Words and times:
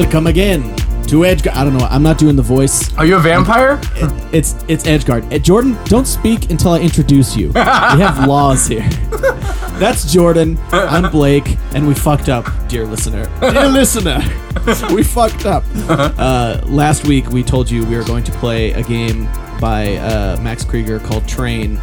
welcome 0.00 0.26
again 0.28 0.62
to 1.06 1.24
Edgeguard. 1.24 1.52
I 1.52 1.62
don't 1.62 1.76
know. 1.76 1.84
I'm 1.84 2.02
not 2.02 2.16
doing 2.16 2.34
the 2.34 2.42
voice. 2.42 2.96
Are 2.96 3.04
you 3.04 3.16
a 3.16 3.20
vampire? 3.20 3.78
It's 4.32 4.54
it's 4.66 4.84
Edgeguard. 4.84 5.30
Uh, 5.30 5.38
Jordan, 5.38 5.76
don't 5.84 6.06
speak 6.06 6.50
until 6.50 6.70
I 6.70 6.80
introduce 6.80 7.36
you. 7.36 7.48
We 7.48 7.60
have 7.60 8.26
laws 8.26 8.66
here. 8.66 8.88
That's 9.78 10.10
Jordan. 10.10 10.58
I'm 10.72 11.10
Blake, 11.10 11.58
and 11.74 11.86
we 11.86 11.92
fucked 11.92 12.30
up, 12.30 12.46
dear 12.66 12.86
listener. 12.86 13.28
Dear 13.40 13.68
listener, 13.68 14.20
we 14.94 15.02
fucked 15.02 15.44
up. 15.44 15.64
Uh, 15.86 16.62
last 16.64 17.06
week 17.06 17.28
we 17.28 17.42
told 17.42 17.70
you 17.70 17.84
we 17.84 17.94
were 17.94 18.04
going 18.04 18.24
to 18.24 18.32
play 18.32 18.72
a 18.72 18.82
game 18.82 19.26
by 19.60 19.96
uh, 19.96 20.40
Max 20.40 20.64
Krieger 20.64 20.98
called 20.98 21.28
Train. 21.28 21.76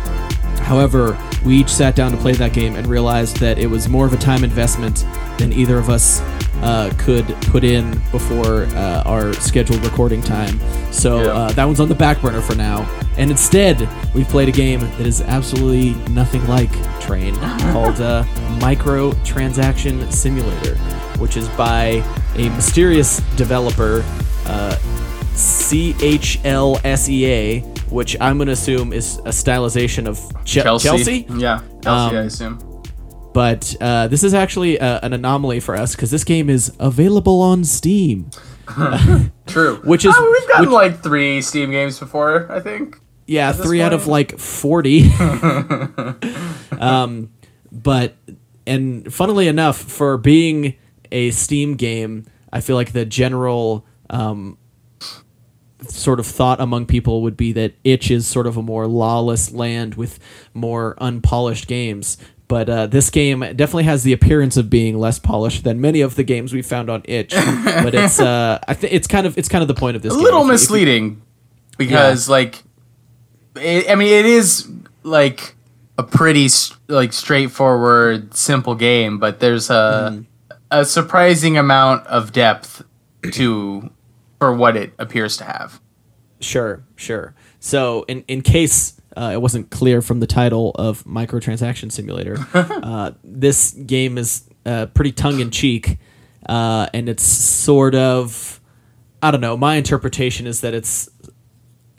However, 0.63 1.15
we 1.45 1.57
each 1.57 1.69
sat 1.69 1.95
down 1.95 2.11
to 2.13 2.17
play 2.17 2.33
that 2.33 2.51
game 2.51 2.77
and 2.77 2.87
realized 2.87 3.37
that 3.37 3.59
it 3.59 3.67
was 3.67 3.87
more 3.87 4.07
of 4.07 4.13
a 4.13 4.17
time 4.17 4.43
investment 4.43 5.05
than 5.37 5.53
either 5.53 5.77
of 5.77 5.91
us 5.91 6.19
uh, 6.61 6.91
could 6.97 7.25
put 7.51 7.63
in 7.63 7.91
before 8.11 8.63
uh, 8.75 9.03
our 9.05 9.33
scheduled 9.35 9.83
recording 9.85 10.21
time. 10.21 10.59
So 10.91 11.21
Yeah. 11.23 11.31
uh, 11.31 11.51
that 11.53 11.65
one's 11.65 11.79
on 11.79 11.87
the 11.89 11.95
back 11.95 12.21
burner 12.21 12.41
for 12.41 12.55
now. 12.55 12.85
And 13.17 13.31
instead, 13.31 13.87
we've 14.13 14.27
played 14.27 14.49
a 14.49 14.51
game 14.51 14.81
that 14.81 15.07
is 15.07 15.21
absolutely 15.21 15.93
nothing 16.13 16.45
like 16.47 16.69
Train 17.01 17.35
called 17.71 17.99
uh, 18.01 18.23
Micro 18.61 19.13
Transaction 19.23 20.09
Simulator, 20.11 20.75
which 21.19 21.37
is 21.37 21.47
by 21.49 22.03
a 22.35 22.49
mysterious 22.49 23.21
developer, 23.35 24.03
uh, 24.45 24.75
CHLSEA, 25.35 27.21
E 27.57 27.63
which 27.89 28.17
I'm 28.19 28.37
going 28.37 28.47
to 28.47 28.53
assume 28.53 28.91
is 28.91 29.17
a 29.19 29.29
stylization 29.29 30.07
of 30.07 30.19
Che- 30.43 30.61
Chelsea. 30.61 31.25
Yeah, 31.29 31.61
Chelsea, 31.81 31.87
I 31.87 32.07
Um, 32.07 32.15
assume. 32.27 32.59
But 33.37 33.75
uh, 33.79 34.07
this 34.07 34.23
is 34.23 34.33
actually 34.33 34.79
uh, 34.79 34.99
an 35.03 35.13
anomaly 35.13 35.59
for 35.59 35.75
us 35.75 35.95
because 35.95 36.09
this 36.09 36.23
game 36.23 36.49
is 36.49 36.75
available 36.79 37.39
on 37.39 37.63
Steam. 37.65 38.31
True. 39.45 39.75
which 39.83 40.05
is- 40.05 40.15
Oh, 40.17 40.31
we've 40.39 40.49
gotten 40.49 40.65
which- 40.69 40.73
like 40.73 41.03
three 41.03 41.43
Steam 41.43 41.69
games 41.69 41.99
before, 41.99 42.51
I 42.51 42.59
think. 42.61 42.99
Yeah, 43.27 43.51
this 43.51 43.63
three 43.63 43.79
out 43.79 43.93
of 43.93 44.07
like 44.07 44.39
40. 44.39 45.11
um, 46.79 47.31
but, 47.71 48.15
and 48.65 49.13
funnily 49.13 49.47
enough, 49.47 49.77
for 49.77 50.17
being 50.17 50.73
a 51.11 51.29
Steam 51.29 51.75
game, 51.75 52.25
I 52.51 52.59
feel 52.59 52.75
like 52.75 52.93
the 52.93 53.05
general 53.05 53.85
um, 54.09 54.57
sort 55.83 56.19
of 56.19 56.25
thought 56.25 56.59
among 56.59 56.87
people 56.87 57.21
would 57.21 57.37
be 57.37 57.51
that 57.53 57.75
itch 57.83 58.09
is 58.09 58.25
sort 58.25 58.47
of 58.47 58.57
a 58.57 58.63
more 58.63 58.87
lawless 58.87 59.51
land 59.51 59.93
with 59.93 60.17
more 60.55 60.95
unpolished 60.99 61.67
games. 61.67 62.17
But 62.47 62.69
uh, 62.69 62.87
this 62.87 63.09
game 63.09 63.41
definitely 63.41 63.83
has 63.83 64.03
the 64.03 64.13
appearance 64.13 64.55
of 64.55 64.69
being 64.69 64.97
less 64.97 65.19
polished 65.19 65.65
than 65.65 65.81
many 65.81 65.99
of 66.01 66.15
the 66.15 66.23
games 66.23 66.53
we 66.53 66.61
found 66.61 66.89
on 66.89 67.01
itch. 67.05 67.31
but 67.65 67.93
it's 67.93 68.19
uh, 68.21 68.59
I 68.67 68.73
think 68.73 68.93
it's 68.93 69.07
kind 69.07 69.27
of 69.27 69.37
it's 69.37 69.49
kind 69.49 69.61
of 69.61 69.67
the 69.67 69.73
point 69.73 69.97
of 69.97 70.01
this. 70.01 70.13
Game. 70.13 70.21
A 70.21 70.23
game. 70.23 70.33
little 70.33 70.41
If 70.41 70.47
you- 70.47 70.53
if 70.53 70.59
you- 70.59 70.63
misleading 70.63 71.21
because, 71.77 72.29
like, 72.29 72.63
it, 73.55 73.89
I 73.89 73.95
mean, 73.95 74.13
it 74.13 74.25
is 74.25 74.67
like 75.03 75.55
a 75.97 76.03
pretty 76.03 76.47
like 76.87 77.11
straightforward, 77.13 78.33
simple 78.33 78.75
game, 78.75 79.19
but 79.19 79.39
there's 79.39 79.69
a 79.69 79.73
Mm-hmm. 80.13 80.21
a 80.71 80.85
surprising 80.85 81.57
amount 81.57 82.05
of 82.07 82.31
depth 82.31 82.83
to 83.31 83.89
for 84.39 84.53
what 84.55 84.77
it 84.77 84.93
appears 84.99 85.35
to 85.37 85.43
have. 85.43 85.81
Sure, 86.39 86.83
sure. 86.95 87.33
So, 87.59 88.03
in 88.07 88.23
in 88.27 88.41
case 88.41 89.01
uh, 89.17 89.31
it 89.33 89.41
wasn't 89.41 89.69
clear 89.71 90.01
from 90.01 90.19
the 90.19 90.27
title 90.27 90.71
of 90.75 91.03
Microtransaction 91.05 91.91
Simulator, 91.91 92.37
uh, 92.53 93.11
this 93.23 93.71
game 93.71 94.17
is 94.17 94.47
uh, 94.65 94.85
pretty 94.87 95.11
tongue 95.11 95.39
in 95.39 95.49
cheek, 95.49 95.97
uh, 96.47 96.87
and 96.93 97.09
it's 97.09 97.23
sort 97.23 97.95
of, 97.95 98.61
I 99.21 99.31
don't 99.31 99.41
know. 99.41 99.57
My 99.57 99.75
interpretation 99.75 100.45
is 100.45 100.61
that 100.61 100.73
it's 100.73 101.09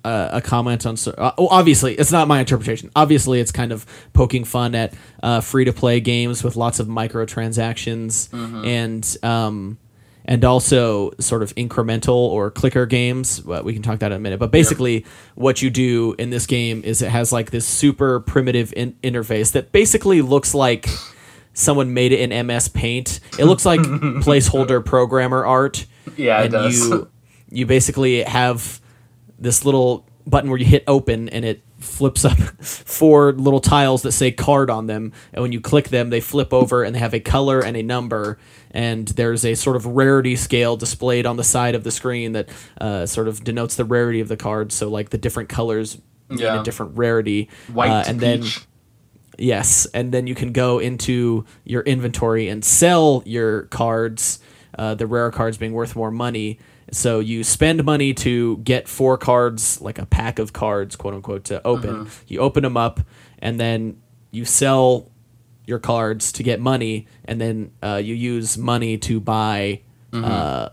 uh, 0.04 0.28
a 0.32 0.40
comment 0.40 0.86
on. 0.86 0.96
Uh, 1.06 1.32
oh, 1.38 1.48
obviously, 1.48 1.94
it's 1.94 2.12
not 2.12 2.28
my 2.28 2.38
interpretation. 2.38 2.90
Obviously, 2.94 3.40
it's 3.40 3.52
kind 3.52 3.72
of 3.72 3.84
poking 4.12 4.44
fun 4.44 4.74
at 4.76 4.94
uh, 5.22 5.40
free 5.40 5.64
to 5.64 5.72
play 5.72 6.00
games 6.00 6.44
with 6.44 6.54
lots 6.54 6.78
of 6.78 6.86
microtransactions 6.86 8.32
and 8.64 9.16
um, 9.24 9.76
and 10.28 10.44
also 10.44 11.10
sort 11.18 11.42
of 11.42 11.54
incremental 11.56 12.14
or 12.14 12.50
clicker 12.50 12.84
games. 12.86 13.42
Well, 13.42 13.62
we 13.64 13.72
can 13.72 13.82
talk 13.82 13.98
that 14.00 14.12
in 14.12 14.16
a 14.18 14.20
minute. 14.20 14.38
But 14.38 14.50
basically, 14.52 15.06
what 15.34 15.62
you 15.62 15.70
do 15.70 16.14
in 16.18 16.28
this 16.30 16.46
game 16.46 16.82
is 16.84 17.00
it 17.02 17.08
has 17.10 17.32
like 17.32 17.50
this 17.50 17.66
super 17.66 18.20
primitive 18.20 18.72
in- 18.76 18.92
interface 19.02 19.52
that 19.52 19.72
basically 19.72 20.20
looks 20.20 20.54
like 20.54 20.86
someone 21.54 21.94
made 21.94 22.12
it 22.12 22.20
in 22.30 22.46
MS 22.46 22.68
Paint. 22.68 23.20
It 23.38 23.46
looks 23.46 23.64
like 23.64 23.80
placeholder 24.22 24.84
programmer 24.84 25.44
art 25.46 25.86
Yeah, 26.16 26.40
it 26.40 26.44
and 26.44 26.52
does. 26.52 26.88
you 26.88 27.08
you 27.50 27.64
basically 27.64 28.22
have 28.24 28.80
this 29.38 29.64
little 29.64 30.06
button 30.26 30.50
where 30.50 30.58
you 30.58 30.66
hit 30.66 30.84
open 30.86 31.30
and 31.30 31.42
it 31.46 31.62
flips 31.78 32.24
up 32.24 32.36
four 32.62 33.32
little 33.32 33.60
tiles 33.60 34.02
that 34.02 34.12
say 34.12 34.30
card 34.32 34.68
on 34.70 34.86
them 34.86 35.12
and 35.32 35.42
when 35.42 35.52
you 35.52 35.60
click 35.60 35.88
them 35.88 36.10
they 36.10 36.20
flip 36.20 36.52
over 36.52 36.82
and 36.82 36.94
they 36.94 36.98
have 36.98 37.14
a 37.14 37.20
color 37.20 37.60
and 37.60 37.76
a 37.76 37.82
number 37.82 38.38
and 38.72 39.08
there's 39.08 39.44
a 39.44 39.54
sort 39.54 39.76
of 39.76 39.86
rarity 39.86 40.34
scale 40.36 40.76
displayed 40.76 41.24
on 41.24 41.36
the 41.36 41.44
side 41.44 41.74
of 41.74 41.84
the 41.84 41.90
screen 41.90 42.32
that 42.32 42.48
uh, 42.80 43.06
sort 43.06 43.28
of 43.28 43.44
denotes 43.44 43.76
the 43.76 43.84
rarity 43.84 44.20
of 44.20 44.28
the 44.28 44.36
cards 44.36 44.74
so 44.74 44.88
like 44.88 45.10
the 45.10 45.18
different 45.18 45.48
colors 45.48 45.98
mean 46.28 46.40
Yeah. 46.40 46.60
a 46.60 46.64
different 46.64 46.98
rarity 46.98 47.48
White 47.72 47.90
uh, 47.90 48.04
and 48.06 48.20
then 48.20 48.42
peach. 48.42 48.60
Yes, 49.40 49.86
and 49.94 50.10
then 50.10 50.26
you 50.26 50.34
can 50.34 50.50
go 50.50 50.80
into 50.80 51.44
your 51.64 51.82
inventory 51.82 52.48
and 52.48 52.64
sell 52.64 53.22
your 53.24 53.62
cards, 53.66 54.40
uh, 54.76 54.96
the 54.96 55.06
rare 55.06 55.30
cards 55.30 55.56
being 55.56 55.72
worth 55.72 55.94
more 55.94 56.10
money. 56.10 56.58
So 56.92 57.20
you 57.20 57.44
spend 57.44 57.84
money 57.84 58.14
to 58.14 58.56
get 58.58 58.88
four 58.88 59.18
cards, 59.18 59.80
like 59.80 59.98
a 59.98 60.06
pack 60.06 60.38
of 60.38 60.52
cards, 60.52 60.96
quote 60.96 61.14
unquote, 61.14 61.44
to 61.44 61.64
open. 61.66 62.08
You 62.26 62.40
open 62.40 62.62
them 62.62 62.76
up, 62.76 63.00
and 63.38 63.58
then 63.60 64.00
you 64.30 64.44
sell 64.44 65.10
your 65.66 65.78
cards 65.78 66.32
to 66.32 66.42
get 66.42 66.60
money, 66.60 67.06
and 67.26 67.40
then 67.40 67.72
uh, 67.82 67.96
you 68.02 68.14
use 68.14 68.56
money 68.56 68.96
to 68.98 69.20
buy, 69.20 69.82
uh, 70.12 70.70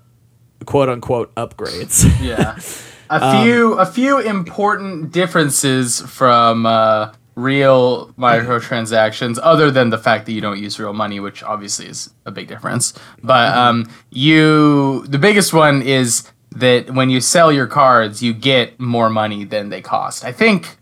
quote 0.66 0.88
unquote, 0.90 1.36
upgrades. 1.36 2.06
Yeah. 2.22 2.58
A 2.58 2.62
Um, 3.08 3.44
few 3.44 3.74
a 3.74 3.86
few 3.86 4.18
important 4.20 5.12
differences 5.12 6.02
from 6.02 6.66
uh, 6.66 7.12
real 7.36 8.08
microtransactions, 8.14 9.38
other 9.42 9.70
than 9.70 9.90
the 9.90 9.98
fact 9.98 10.26
that 10.26 10.32
you 10.32 10.42
don't 10.42 10.60
use 10.60 10.80
real 10.80 10.94
money, 10.94 11.20
which 11.20 11.44
obviously 11.44 11.86
is 11.88 12.14
a 12.26 12.32
big 12.32 12.48
difference. 12.48 12.94
But 13.22 13.56
um, 13.56 13.90
you 14.10 15.06
the 15.08 15.20
biggest 15.20 15.54
one 15.54 15.82
is 15.82 16.32
that 16.52 16.92
when 16.92 17.10
you 17.10 17.20
sell 17.22 17.52
your 17.52 17.68
cards, 17.68 18.24
you 18.24 18.34
get 18.34 18.80
more 18.80 19.10
money 19.10 19.44
than 19.44 19.70
they 19.70 19.82
cost. 19.82 20.24
I 20.24 20.32
think 20.32 20.78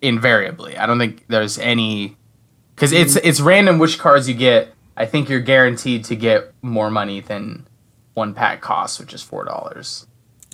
invariably. 0.00 0.76
I 0.76 0.86
don't 0.86 0.98
think 0.98 1.24
there's 1.28 1.58
any 1.58 2.16
because 2.74 2.92
it's 2.92 3.16
it's 3.16 3.40
random 3.40 3.78
which 3.78 3.98
cards 3.98 4.28
you 4.28 4.34
get. 4.34 4.74
I 4.96 5.06
think 5.06 5.28
you're 5.28 5.40
guaranteed 5.40 6.04
to 6.06 6.16
get 6.16 6.52
more 6.62 6.90
money 6.90 7.20
than 7.20 7.66
one 8.14 8.32
pack 8.32 8.60
costs, 8.60 8.98
which 8.98 9.12
is 9.12 9.22
four 9.22 9.44
dollars. 9.44 10.06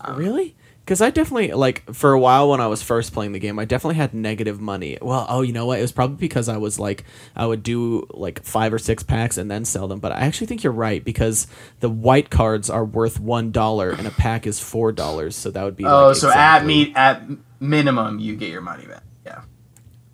Really? 0.08 0.56
Because 0.90 1.02
I 1.02 1.10
definitely 1.10 1.52
like 1.52 1.88
for 1.94 2.12
a 2.12 2.18
while 2.18 2.50
when 2.50 2.60
I 2.60 2.66
was 2.66 2.82
first 2.82 3.12
playing 3.12 3.30
the 3.30 3.38
game, 3.38 3.60
I 3.60 3.64
definitely 3.64 3.94
had 3.94 4.12
negative 4.12 4.60
money. 4.60 4.98
Well, 5.00 5.24
oh, 5.28 5.42
you 5.42 5.52
know 5.52 5.64
what? 5.64 5.78
It 5.78 5.82
was 5.82 5.92
probably 5.92 6.16
because 6.16 6.48
I 6.48 6.56
was 6.56 6.80
like 6.80 7.04
I 7.36 7.46
would 7.46 7.62
do 7.62 8.08
like 8.10 8.42
five 8.42 8.74
or 8.74 8.78
six 8.80 9.04
packs 9.04 9.38
and 9.38 9.48
then 9.48 9.64
sell 9.64 9.86
them. 9.86 10.00
But 10.00 10.10
I 10.10 10.22
actually 10.22 10.48
think 10.48 10.64
you're 10.64 10.72
right 10.72 11.04
because 11.04 11.46
the 11.78 11.88
white 11.88 12.28
cards 12.28 12.68
are 12.68 12.84
worth 12.84 13.20
one 13.20 13.52
dollar 13.52 13.90
and 13.90 14.04
a 14.04 14.10
pack 14.10 14.48
is 14.48 14.58
four 14.58 14.90
dollars. 14.90 15.36
So 15.36 15.52
that 15.52 15.62
would 15.62 15.76
be. 15.76 15.84
Oh, 15.84 16.08
like, 16.08 16.16
so 16.16 16.26
at 16.26 16.32
exactly- 16.32 16.66
meet 16.66 16.96
at 16.96 17.22
minimum 17.60 18.18
you 18.18 18.34
get 18.34 18.48
your 18.48 18.60
money 18.60 18.86
back. 18.86 19.04
Yeah. 19.24 19.42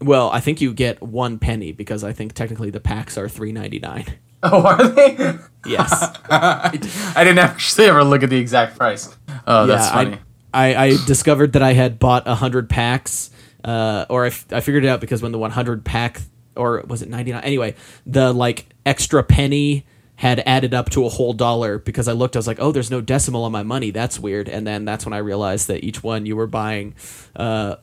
Well, 0.03 0.29
I 0.31 0.41
think 0.41 0.61
you 0.61 0.75
get 0.75 1.03
one 1.03 1.39
penny 1.39 1.73
because 1.73 2.05
I 2.05 2.13
think 2.13 2.35
technically 2.35 2.69
the 2.69 2.81
packs 2.81 3.17
are 3.17 3.31
three 3.31 3.51
ninety 3.51 3.79
nine. 3.79 4.05
Oh, 4.43 4.63
are 4.63 4.87
they? 4.89 5.35
Yes. 5.65 5.91
I 6.31 6.71
didn't 6.71 7.39
actually 7.39 7.87
ever 7.87 8.05
look 8.05 8.23
at 8.23 8.29
the 8.29 8.37
exact 8.37 8.77
price. 8.77 9.17
Oh, 9.47 9.67
that's 9.67 9.89
funny. 9.89 10.13
I, 10.13 10.19
I, 10.57 10.85
I 10.85 10.97
discovered 11.07 11.53
that 11.53 11.63
I 11.63 11.75
had 11.75 11.99
bought 11.99 12.25
100 12.27 12.71
packs, 12.71 13.31
uh, 13.63 14.07
or 14.09 14.25
I, 14.25 14.29
f- 14.29 14.47
I 14.51 14.61
figured 14.61 14.85
it 14.85 14.89
out 14.89 15.01
because 15.01 15.21
when 15.23 15.33
the 15.33 15.39
100 15.39 15.85
pack, 15.85 16.23
or 16.57 16.83
was 16.87 17.03
it 17.03 17.11
99? 17.11 17.43
Anyway, 17.45 17.75
the 18.07 18.33
like 18.33 18.67
extra 18.87 19.23
penny 19.23 19.85
had 20.15 20.43
added 20.47 20.73
up 20.73 20.89
to 20.91 21.05
a 21.05 21.11
whole 21.11 21.35
dollar 21.35 21.79
because 21.79 22.09
I 22.09 22.13
looked, 22.13 22.37
I 22.37 22.39
was 22.39 22.47
like, 22.47 22.59
oh, 22.59 22.73
there's 22.73 22.91
no 22.91 23.03
decimal 23.03 23.45
on 23.45 23.53
my 23.53 23.63
money. 23.63 23.91
That's 23.91 24.19
weird. 24.19 24.49
And 24.49 24.67
then 24.67 24.87
that's 24.87 25.05
when 25.05 25.13
I 25.13 25.19
realized 25.19 25.69
that 25.69 25.85
each 25.85 26.03
one 26.03 26.25
you 26.25 26.37
were 26.37 26.47
buying 26.47 26.95
uh, 27.37 27.77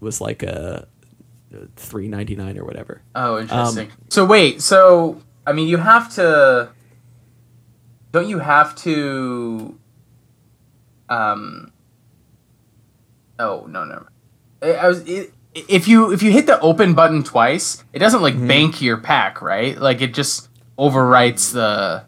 was 0.00 0.20
like 0.20 0.42
a. 0.42 0.86
3.99 1.52 2.58
or 2.58 2.64
whatever. 2.64 3.02
oh, 3.16 3.40
interesting. 3.40 3.90
so 4.08 4.24
wait, 4.24 4.62
so 4.62 5.20
I 5.44 5.52
mean, 5.52 5.66
you 5.66 5.78
have 5.78 6.14
to. 6.14 6.70
Don't 8.12 8.28
you 8.28 8.38
have 8.38 8.76
to? 8.76 9.76
Um. 11.08 11.72
Oh 13.40 13.66
no 13.68 13.84
no. 13.84 14.06
I 14.62 14.72
I 14.74 14.88
was 14.88 15.00
it, 15.08 15.32
if 15.54 15.88
you 15.88 16.12
if 16.12 16.22
you 16.22 16.30
hit 16.30 16.46
the 16.46 16.60
open 16.60 16.94
button 16.94 17.22
twice, 17.22 17.82
it 17.92 17.98
doesn't 17.98 18.22
like 18.22 18.34
bank 18.46 18.80
your 18.82 18.98
pack, 18.98 19.40
right? 19.42 19.76
Like 19.78 20.00
it 20.00 20.14
just 20.14 20.48
overwrites 20.78 21.52
the 21.52 22.04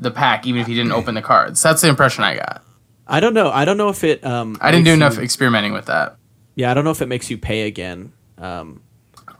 the 0.00 0.10
pack 0.10 0.46
even 0.46 0.60
if 0.60 0.68
you 0.68 0.74
didn't 0.74 0.92
open 0.92 1.14
the 1.14 1.22
cards. 1.22 1.62
That's 1.62 1.82
the 1.82 1.88
impression 1.88 2.24
I 2.24 2.36
got. 2.36 2.64
I 3.06 3.20
don't 3.20 3.34
know. 3.34 3.50
I 3.50 3.64
don't 3.64 3.76
know 3.76 3.88
if 3.88 4.02
it. 4.04 4.24
Um, 4.24 4.56
I 4.60 4.70
didn't 4.70 4.84
do 4.86 4.92
enough 4.92 5.16
you- 5.16 5.22
experimenting 5.22 5.72
with 5.72 5.86
that. 5.86 6.16
yeah, 6.54 6.70
I 6.70 6.74
don't 6.74 6.84
know 6.84 6.90
if 6.90 7.02
it 7.02 7.06
makes 7.08 7.30
you 7.30 7.38
pay 7.38 7.66
again. 7.66 8.12
Um, 8.38 8.80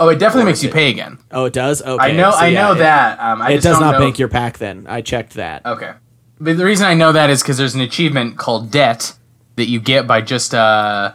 Oh, 0.00 0.08
it 0.08 0.18
definitely 0.18 0.46
makes 0.50 0.62
you 0.62 0.68
it- 0.68 0.74
pay 0.74 0.90
again. 0.90 1.18
oh, 1.30 1.44
it 1.44 1.52
does. 1.52 1.80
Okay, 1.80 2.08
I 2.08 2.12
know. 2.12 2.30
so 2.32 2.36
I 2.38 2.50
know 2.50 2.72
it- 2.72 2.78
that. 2.78 3.20
Um, 3.20 3.40
I 3.40 3.50
it 3.50 3.54
just 3.56 3.64
does 3.64 3.80
not 3.80 3.92
know- 3.92 3.98
bank 4.00 4.18
your 4.18 4.28
pack. 4.28 4.58
Then 4.58 4.86
I 4.88 5.00
checked 5.00 5.34
that. 5.34 5.64
Okay. 5.64 5.92
But 6.40 6.56
the 6.58 6.64
reason 6.64 6.86
I 6.86 6.94
know 6.94 7.12
that 7.12 7.30
is 7.30 7.40
because 7.42 7.56
there's 7.56 7.74
an 7.76 7.80
achievement 7.82 8.36
called 8.36 8.70
debt 8.72 9.14
that 9.56 9.68
you 9.68 9.78
get 9.80 10.06
by 10.08 10.20
just 10.20 10.54
uh, 10.54 11.12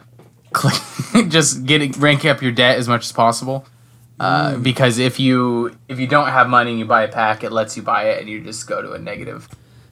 just 1.30 1.66
getting 1.66 1.92
ranking 1.94 2.30
up 2.30 2.42
your 2.42 2.52
debt 2.52 2.78
as 2.78 2.88
much 2.88 3.06
as 3.06 3.12
possible. 3.12 3.66
Uh, 4.20 4.54
Mm. 4.54 4.64
Because 4.64 4.98
if 4.98 5.20
you 5.20 5.78
if 5.88 6.00
you 6.00 6.08
don't 6.08 6.30
have 6.30 6.50
money 6.50 6.72
and 6.72 6.80
you 6.80 6.86
buy 6.86 7.04
a 7.04 7.08
pack, 7.08 7.44
it 7.44 7.52
lets 7.52 7.78
you 7.78 7.84
buy 7.84 8.10
it, 8.10 8.20
and 8.20 8.28
you 8.28 8.42
just 8.44 8.66
go 8.68 8.82
to 8.82 8.94
a 8.94 9.00
negative. 9.00 9.48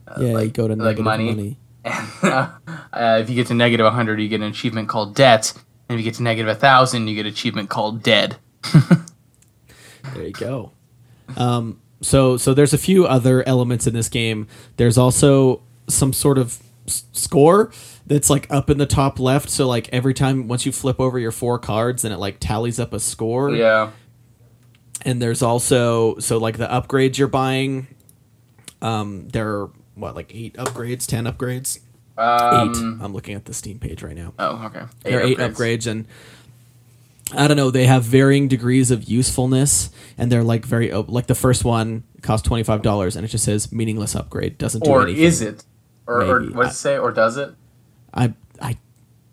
Uh, 0.08 0.14
yeah, 0.20 0.32
like, 0.32 0.44
you 0.46 0.50
go 0.50 0.66
to 0.68 0.74
like 0.74 0.98
negative 0.98 1.04
money. 1.04 1.34
money. 1.34 1.56
And, 1.84 2.32
uh, 2.32 2.50
uh, 2.92 3.18
if 3.22 3.30
you 3.30 3.36
get 3.36 3.46
to 3.46 3.54
negative 3.54 3.84
100, 3.84 4.20
you 4.20 4.28
get 4.28 4.40
an 4.40 4.48
achievement 4.48 4.88
called 4.88 5.14
debt. 5.14 5.52
And 5.88 5.96
if 5.96 6.04
you 6.04 6.10
get 6.10 6.16
to 6.16 6.24
negative 6.24 6.48
1,000, 6.48 7.06
you 7.06 7.14
get 7.14 7.26
an 7.26 7.32
achievement 7.32 7.70
called 7.70 8.02
dead. 8.02 8.36
There 10.14 10.24
you 10.24 10.32
go. 10.32 10.72
Um, 11.36 11.80
so 12.00 12.36
so 12.36 12.54
there's 12.54 12.72
a 12.72 12.78
few 12.78 13.06
other 13.06 13.46
elements 13.48 13.86
in 13.86 13.94
this 13.94 14.08
game. 14.08 14.46
There's 14.76 14.96
also 14.98 15.62
some 15.88 16.12
sort 16.12 16.38
of 16.38 16.58
s- 16.86 17.04
score 17.12 17.70
that's 18.06 18.30
like 18.30 18.46
up 18.50 18.70
in 18.70 18.78
the 18.78 18.86
top 18.86 19.18
left. 19.18 19.50
So 19.50 19.66
like 19.66 19.88
every 19.92 20.14
time 20.14 20.48
once 20.48 20.64
you 20.66 20.72
flip 20.72 21.00
over 21.00 21.18
your 21.18 21.32
four 21.32 21.58
cards, 21.58 22.02
then 22.02 22.12
it 22.12 22.18
like 22.18 22.38
tallies 22.40 22.78
up 22.80 22.92
a 22.92 23.00
score. 23.00 23.50
Yeah. 23.50 23.90
And 25.02 25.20
there's 25.20 25.42
also 25.42 26.18
so 26.18 26.38
like 26.38 26.56
the 26.58 26.66
upgrades 26.66 27.18
you're 27.18 27.28
buying. 27.28 27.86
Um, 28.82 29.28
there 29.28 29.48
are 29.48 29.70
what 29.94 30.14
like 30.14 30.30
eight 30.34 30.54
upgrades, 30.54 31.06
ten 31.06 31.24
upgrades. 31.24 31.80
Um, 32.18 32.70
eight. 32.70 33.04
I'm 33.04 33.12
looking 33.12 33.34
at 33.34 33.44
the 33.44 33.52
Steam 33.54 33.78
page 33.78 34.02
right 34.02 34.16
now. 34.16 34.32
Oh, 34.38 34.64
okay. 34.66 34.84
there 35.02 35.18
are 35.20 35.22
eight 35.22 35.38
upgrades 35.38 35.86
and 35.86 36.06
i 37.34 37.48
don't 37.48 37.56
know 37.56 37.72
they 37.72 37.86
have 37.86 38.04
varying 38.04 38.46
degrees 38.46 38.92
of 38.92 39.02
usefulness 39.02 39.90
and 40.16 40.30
they're 40.30 40.44
like 40.44 40.64
very 40.64 40.92
op- 40.92 41.10
like 41.10 41.26
the 41.26 41.34
first 41.34 41.64
one 41.64 42.04
costs 42.22 42.48
$25 42.48 43.16
and 43.16 43.24
it 43.24 43.28
just 43.28 43.44
says 43.44 43.72
meaningless 43.72 44.14
upgrade 44.14 44.56
doesn't 44.58 44.84
do 44.84 44.90
Or 44.90 45.02
anything 45.02 45.24
is 45.24 45.42
it? 45.42 45.64
Or, 46.06 46.22
or 46.22 46.40
Maybe. 46.40 46.54
what 46.54 46.62
does 46.66 46.74
it 46.74 46.78
say? 46.78 46.96
Or 46.96 47.10
does 47.10 47.36
it? 47.36 47.52
I, 48.16 48.32
I 48.60 48.76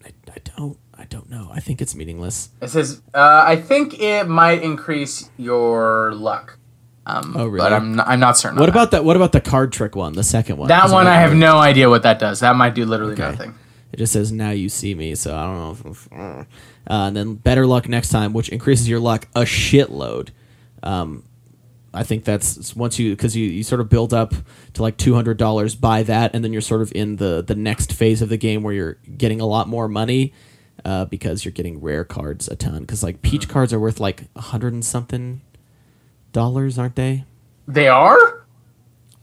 i 0.05 0.09
i 0.35 0.37
don't 0.57 0.77
i 0.97 1.05
don't 1.05 1.29
know 1.29 1.49
i 1.53 1.59
think 1.59 1.81
it's 1.81 1.95
meaningless 1.95 2.49
It 2.61 2.69
says, 2.69 3.01
uh, 3.13 3.43
I 3.47 3.55
think 3.55 3.99
it 3.99 4.27
might 4.27 4.61
increase 4.63 5.29
your 5.37 6.13
luck. 6.13 6.57
Um, 7.05 7.35
Oh, 7.37 7.45
really? 7.47 7.57
But 7.65 7.73
I'm 7.73 7.95
not, 7.95 8.07
I'm 8.07 8.19
not 8.19 8.37
certain. 8.37 8.59
what 8.59 8.69
about 8.69 8.91
that 8.91 9.03
what 9.03 9.15
about 9.15 9.31
the 9.33 9.41
card 9.41 9.73
trick 9.73 9.95
one 9.95 10.13
the 10.13 10.23
second 10.23 10.57
one 10.57 10.67
that? 10.69 10.87
that 10.87 10.93
one? 10.93 11.07
I 11.07 11.15
have 11.15 11.33
no 11.33 11.57
idea 11.57 11.89
what 11.89 12.03
that 12.03 12.17
does. 12.19 12.39
That 12.39 12.55
might 12.55 12.75
do 12.75 12.85
literally 12.85 13.13
Okay. 13.13 13.23
nothing. 13.31 13.55
it 13.91 13.97
just 13.97 14.13
says 14.13 14.31
now 14.31 14.51
you 14.51 14.69
see 14.69 14.95
me 14.95 15.13
so 15.15 15.35
i 15.35 15.43
don't 15.43 15.57
know 15.83 15.91
if, 15.91 16.07
uh, 16.13 16.43
and 16.87 17.15
then 17.15 17.35
better 17.35 17.65
luck 17.67 17.87
next 17.89 18.09
time 18.09 18.31
which 18.33 18.49
increases 18.49 18.87
your 18.89 18.99
luck 18.99 19.27
a 19.35 19.41
shitload 19.41 20.29
um, 20.81 21.23
I 21.93 22.03
think 22.03 22.23
that's 22.23 22.75
once 22.75 22.97
you 22.97 23.11
because 23.11 23.35
you, 23.35 23.45
you 23.45 23.63
sort 23.63 23.79
of 23.81 23.89
build 23.89 24.13
up 24.13 24.33
to 24.73 24.81
like 24.81 24.97
two 24.97 25.13
hundred 25.13 25.37
dollars, 25.37 25.75
buy 25.75 26.03
that, 26.03 26.33
and 26.33 26.43
then 26.43 26.51
you're 26.51 26.61
sort 26.61 26.81
of 26.81 26.91
in 26.95 27.17
the 27.17 27.43
the 27.45 27.55
next 27.55 27.93
phase 27.93 28.21
of 28.21 28.29
the 28.29 28.37
game 28.37 28.63
where 28.63 28.73
you're 28.73 28.97
getting 29.17 29.39
a 29.39 29.45
lot 29.45 29.67
more 29.67 29.87
money 29.87 30.33
uh, 30.85 31.05
because 31.05 31.45
you're 31.45 31.51
getting 31.51 31.79
rare 31.81 32.03
cards 32.03 32.47
a 32.47 32.55
ton. 32.55 32.81
Because 32.81 33.03
like 33.03 33.21
peach 33.21 33.43
Mm-hmm. 33.43 33.51
cards 33.53 33.73
are 33.73 33.79
worth 33.79 33.99
like 33.99 34.23
a 34.35 34.41
hundred 34.41 34.73
and 34.73 34.83
something 34.83 35.41
dollars, 36.31 36.79
aren't 36.79 36.95
they? 36.95 37.25
They 37.67 37.87
are. 37.87 38.45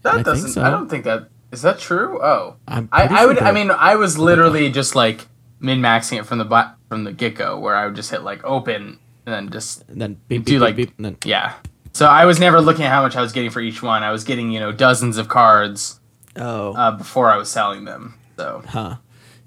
That 0.03 0.15
I 0.15 0.23
doesn't. 0.23 0.49
so. 0.51 0.63
I 0.63 0.69
don't 0.69 0.89
think 0.89 1.03
that 1.03 1.29
is 1.51 1.61
that 1.61 1.77
true. 1.79 2.19
Oh, 2.23 2.55
I, 2.67 2.87
I 2.91 3.25
would. 3.25 3.37
I 3.39 3.51
mean, 3.51 3.69
I 3.69 3.95
was 3.95 4.17
literally 4.17 4.71
just 4.71 4.95
like 4.95 5.27
min 5.59 5.79
maxing 5.79 6.17
it 6.19 6.25
from 6.25 6.39
the 6.39 6.71
from 6.87 7.03
the 7.03 7.11
get 7.11 7.35
go, 7.35 7.59
where 7.59 7.75
I 7.75 7.85
would 7.85 7.95
just 7.95 8.09
hit 8.11 8.23
like 8.23 8.43
open 8.43 8.97
and 9.25 9.33
then 9.35 9.49
just 9.51 9.87
And 9.89 10.01
then 10.01 10.17
beep, 10.27 10.45
do 10.45 10.53
beep, 10.53 10.61
like 10.61 10.75
beep, 10.75 10.93
then 10.97 11.17
yeah. 11.25 11.53
So 11.93 12.05
I 12.05 12.25
was 12.25 12.39
never 12.39 12.61
looking 12.61 12.85
at 12.85 12.91
how 12.91 13.01
much 13.01 13.15
I 13.15 13.21
was 13.21 13.31
getting 13.31 13.49
for 13.49 13.61
each 13.61 13.83
one. 13.83 14.03
I 14.03 14.11
was 14.11 14.23
getting 14.23 14.51
you 14.51 14.59
know 14.59 14.71
dozens 14.71 15.17
of 15.17 15.27
cards 15.27 15.99
oh, 16.35 16.73
uh, 16.73 16.91
before 16.91 17.29
I 17.29 17.37
was 17.37 17.49
selling 17.49 17.85
them. 17.85 18.15
So 18.37 18.63
huh, 18.67 18.97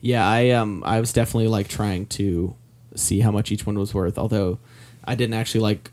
yeah. 0.00 0.28
I 0.28 0.50
um 0.50 0.82
I 0.84 1.00
was 1.00 1.12
definitely 1.12 1.48
like 1.48 1.68
trying 1.68 2.06
to 2.06 2.54
see 2.94 3.20
how 3.20 3.30
much 3.30 3.50
each 3.50 3.66
one 3.66 3.78
was 3.78 3.94
worth, 3.94 4.18
although 4.18 4.58
I 5.04 5.14
didn't 5.14 5.34
actually 5.34 5.62
like 5.62 5.90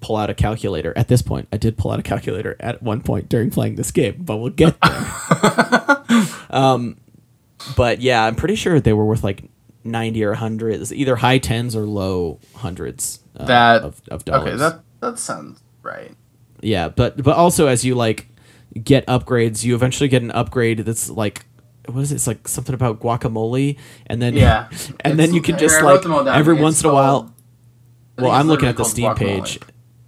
pull 0.00 0.16
out 0.16 0.28
a 0.28 0.34
calculator 0.34 0.92
at 0.96 1.08
this 1.08 1.22
point. 1.22 1.48
I 1.52 1.56
did 1.56 1.78
pull 1.78 1.90
out 1.90 1.98
a 1.98 2.02
calculator 2.02 2.56
at 2.60 2.82
one 2.82 3.00
point 3.00 3.28
during 3.28 3.50
playing 3.50 3.76
this 3.76 3.90
game, 3.90 4.16
but 4.18 4.36
we'll 4.36 4.50
get 4.50 4.76
there. 4.82 6.26
um, 6.50 6.98
but 7.76 8.00
yeah, 8.00 8.24
I'm 8.24 8.34
pretty 8.34 8.56
sure 8.56 8.78
they 8.80 8.92
were 8.92 9.04
worth 9.04 9.24
like 9.24 9.44
ninety 9.82 10.22
or 10.22 10.34
hundred, 10.34 10.92
either 10.92 11.16
high 11.16 11.38
tens 11.38 11.74
or 11.74 11.86
low 11.86 12.38
hundreds 12.56 13.20
uh, 13.36 13.46
that 13.46 13.82
of, 13.82 14.02
of 14.10 14.24
dollars. 14.24 14.48
okay, 14.48 14.56
that 14.56 14.80
that 15.00 15.18
sounds 15.18 15.60
right. 15.84 16.10
yeah, 16.60 16.88
but 16.88 17.22
but 17.22 17.36
also 17.36 17.68
as 17.68 17.84
you 17.84 17.94
like 17.94 18.26
get 18.82 19.06
upgrades, 19.06 19.62
you 19.62 19.74
eventually 19.76 20.08
get 20.08 20.22
an 20.22 20.30
upgrade 20.32 20.80
that's 20.80 21.08
like. 21.08 21.46
What 21.86 22.00
is 22.00 22.12
it? 22.12 22.14
It's 22.14 22.26
like 22.26 22.48
something 22.48 22.74
about 22.74 23.00
guacamole, 23.00 23.76
and 24.06 24.22
then 24.22 24.34
Yeah. 24.34 24.70
and 25.00 25.18
then 25.18 25.34
you 25.34 25.42
can 25.42 25.58
just 25.58 25.82
like 25.82 26.00
them 26.00 26.14
all 26.14 26.24
down. 26.24 26.34
every 26.34 26.54
It's 26.54 26.62
once 26.62 26.82
in 26.82 26.88
a 26.88 26.94
while. 26.94 27.34
Well, 28.18 28.30
I'm 28.30 28.48
looking 28.48 28.68
at 28.68 28.78
the 28.78 28.84
Steam 28.84 29.04
called 29.04 29.18
page. 29.18 29.58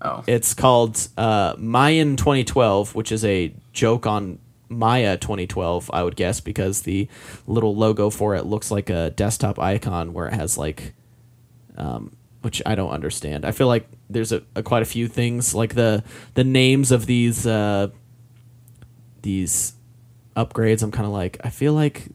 Oh, 0.00 0.25
It's 0.26 0.55
called 0.55 1.08
uh, 1.19 1.55
Mayan 1.58 2.17
2012, 2.17 2.94
which 2.94 3.12
is 3.12 3.25
a 3.25 3.52
joke 3.73 4.06
on 4.06 4.38
Maya 4.69 5.17
2012, 5.17 5.90
I 5.92 6.02
would 6.02 6.16
guess, 6.16 6.40
because 6.40 6.83
the 6.83 7.09
little 7.47 7.75
logo 7.76 8.11
for 8.11 8.35
it 8.35 8.47
looks 8.47 8.71
like 8.71 8.90
a 8.90 9.11
desktop 9.11 9.59
icon 9.59 10.12
where 10.12 10.26
it 10.28 10.35
has 10.35 10.56
like, 10.59 10.95
um, 11.76 12.16
which 12.47 12.62
I 12.65 12.76
don't 12.76 12.91
understand. 12.91 13.45
I 13.45 13.50
feel 13.50 13.67
like 13.67 13.88
there's 14.09 14.31
a, 14.31 14.41
a 14.55 14.62
quite 14.62 14.81
a 14.81 14.85
few 14.85 15.09
things 15.09 15.53
like 15.53 15.75
the 15.75 16.05
the 16.35 16.45
names 16.45 16.93
of 16.93 17.07
these 17.07 17.45
uh, 17.45 17.88
these 19.23 19.75
upgrades. 20.37 20.85
I'm 20.85 20.93
kind 20.93 21.07
of 21.07 21.12
like 21.12 21.38
I 21.43 21.50
feel 21.50 21.73
like 21.73 22.07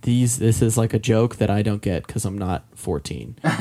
these 0.00 0.38
this 0.38 0.62
is 0.62 0.78
like 0.78 0.94
a 0.94 0.98
joke 0.98 1.36
that 1.36 1.50
I 1.50 1.60
don't 1.60 1.82
get 1.82 2.06
because 2.06 2.24
I'm 2.24 2.38
not 2.38 2.64
14. 2.76 3.36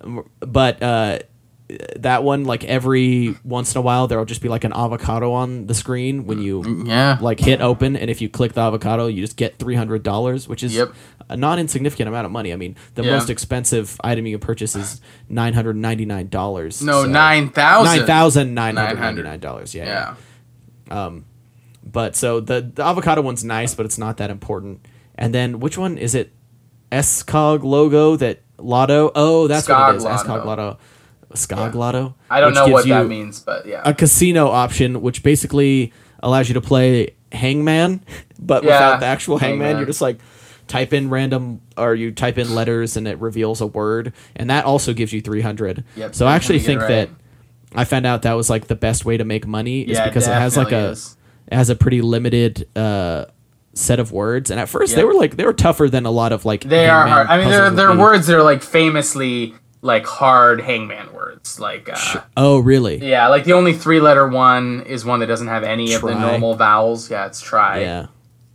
but 0.40 0.82
uh, 0.82 1.18
that 1.96 2.22
one 2.22 2.44
like 2.44 2.62
every 2.64 3.34
once 3.42 3.74
in 3.74 3.78
a 3.78 3.82
while 3.82 4.06
there'll 4.06 4.24
just 4.24 4.40
be 4.40 4.48
like 4.48 4.62
an 4.62 4.72
avocado 4.72 5.32
on 5.32 5.66
the 5.66 5.74
screen 5.74 6.24
when 6.24 6.40
you 6.40 6.62
mm, 6.62 6.86
yeah. 6.86 7.18
like 7.20 7.40
hit 7.40 7.60
open 7.60 7.96
and 7.96 8.08
if 8.08 8.20
you 8.20 8.28
click 8.28 8.52
the 8.52 8.60
avocado 8.60 9.08
you 9.08 9.20
just 9.20 9.36
get 9.36 9.58
$300 9.58 10.46
which 10.46 10.62
is 10.62 10.74
Yep. 10.76 10.94
a 11.28 11.36
not 11.36 11.58
insignificant 11.58 12.08
amount 12.08 12.24
of 12.24 12.30
money 12.30 12.52
i 12.52 12.56
mean 12.56 12.76
the 12.94 13.02
Yeah. 13.02 13.16
most 13.16 13.30
expensive 13.30 13.96
item 14.04 14.26
you 14.26 14.38
can 14.38 14.46
purchase 14.46 14.76
is 14.76 15.00
$999 15.28 16.82
no, 16.82 17.02
so- 17.02 17.08
nine 17.08 17.48
thousand. 17.50 18.54
$9999 18.56 19.74
yeah, 19.74 19.84
yeah 19.84 20.14
Yeah. 20.88 21.06
Um, 21.06 21.24
but 21.84 22.14
so 22.14 22.38
the, 22.40 22.60
the 22.74 22.84
avocado 22.84 23.22
one's 23.22 23.42
nice 23.42 23.74
but 23.74 23.86
it's 23.86 23.98
not 23.98 24.18
that 24.18 24.30
important 24.30 24.86
and 25.16 25.34
then 25.34 25.58
which 25.58 25.76
one 25.76 25.98
is 25.98 26.14
it 26.14 26.32
SCOG 26.92 27.64
logo 27.64 28.14
that 28.16 28.42
Lotto 28.58 29.10
oh 29.16 29.48
that's 29.48 29.68
what 29.68 29.94
it 29.94 29.98
is 29.98 30.04
SCOG 30.04 30.44
Lotto. 30.44 30.78
Skog 31.34 31.74
Lotto 31.74 32.14
I 32.30 32.40
don't 32.40 32.54
know 32.54 32.68
what 32.68 32.86
that 32.86 33.06
means, 33.06 33.40
but 33.40 33.66
yeah. 33.66 33.82
a 33.84 33.92
casino 33.92 34.48
option, 34.48 35.02
which 35.02 35.22
basically 35.22 35.92
allows 36.20 36.48
you 36.48 36.54
to 36.54 36.60
play 36.60 37.14
Hangman, 37.32 38.04
but 38.38 38.64
Yeah, 38.64 38.70
without 38.70 39.00
the 39.00 39.06
actual 39.06 39.38
Hangman. 39.38 39.60
Hangman. 39.60 39.76
You're 39.78 39.86
just 39.86 40.00
like 40.00 40.18
type 40.68 40.92
in 40.92 41.10
random, 41.10 41.60
or 41.76 41.94
you 41.94 42.10
type 42.10 42.38
in 42.38 42.54
letters 42.54 42.96
and 42.96 43.06
it 43.06 43.18
reveals 43.20 43.60
a 43.60 43.66
word, 43.66 44.12
and 44.34 44.50
that 44.50 44.64
also 44.64 44.92
gives 44.92 45.12
you 45.12 45.20
300. 45.20 45.84
Yep, 45.96 46.14
so 46.14 46.26
I 46.26 46.34
actually 46.34 46.58
think 46.58 46.82
it 46.82 46.88
that 46.88 47.10
I 47.74 47.84
found 47.84 48.06
out 48.06 48.22
that 48.22 48.32
was 48.34 48.48
like 48.50 48.66
the 48.68 48.74
best 48.74 49.04
way 49.04 49.16
to 49.16 49.24
make 49.24 49.46
money 49.46 49.82
is 49.82 49.98
Yeah, 49.98 50.06
because 50.06 50.26
it 50.26 50.32
has 50.32 50.56
like 50.56 50.72
a 50.72 50.90
is. 50.90 51.16
it 51.46 51.54
has 51.54 51.70
a 51.70 51.76
pretty 51.76 52.00
limited 52.00 52.68
uh, 52.76 53.26
set 53.74 54.00
of 54.00 54.12
words, 54.12 54.50
and 54.50 54.58
at 54.58 54.68
first 54.68 54.94
they 54.94 55.04
were 55.04 55.14
like 55.14 55.36
they 55.36 55.44
were 55.44 55.52
tougher 55.52 55.88
than 55.88 56.06
a 56.06 56.10
lot 56.10 56.32
of 56.32 56.44
like 56.44 56.64
They 56.64 56.88
are 56.88 57.06
hard. 57.06 57.26
I 57.28 57.38
mean, 57.38 57.48
they're 57.50 57.70
they're 57.70 57.96
words 57.96 58.26
that 58.26 58.36
are 58.36 58.42
like 58.42 58.62
famously 58.62 59.54
like 59.86 60.04
hard 60.06 60.60
hangman 60.60 61.12
words. 61.14 61.58
Like 61.60 61.88
uh, 61.92 62.20
Oh, 62.36 62.58
really? 62.58 62.98
yeah, 63.08 63.28
like 63.28 63.44
the 63.44 63.52
only 63.54 63.72
three 63.72 64.00
letter 64.00 64.26
one 64.28 64.82
is 64.82 65.04
one 65.04 65.20
that 65.20 65.26
doesn't 65.26 65.48
have 65.48 65.62
any 65.64 65.94
of 65.94 66.02
the 66.02 66.14
normal 66.14 66.54
vowels. 66.54 67.10
Yeah, 67.10 67.26
it's 67.26 67.40
try. 67.40 67.80
Yeah. 67.80 68.06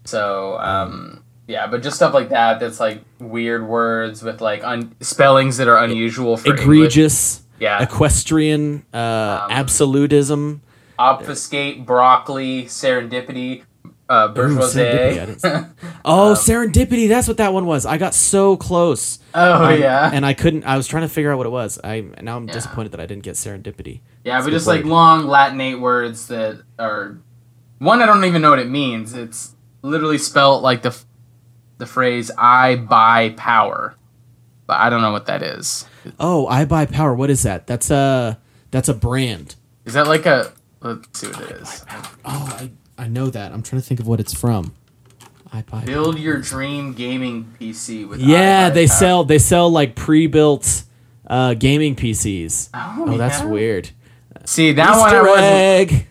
So 0.05 0.57
um, 0.59 1.23
yeah, 1.47 1.67
but 1.67 1.81
just 1.83 1.95
stuff 1.95 2.13
like 2.13 2.29
that. 2.29 2.59
That's 2.59 2.79
like 2.79 3.01
weird 3.19 3.65
words 3.67 4.21
with 4.21 4.41
like 4.41 4.63
un- 4.63 4.95
spellings 5.01 5.57
that 5.57 5.67
are 5.67 5.83
unusual 5.83 6.37
for 6.37 6.49
English. 6.49 6.63
Egregious. 6.63 7.41
Yeah. 7.59 7.81
Equestrian. 7.81 8.85
Uh, 8.93 9.47
absolutism. 9.49 10.61
Obfuscate, 10.99 11.85
broccoli, 11.85 12.65
serendipity, 12.65 13.63
uh, 14.11 14.27
Ooh, 14.29 14.33
bourgeoisie. 14.33 14.79
serendipity, 14.79 15.21
I 15.21 15.25
didn't 15.25 15.67
oh, 16.05 16.33
serendipity. 16.37 17.07
That's 17.07 17.27
what 17.27 17.37
that 17.37 17.53
one 17.53 17.65
was. 17.65 17.85
I 17.85 17.97
got 17.97 18.13
so 18.13 18.57
close. 18.57 19.19
oh 19.33 19.65
Um, 19.65 19.79
yeah, 19.79 20.09
And 20.13 20.25
I 20.25 20.33
couldn't. 20.33 20.63
I 20.65 20.77
was 20.77 20.87
trying 20.87 21.03
to 21.03 21.09
figure 21.09 21.31
out 21.31 21.37
what 21.37 21.47
it 21.47 21.51
was. 21.51 21.79
I 21.83 22.01
now 22.21 22.37
I'm 22.37 22.45
disappointed 22.47 22.91
that 22.91 22.99
I 22.99 23.05
didn't 23.05 23.23
get 23.23 23.35
serendipity. 23.35 24.01
yeah, 24.23 24.37
It's 24.37 24.45
but 24.45 24.51
just 24.51 24.65
good 24.65 24.77
like 24.77 24.85
long 24.85 25.23
Latinate 25.27 25.79
words 25.79 26.27
that 26.27 26.61
are 26.77 27.17
one 27.79 28.01
I 28.01 28.05
don't 28.05 28.25
even 28.25 28.41
know 28.41 28.49
what 28.49 28.59
it 28.59 28.69
means. 28.69 29.13
It's 29.13 29.55
literally 29.81 30.17
spelled 30.17 30.61
like 30.63 30.81
the 30.81 30.95
the 31.77 31.85
phrase 31.85 32.29
"I 32.37 32.75
buy 32.75 33.29
power," 33.37 33.95
but 34.67 34.79
I 34.79 34.89
don't 34.89 35.01
know 35.01 35.11
what 35.11 35.25
that 35.27 35.41
is. 35.41 35.85
Oh, 36.19 36.47
I 36.47 36.65
buy 36.65 36.85
power. 36.85 37.13
What 37.15 37.29
is 37.29 37.43
that? 37.43 37.65
That's 37.67 37.89
a 37.89 38.39
that's 38.71 38.89
a 38.89 38.93
brand. 38.93 39.55
Is 39.85 39.93
that 39.93 40.07
like 40.07 40.25
a? 40.25 40.51
Let's 40.81 41.19
see 41.19 41.27
what 41.27 41.41
it 41.41 41.51
is. 41.61 41.85
Oh, 42.25 42.57
I 42.59 42.71
I 43.01 43.07
know 43.07 43.29
that. 43.31 43.51
I'm 43.51 43.63
trying 43.63 43.81
to 43.81 43.87
think 43.87 43.99
of 43.99 44.07
what 44.07 44.19
it's 44.19 44.33
from. 44.33 44.73
I 45.51 45.63
buy. 45.63 45.83
Build 45.83 46.19
your 46.19 46.37
dream 46.39 46.93
gaming 46.93 47.53
PC 47.59 48.07
with. 48.07 48.19
Yeah, 48.21 48.67
I 48.67 48.69
Buy 48.69 48.73
they 48.75 48.87
sell 48.87 49.23
they 49.23 49.39
sell 49.39 49.69
like 49.69 49.95
pre-built 49.95 50.83
uh, 51.27 51.55
gaming 51.55 51.95
PCs. 51.95 52.69
Oh, 52.73 53.05
Oh, 53.09 53.17
that's 53.17 53.39
yeah? 53.39 53.45
weird. 53.47 53.89
See 54.45 54.71
that 54.73 54.97
one 54.97 55.13
I 55.15 55.21
wasn't. 55.21 55.45
egg. 55.45 56.07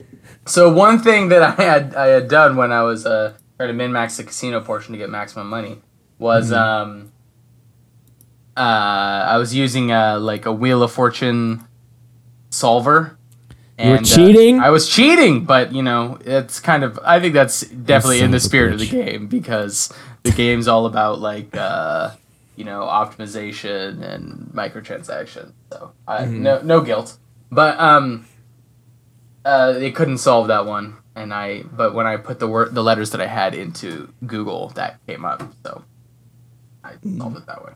So 0.47 0.73
one 0.73 0.99
thing 0.99 1.29
that 1.29 1.43
I 1.43 1.63
had 1.63 1.95
I 1.95 2.07
had 2.09 2.29
done 2.29 2.57
when 2.57 2.73
I 2.73 2.83
was 2.83 3.07
uh, 3.07 3.35
trying 3.57 3.69
to 3.69 3.73
min 3.75 3.93
max 3.93 4.17
the 4.17 4.25
casino 4.25 4.61
portion 4.61 4.93
to 4.93 4.99
get 4.99 5.09
maximum 5.11 5.49
money 5.49 5.79
was 6.19 6.51
Mm-hmm. 6.51 6.55
um 6.93 7.13
uh 8.57 8.61
I 9.31 9.37
was 9.39 9.55
using 9.55 9.93
uh 9.93 10.19
like 10.21 10.45
a 10.45 10.53
Wheel 10.53 10.83
of 10.83 10.93
Fortune 10.93 11.67
solver. 12.51 13.17
You 13.83 13.91
were 13.91 13.97
uh, 13.97 14.03
cheating? 14.03 14.61
I 14.61 14.71
was 14.71 14.89
cheating, 14.89 15.45
but 15.45 15.73
you 15.73 15.83
know 15.83 16.19
it's 16.25 16.61
kind 16.61 16.85
of 16.85 16.99
I 17.05 17.21
think 17.21 17.35
that's 17.35 17.61
definitely 17.63 18.21
in 18.21 18.31
the 18.31 18.41
spirit 18.41 18.73
of 18.73 18.79
the 18.81 18.87
game 18.89 19.27
because 19.27 19.93
the 20.23 20.33
game's 20.33 20.69
all 20.69 20.87
about 20.87 21.19
like 21.21 21.57
uh 21.57 22.11
you 22.57 22.65
know 22.65 22.83
optimization 22.83 24.03
and 24.03 24.51
microtransaction. 24.55 25.53
So 25.73 25.93
I, 26.07 26.23
Mm-hmm. 26.25 26.43
no 26.43 26.61
no 26.63 26.81
guilt, 26.83 27.17
but 27.51 27.79
um 27.81 28.27
uh, 29.45 29.73
they 29.73 29.91
couldn't 29.91 30.19
solve 30.19 30.49
that 30.49 30.67
one, 30.67 30.99
and 31.17 31.33
I. 31.33 31.63
But 31.63 31.95
when 31.95 32.07
I 32.07 32.19
put 32.19 32.41
the 32.41 32.47
word, 32.47 32.75
the 32.75 32.83
letters 32.83 33.11
that 33.13 33.23
I 33.23 33.27
had 33.27 33.55
into 33.55 34.13
Google, 34.27 34.69
that 34.75 35.01
came 35.07 35.25
up. 35.25 35.43
So 35.65 35.83
I 36.85 36.93
solved 37.17 37.39
it 37.39 37.47
that 37.47 37.65
way. 37.65 37.73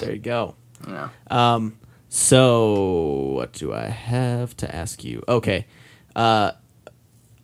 There 0.00 0.12
you 0.12 0.18
go. 0.18 0.54
Yeah. 0.88 1.10
Um, 1.30 1.76
so 2.14 3.32
what 3.36 3.54
do 3.54 3.72
I 3.72 3.86
have 3.86 4.54
to 4.58 4.76
ask 4.76 5.02
you? 5.02 5.24
Okay, 5.26 5.64
uh, 6.14 6.52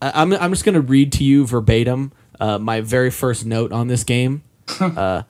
I, 0.02 0.12
I'm 0.14 0.30
I'm 0.34 0.52
just 0.52 0.66
gonna 0.66 0.82
read 0.82 1.10
to 1.12 1.24
you 1.24 1.46
verbatim 1.46 2.12
uh, 2.38 2.58
my 2.58 2.82
very 2.82 3.08
first 3.10 3.46
note 3.46 3.72
on 3.72 3.88
this 3.88 4.04
game. 4.04 4.42
Uh, 4.78 5.22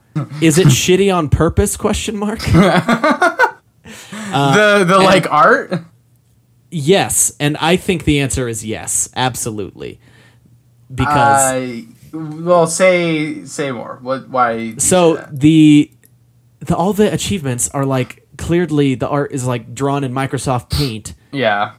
is 0.42 0.59
it 0.59 0.66
shitty 0.66 1.14
on 1.14 1.28
purpose? 1.28 1.76
Question 1.76 2.16
mark. 2.16 2.40
the 2.40 3.54
the 4.85 4.99
like 4.99 5.30
art. 5.30 5.73
yes, 6.73 7.30
and 7.38 7.57
I 7.59 7.76
think 7.76 8.02
the 8.02 8.18
answer 8.18 8.49
is 8.49 8.66
yes, 8.66 9.09
absolutely, 9.14 10.00
because 10.92 11.14
I 11.14 11.85
well 12.12 12.66
say 12.66 13.45
say 13.45 13.71
more. 13.71 14.00
What 14.02 14.28
why? 14.28 14.57
do 14.57 14.62
you 14.64 14.80
say 14.80 14.88
so 14.88 15.25
the 15.30 15.92
the 16.59 16.76
all 16.76 16.92
the 16.92 17.12
achievements 17.14 17.68
are 17.68 17.87
like 17.87 18.27
clearly 18.38 18.95
the 18.95 19.09
art 19.09 19.33
is 19.33 19.47
like 19.47 19.75
drawn 19.75 20.04
in 20.04 20.12
Microsoft 20.12 20.71
Paint. 20.71 21.14
yeah. 21.33 21.73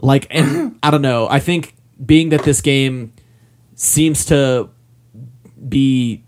like 0.00 0.26
and 0.30 0.78
i 0.82 0.90
don't 0.90 1.02
know 1.02 1.26
i 1.28 1.38
think 1.40 1.74
being 2.04 2.28
that 2.30 2.42
this 2.44 2.60
game 2.60 3.12
seems 3.74 4.24
to 4.26 4.68
be 5.68 6.22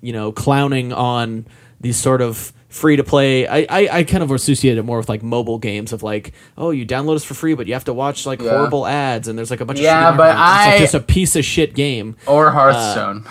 you 0.00 0.12
know 0.12 0.32
clowning 0.32 0.92
on 0.92 1.46
these 1.80 1.96
sort 1.96 2.20
of 2.20 2.52
free 2.68 2.96
to 2.96 3.04
play 3.04 3.46
I, 3.46 3.58
I 3.70 3.88
i 3.98 4.04
kind 4.04 4.22
of 4.24 4.32
associate 4.32 4.78
it 4.78 4.82
more 4.82 4.98
with 4.98 5.08
like 5.08 5.22
mobile 5.22 5.58
games 5.58 5.92
of 5.92 6.02
like 6.02 6.32
oh 6.58 6.70
you 6.72 6.84
download 6.84 7.14
this 7.14 7.24
for 7.24 7.34
free 7.34 7.54
but 7.54 7.68
you 7.68 7.74
have 7.74 7.84
to 7.84 7.94
watch 7.94 8.26
like 8.26 8.40
Yeah. 8.42 8.50
horrible 8.50 8.84
ads 8.84 9.28
and 9.28 9.38
there's 9.38 9.50
like 9.50 9.60
a 9.60 9.64
bunch 9.64 9.78
Yeah, 9.78 10.08
of 10.08 10.14
shitty 10.14 10.16
but 10.18 10.34
marketing. 10.34 10.58
it's 10.58 10.66
like 10.66 10.74
I- 10.74 10.78
just 10.80 10.94
a 10.94 11.00
piece 11.00 11.36
of 11.36 11.44
shit 11.44 11.74
game 11.74 12.16
Or 12.26 12.50
Hearthstone. 12.50 13.24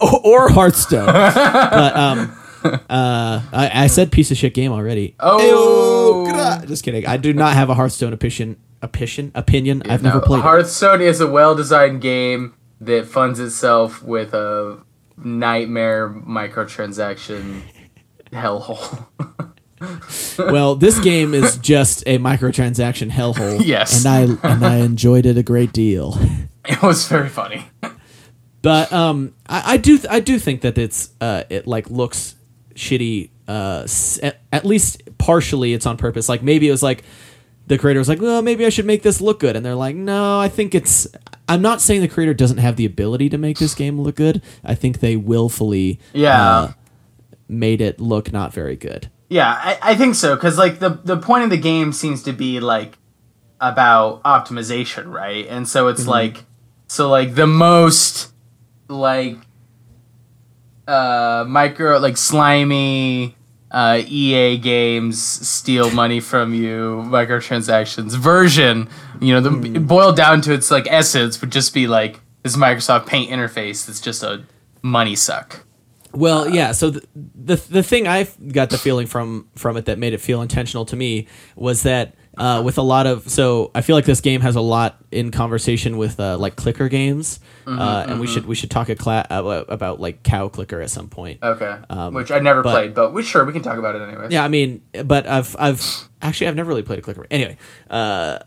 or, 0.00 0.20
or 0.24 0.48
hearthstone 0.50 1.06
but 1.12 1.96
um 1.96 2.36
uh 2.90 3.42
I, 3.52 3.70
I 3.74 3.86
said 3.86 4.12
piece 4.12 4.30
of 4.30 4.36
shit 4.36 4.54
game 4.54 4.72
already 4.72 5.14
Oh. 5.20 6.26
Ayo, 6.28 6.66
just 6.66 6.84
kidding 6.84 7.06
i 7.06 7.16
do 7.16 7.32
not 7.32 7.54
have 7.54 7.70
a 7.70 7.74
hearthstone 7.74 8.12
opinion 8.12 8.56
opinion 8.82 9.32
opinion 9.34 9.82
i've 9.90 10.02
never 10.02 10.20
played. 10.20 10.42
Hearthstone 10.42 11.00
is 11.00 11.20
a 11.20 11.26
well 11.26 11.54
designed 11.54 12.00
game 12.00 12.54
that 12.80 13.06
funds 13.06 13.38
itself 13.40 14.02
with 14.02 14.32
a 14.34 14.78
nightmare 15.22 16.08
microtransaction 16.08 17.62
hellhole. 18.32 19.06
Well, 20.38 20.74
this 20.74 20.98
game 20.98 21.32
is 21.32 21.56
just 21.56 22.02
a 22.06 22.18
microtransaction 22.18 23.10
hellhole. 23.10 23.64
Yes. 23.64 24.04
and 24.04 24.38
I 24.42 24.48
and 24.52 24.64
I 24.66 24.76
enjoyed 24.76 25.24
it 25.24 25.38
a 25.38 25.42
great 25.42 25.72
deal. 25.72 26.18
it 26.66 26.82
was 26.82 27.08
very 27.08 27.30
funny. 27.30 27.64
But 28.60 28.92
um, 28.92 29.34
I, 29.48 29.72
I 29.72 29.76
do 29.78 29.98
I 30.10 30.20
do 30.20 30.38
think 30.38 30.60
that 30.60 30.76
it's 30.76 31.10
uh, 31.22 31.44
it 31.48 31.66
like 31.66 31.88
looks 31.88 32.34
shitty. 32.74 33.30
Uh, 33.48 33.86
at, 34.52 34.64
least 34.64 35.02
partially, 35.18 35.72
it's 35.74 35.86
on 35.86 35.96
purpose. 35.96 36.28
Like 36.28 36.42
maybe 36.42 36.68
it 36.68 36.70
was 36.70 36.82
like 36.82 37.02
the 37.66 37.78
creator 37.78 37.98
was 37.98 38.08
like, 38.08 38.20
well, 38.20 38.42
maybe 38.42 38.64
I 38.64 38.68
should 38.68 38.86
make 38.86 39.02
this 39.02 39.20
look 39.20 39.40
good, 39.40 39.56
and 39.56 39.64
they're 39.66 39.74
like, 39.74 39.96
no, 39.96 40.38
I 40.38 40.48
think 40.48 40.74
it's. 40.74 41.06
I'm 41.48 41.62
not 41.62 41.80
saying 41.80 42.00
the 42.00 42.08
creator 42.08 42.32
doesn't 42.34 42.58
have 42.58 42.76
the 42.76 42.84
ability 42.84 43.28
to 43.30 43.38
make 43.38 43.58
this 43.58 43.74
game 43.74 44.00
look 44.00 44.14
good. 44.16 44.40
I 44.64 44.74
think 44.76 45.00
they 45.00 45.16
willfully 45.16 45.98
Yeah. 46.12 46.48
uh, 46.50 46.72
made 47.48 47.80
it 47.80 47.98
look 48.00 48.32
not 48.32 48.52
very 48.52 48.76
good. 48.76 49.10
Yeah, 49.28 49.48
I, 49.48 49.78
I 49.82 49.94
think 49.96 50.14
so 50.14 50.34
because 50.36 50.58
like 50.58 50.78
the 50.78 51.00
the 51.04 51.16
point 51.16 51.44
of 51.44 51.50
the 51.50 51.56
game 51.56 51.92
seems 51.92 52.22
to 52.24 52.32
be 52.32 52.60
like 52.60 52.98
about 53.60 54.22
optimization, 54.22 55.12
right? 55.12 55.46
And 55.48 55.68
so 55.68 55.88
it's 55.88 56.06
like 56.06 56.44
so 56.88 57.08
like 57.08 57.34
the 57.34 57.46
most 57.46 58.32
like 58.88 59.36
uh 60.90 61.44
micro 61.46 61.98
like 61.98 62.16
slimy 62.16 63.36
uh 63.70 64.02
EA 64.06 64.58
games 64.58 65.22
steal 65.22 65.90
money 65.90 66.20
from 66.20 66.52
you 66.54 67.04
microtransactions 67.06 68.16
version, 68.16 68.88
you 69.20 69.32
know, 69.32 69.40
the 69.40 69.80
boiled 69.80 70.16
down 70.16 70.40
to 70.40 70.52
its 70.52 70.70
like 70.70 70.86
essence 70.90 71.40
would 71.40 71.52
just 71.52 71.72
be 71.72 71.86
like 71.86 72.20
this 72.42 72.56
Microsoft 72.56 73.06
Paint 73.06 73.30
interface 73.30 73.86
that's 73.86 74.00
just 74.00 74.22
a 74.22 74.44
money 74.82 75.14
suck. 75.14 75.64
Well, 76.12 76.48
yeah. 76.48 76.72
So 76.72 76.90
the, 76.90 77.06
the 77.14 77.56
the 77.56 77.82
thing 77.82 78.08
I 78.08 78.26
got 78.48 78.70
the 78.70 78.78
feeling 78.78 79.06
from 79.06 79.48
from 79.54 79.76
it 79.76 79.84
that 79.84 79.98
made 79.98 80.12
it 80.12 80.20
feel 80.20 80.42
intentional 80.42 80.84
to 80.86 80.96
me 80.96 81.28
was 81.54 81.82
that 81.84 82.14
uh, 82.38 82.62
with 82.64 82.78
a 82.78 82.82
lot 82.82 83.06
of 83.06 83.28
so 83.28 83.70
I 83.74 83.80
feel 83.82 83.96
like 83.96 84.04
this 84.04 84.20
game 84.20 84.40
has 84.40 84.56
a 84.56 84.60
lot 84.60 84.96
in 85.10 85.30
conversation 85.30 85.98
with 85.98 86.18
uh, 86.20 86.38
like 86.38 86.56
clicker 86.56 86.88
games, 86.88 87.40
uh, 87.66 88.06
and 88.08 88.20
we 88.20 88.26
should 88.26 88.46
we 88.46 88.54
should 88.54 88.70
talk 88.70 88.88
a 88.88 88.94
cla- 88.94 89.26
uh, 89.30 89.64
about 89.68 90.00
like 90.00 90.22
cow 90.22 90.48
clicker 90.48 90.80
at 90.80 90.90
some 90.90 91.08
point. 91.08 91.42
Okay. 91.42 91.76
Um, 91.90 92.14
Which 92.14 92.30
I 92.30 92.38
never 92.38 92.62
but- 92.62 92.72
played, 92.72 92.94
but 92.94 93.12
we 93.12 93.22
sure 93.22 93.44
we 93.44 93.52
can 93.52 93.62
talk 93.62 93.78
about 93.78 93.96
it 93.96 94.02
anyway. 94.02 94.28
Yeah, 94.30 94.44
I 94.44 94.48
mean, 94.48 94.82
but 95.04 95.26
I've 95.26 95.54
I've 95.58 96.08
actually 96.22 96.46
I've 96.46 96.56
never 96.56 96.68
really 96.68 96.82
played 96.82 97.00
a 97.00 97.02
clicker. 97.02 97.26
Anyway, 97.30 97.56
uh, 97.90 98.38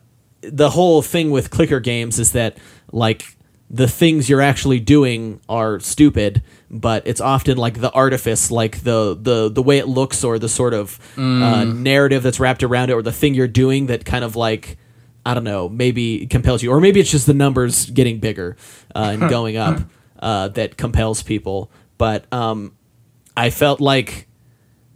the 0.42 0.70
whole 0.70 1.02
thing 1.02 1.32
with 1.32 1.50
clicker 1.50 1.80
games 1.80 2.20
is 2.20 2.32
that 2.32 2.58
like 2.92 3.36
the 3.70 3.88
things 3.88 4.30
you're 4.30 4.42
actually 4.42 4.80
doing 4.80 5.42
are 5.50 5.80
stupid, 5.80 6.44
but 6.74 7.06
it's 7.06 7.22
often 7.22 7.58
like 7.58 7.80
the 7.80 7.92
artifice, 7.92 8.50
like 8.51 8.84
the 8.84 9.15
the 9.20 9.50
the 9.50 9.62
way 9.62 9.77
it 9.77 9.88
looks 9.88 10.24
or 10.24 10.39
the 10.39 10.50
sort 10.50 10.74
of 10.74 11.00
uh, 11.18 11.63
narrative 11.63 12.24
that's 12.24 12.39
wrapped 12.39 12.63
around 12.63 12.89
it, 12.89 12.94
or 12.94 13.01
the 13.03 13.12
thing 13.12 13.36
you're 13.36 13.48
doing 13.48 13.86
that 13.88 14.03
kind 14.06 14.24
of 14.25 14.36
like. 14.36 14.77
I 15.25 15.34
don't 15.34 15.46
know, 15.46 15.70
maybe 15.70 16.27
compels 16.27 16.62
you, 16.63 16.70
or 16.70 16.82
maybe 16.82 17.00
it's 17.00 17.10
just 17.10 17.27
the 17.27 17.34
numbers 17.34 17.89
getting 17.89 18.20
bigger 18.20 18.58
uh, 18.94 19.12
and 19.13 19.30
going 19.30 19.56
up 19.56 19.80
uh, 20.20 20.50
that 20.50 20.75
compels 20.75 21.24
people. 21.24 21.72
But 21.98 22.25
um, 22.34 22.75
I 23.38 23.50
felt 23.50 23.80
like 23.80 24.27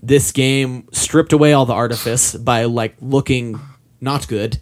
this 0.03 0.33
game 0.33 0.89
stripped 0.91 1.31
away 1.31 1.53
all 1.53 1.65
the 1.65 1.73
artifice 1.73 2.35
by 2.35 2.65
like 2.65 2.97
looking 2.99 3.57
not 4.01 4.27
good, 4.27 4.59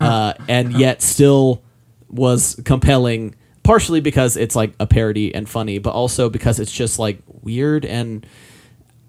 uh, 0.00 0.34
and 0.48 0.74
yet 0.74 1.02
still 1.02 1.64
was 2.08 2.60
compelling. 2.64 3.34
Partially 3.62 4.00
because 4.00 4.36
it's 4.36 4.56
like 4.56 4.72
a 4.80 4.86
parody 4.86 5.34
and 5.34 5.48
funny, 5.48 5.78
but 5.78 5.90
also 5.90 6.28
because 6.30 6.58
it's 6.58 6.72
just 6.72 6.98
like 6.98 7.20
weird 7.42 7.84
and 7.84 8.26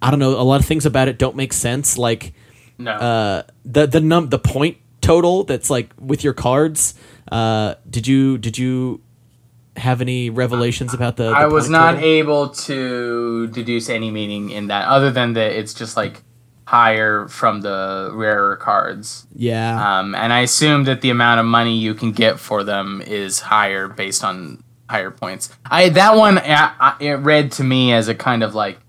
I 0.01 0.09
don't 0.11 0.19
know. 0.19 0.31
A 0.39 0.43
lot 0.43 0.59
of 0.59 0.65
things 0.65 0.85
about 0.85 1.07
it 1.07 1.17
don't 1.17 1.35
make 1.35 1.53
sense. 1.53 1.97
Like 1.97 2.33
No. 2.77 2.91
uh, 2.91 3.43
the 3.63 3.87
the 3.87 4.01
num 4.01 4.29
the 4.29 4.39
point 4.39 4.77
total 5.01 5.43
that's 5.45 5.69
like 5.69 5.91
with 5.99 6.23
your 6.23 6.33
cards. 6.33 6.93
Uh, 7.31 7.75
did 7.89 8.07
you 8.07 8.37
did 8.37 8.57
you 8.57 9.01
have 9.77 10.01
any 10.01 10.29
revelations 10.29 10.93
about 10.93 11.15
the? 11.15 11.29
the 11.29 11.35
I 11.35 11.45
was 11.45 11.69
not 11.69 11.93
total? 11.95 12.09
able 12.09 12.49
to 12.49 13.47
deduce 13.47 13.89
any 13.89 14.11
meaning 14.11 14.49
in 14.49 14.67
that 14.67 14.87
other 14.87 15.11
than 15.11 15.33
that 15.33 15.53
it's 15.53 15.73
just 15.73 15.95
like 15.95 16.23
higher 16.65 17.27
from 17.27 17.61
the 17.61 18.11
rarer 18.13 18.55
cards. 18.55 19.27
yeah. 19.35 19.99
Um, 19.99 20.15
and 20.15 20.31
I 20.31 20.41
assume 20.41 20.85
that 20.85 21.01
the 21.01 21.09
amount 21.09 21.39
of 21.39 21.45
money 21.45 21.77
you 21.77 21.93
can 21.93 22.11
get 22.11 22.39
for 22.39 22.63
them 22.63 23.01
is 23.05 23.39
higher 23.39 23.87
based 23.87 24.23
on 24.23 24.63
higher 24.89 25.11
points. 25.11 25.49
I 25.65 25.89
that 25.89 26.15
one 26.15 26.37
I, 26.37 26.73
I, 26.79 26.95
it 26.99 27.13
read 27.15 27.51
to 27.53 27.63
me 27.63 27.93
as 27.93 28.07
a 28.07 28.15
kind 28.15 28.43
of 28.43 28.53
like 28.55 28.79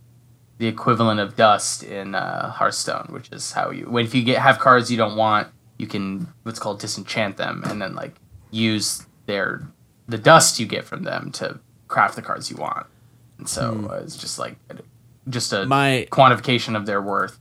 the 0.59 0.67
equivalent 0.69 1.19
of 1.19 1.35
dust 1.35 1.83
in 1.83 2.14
uh, 2.14 2.50
Hearthstone, 2.50 3.07
which 3.11 3.31
is 3.33 3.52
how 3.52 3.71
you 3.71 3.85
when 3.87 4.05
if 4.05 4.14
you 4.14 4.23
get 4.23 4.38
have 4.38 4.59
cards 4.59 4.91
you 4.91 4.97
don't 4.97 5.17
want, 5.17 5.49
you 5.79 5.87
can 5.88 6.29
what's 6.45 6.59
called 6.59 6.79
disenchant 6.79 7.37
them 7.37 7.62
and 7.67 7.81
then 7.83 7.95
like 7.95 8.14
use 8.50 9.07
their 9.26 9.62
the 10.07 10.19
dust 10.19 10.61
you 10.61 10.67
get 10.67 10.85
from 10.85 11.02
them 11.05 11.33
to 11.33 11.59
craft 11.88 12.17
the 12.17 12.23
cards 12.23 12.50
you 12.50 12.57
want. 12.57 12.87
And 13.38 13.49
so 13.49 13.73
Hmm. 13.73 14.05
it's 14.05 14.17
just 14.17 14.38
like 14.38 14.57
just 15.29 15.52
a 15.52 15.64
My 15.67 16.07
quantification 16.12 16.76
of 16.76 16.87
their 16.87 17.00
worth. 17.00 17.38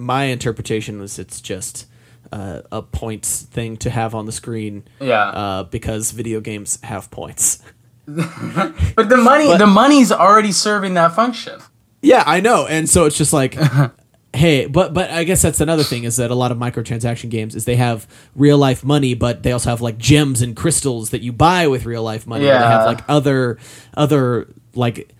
My 0.00 0.24
interpretation 0.24 1.00
was 1.00 1.18
it's 1.18 1.40
just 1.40 1.86
uh, 2.32 2.62
a 2.72 2.82
points 2.82 3.42
thing 3.42 3.76
to 3.78 3.90
have 3.90 4.14
on 4.14 4.26
the 4.26 4.32
screen 4.32 4.84
Yeah. 5.00 5.28
uh, 5.28 5.62
because 5.64 6.10
video 6.12 6.40
games 6.40 6.78
have 6.82 7.10
points. 7.10 7.60
but 8.06 9.08
the 9.08 9.16
money 9.16 9.46
but- 9.46 9.58
the 9.58 9.66
money's 9.66 10.10
already 10.12 10.52
serving 10.52 10.94
that 10.94 11.14
function. 11.14 11.60
Yeah, 12.02 12.24
I 12.26 12.40
know, 12.40 12.66
and 12.66 12.88
so 12.88 13.04
it's 13.04 13.16
just 13.18 13.32
like, 13.34 13.58
hey, 14.32 14.64
but 14.66 14.94
but 14.94 15.10
I 15.10 15.24
guess 15.24 15.42
that's 15.42 15.60
another 15.60 15.82
thing 15.82 16.04
is 16.04 16.16
that 16.16 16.30
a 16.30 16.34
lot 16.34 16.50
of 16.50 16.56
microtransaction 16.56 17.28
games 17.28 17.54
is 17.54 17.66
they 17.66 17.76
have 17.76 18.06
real 18.34 18.56
life 18.56 18.82
money, 18.82 19.12
but 19.14 19.42
they 19.42 19.52
also 19.52 19.68
have 19.68 19.82
like 19.82 19.98
gems 19.98 20.40
and 20.40 20.56
crystals 20.56 21.10
that 21.10 21.20
you 21.20 21.30
buy 21.32 21.66
with 21.68 21.84
real 21.84 22.02
life 22.02 22.26
money. 22.26 22.46
or 22.46 22.52
They 22.52 22.56
have 22.58 22.86
like 22.86 23.02
other 23.06 23.58
other 23.94 24.48
like 24.74 25.12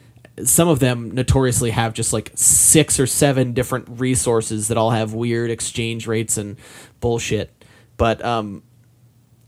some 0.45 0.69
of 0.69 0.79
them 0.79 1.11
notoriously 1.13 1.71
have 1.71 1.95
just 1.95 2.13
like 2.13 2.31
six 2.35 3.01
or 3.01 3.07
seven 3.07 3.53
different 3.53 4.01
resources 4.01 4.69
that 4.69 4.77
all 4.77 4.91
have 4.91 5.15
weird 5.15 5.51
exchange 5.51 6.07
rates 6.07 6.37
and 6.37 6.57
bullshit. 7.01 7.53
But 7.97 8.25
um, 8.25 8.63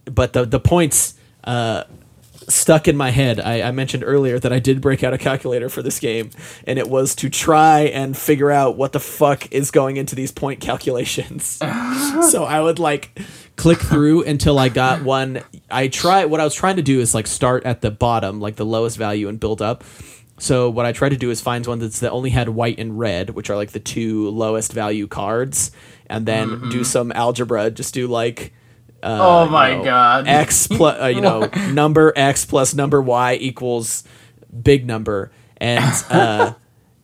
but 0.04 0.32
the 0.32 0.44
the 0.44 0.60
points 0.60 1.14
uh 1.44 1.84
stuck 2.48 2.88
in 2.88 2.96
my 2.96 3.10
head. 3.10 3.40
I, 3.40 3.62
I 3.62 3.70
mentioned 3.70 4.04
earlier 4.04 4.38
that 4.38 4.52
I 4.52 4.58
did 4.58 4.80
break 4.80 5.02
out 5.02 5.14
a 5.14 5.18
calculator 5.18 5.68
for 5.68 5.82
this 5.82 5.98
game, 5.98 6.30
and 6.66 6.78
it 6.78 6.88
was 6.88 7.14
to 7.16 7.28
try 7.28 7.80
and 7.82 8.16
figure 8.16 8.50
out 8.50 8.76
what 8.76 8.92
the 8.92 9.00
fuck 9.00 9.50
is 9.52 9.70
going 9.70 9.96
into 9.96 10.14
these 10.14 10.32
point 10.32 10.60
calculations. 10.60 11.46
so 12.30 12.44
I 12.44 12.60
would 12.60 12.78
like 12.78 13.20
click 13.56 13.78
through 13.78 14.24
until 14.24 14.58
I 14.58 14.68
got 14.68 15.02
one. 15.02 15.42
I 15.70 15.88
try 15.88 16.24
what 16.24 16.40
I 16.40 16.44
was 16.44 16.54
trying 16.54 16.76
to 16.76 16.82
do 16.82 17.00
is 17.00 17.14
like 17.14 17.26
start 17.26 17.64
at 17.64 17.80
the 17.80 17.90
bottom, 17.90 18.40
like 18.40 18.56
the 18.56 18.66
lowest 18.66 18.96
value, 18.96 19.28
and 19.28 19.38
build 19.38 19.62
up. 19.62 19.84
So 20.42 20.68
what 20.68 20.86
I 20.86 20.90
tried 20.90 21.10
to 21.10 21.16
do 21.16 21.30
is 21.30 21.40
find 21.40 21.64
one 21.68 21.78
that's 21.78 22.00
that 22.00 22.10
only 22.10 22.30
had 22.30 22.48
white 22.48 22.80
and 22.80 22.98
red, 22.98 23.30
which 23.30 23.48
are 23.48 23.54
like 23.54 23.70
the 23.70 23.78
two 23.78 24.28
lowest 24.30 24.72
value 24.72 25.06
cards, 25.06 25.70
and 26.06 26.26
then 26.26 26.68
do 26.68 26.82
some 26.82 27.12
algebra. 27.12 27.70
Just 27.70 27.94
do 27.94 28.08
like. 28.08 28.52
Uh, 29.04 29.18
Oh 29.20 29.44
you 29.44 29.50
my 29.50 29.74
know, 29.76 29.84
God. 29.84 30.26
X 30.26 30.66
plus 30.66 31.00
uh, 31.00 31.06
you 31.06 31.20
know 31.20 31.48
number 31.72 32.12
X 32.16 32.44
plus 32.44 32.74
number 32.74 33.00
Y 33.00 33.34
equals 33.40 34.02
big 34.62 34.84
number, 34.84 35.30
and 35.58 35.84
uh, 36.10 36.54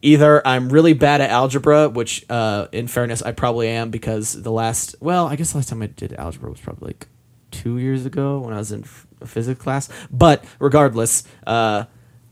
either 0.02 0.44
I'm 0.44 0.68
really 0.68 0.94
bad 0.94 1.20
at 1.20 1.30
algebra, 1.30 1.88
which 1.88 2.28
uh, 2.28 2.66
in 2.72 2.88
fairness 2.88 3.22
I 3.22 3.30
probably 3.30 3.68
am 3.68 3.90
because 3.90 4.32
the 4.42 4.50
last 4.50 4.96
well 5.00 5.28
I 5.28 5.36
guess 5.36 5.52
the 5.52 5.58
last 5.58 5.68
time 5.68 5.80
I 5.82 5.86
did 5.86 6.12
algebra 6.14 6.50
was 6.50 6.60
probably 6.60 6.88
like 6.88 7.06
two 7.52 7.78
years 7.78 8.04
ago 8.04 8.40
when 8.40 8.52
I 8.52 8.58
was 8.58 8.72
in 8.72 8.82
f- 8.82 9.06
physics 9.24 9.60
class. 9.62 9.88
But 10.10 10.44
regardless, 10.58 11.22
uh, 11.46 11.84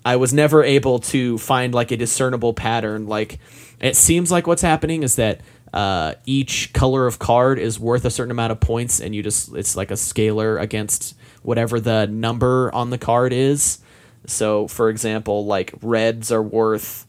I 0.06 0.14
was 0.14 0.32
never 0.32 0.62
able 0.62 1.00
to 1.00 1.36
find 1.36 1.74
like 1.74 1.90
a 1.90 1.96
discernible 1.96 2.54
pattern. 2.54 3.08
Like 3.08 3.40
it 3.80 3.96
seems 3.96 4.30
like 4.30 4.46
what's 4.46 4.62
happening 4.62 5.02
is 5.02 5.16
that 5.16 5.40
uh, 5.74 6.14
each 6.24 6.72
color 6.72 7.08
of 7.08 7.18
card 7.18 7.58
is 7.58 7.80
worth 7.80 8.04
a 8.04 8.10
certain 8.10 8.30
amount 8.30 8.52
of 8.52 8.60
points, 8.60 9.00
and 9.00 9.16
you 9.16 9.22
just 9.24 9.52
it's 9.52 9.74
like 9.74 9.90
a 9.90 9.94
scalar 9.94 10.62
against 10.62 11.16
whatever 11.42 11.80
the 11.80 12.06
number 12.06 12.72
on 12.72 12.90
the 12.90 12.98
card 12.98 13.32
is. 13.32 13.80
So, 14.26 14.68
for 14.68 14.90
example, 14.90 15.44
like 15.44 15.74
reds 15.82 16.30
are 16.30 16.42
worth 16.42 17.04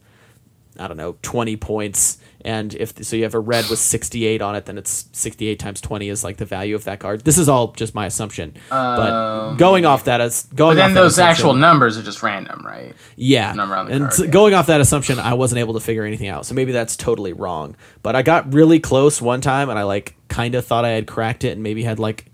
I 0.76 0.88
don't 0.88 0.96
know, 0.96 1.16
20 1.22 1.56
points. 1.56 2.18
And 2.44 2.72
if 2.74 3.04
so, 3.04 3.16
you 3.16 3.24
have 3.24 3.34
a 3.34 3.40
red 3.40 3.68
with 3.68 3.80
68 3.80 4.40
on 4.40 4.54
it, 4.54 4.66
then 4.66 4.78
it's 4.78 5.08
68 5.12 5.58
times 5.58 5.80
20 5.80 6.08
is 6.08 6.22
like 6.22 6.36
the 6.36 6.44
value 6.44 6.76
of 6.76 6.84
that 6.84 7.00
card. 7.00 7.22
This 7.24 7.36
is 7.36 7.48
all 7.48 7.72
just 7.72 7.94
my 7.96 8.06
assumption. 8.06 8.54
but 8.70 9.56
going 9.56 9.84
off 9.84 10.04
that 10.04 10.20
as 10.20 10.44
going 10.54 10.76
But 10.76 10.86
then 10.86 10.94
those 10.94 11.18
actual 11.18 11.54
numbers 11.54 11.98
are 11.98 12.02
just 12.02 12.22
random, 12.22 12.64
right? 12.64 12.94
yeah, 13.16 13.52
number 13.52 13.74
on 13.74 13.86
the 13.86 13.92
and 13.92 14.02
card, 14.04 14.14
so 14.14 14.24
yeah. 14.24 14.30
going 14.30 14.54
off 14.54 14.68
that 14.68 14.80
assumption, 14.80 15.18
I 15.18 15.34
wasn't 15.34 15.58
able 15.58 15.74
to 15.74 15.80
figure 15.80 16.04
anything 16.04 16.28
out. 16.28 16.46
So 16.46 16.54
maybe 16.54 16.70
that's 16.70 16.96
totally 16.96 17.32
wrong. 17.32 17.74
But 18.02 18.14
I 18.14 18.22
got 18.22 18.52
really 18.54 18.78
close 18.78 19.20
one 19.20 19.40
time, 19.40 19.68
and 19.68 19.78
I 19.78 19.82
like 19.82 20.14
kind 20.28 20.54
of 20.54 20.64
thought 20.64 20.84
I 20.84 20.90
had 20.90 21.06
cracked 21.08 21.42
it, 21.44 21.50
and 21.52 21.62
maybe 21.62 21.82
had 21.82 21.98
like 21.98 22.26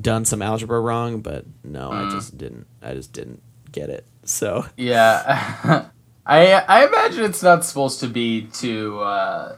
done 0.00 0.24
some 0.24 0.40
algebra 0.40 0.80
wrong, 0.80 1.20
but 1.20 1.44
no, 1.62 1.90
Mm. 1.90 2.06
I 2.06 2.10
just 2.10 2.38
didn't. 2.38 2.66
I 2.80 2.94
just 2.94 3.12
didn't 3.12 3.42
get 3.70 3.90
it. 3.90 4.06
So 4.24 4.64
Yeah. 4.78 5.88
I 6.24 6.52
I 6.52 6.86
imagine 6.86 7.24
it's 7.24 7.42
not 7.42 7.64
supposed 7.64 8.00
to 8.00 8.08
be 8.08 8.42
too 8.46 9.00
uh 9.00 9.56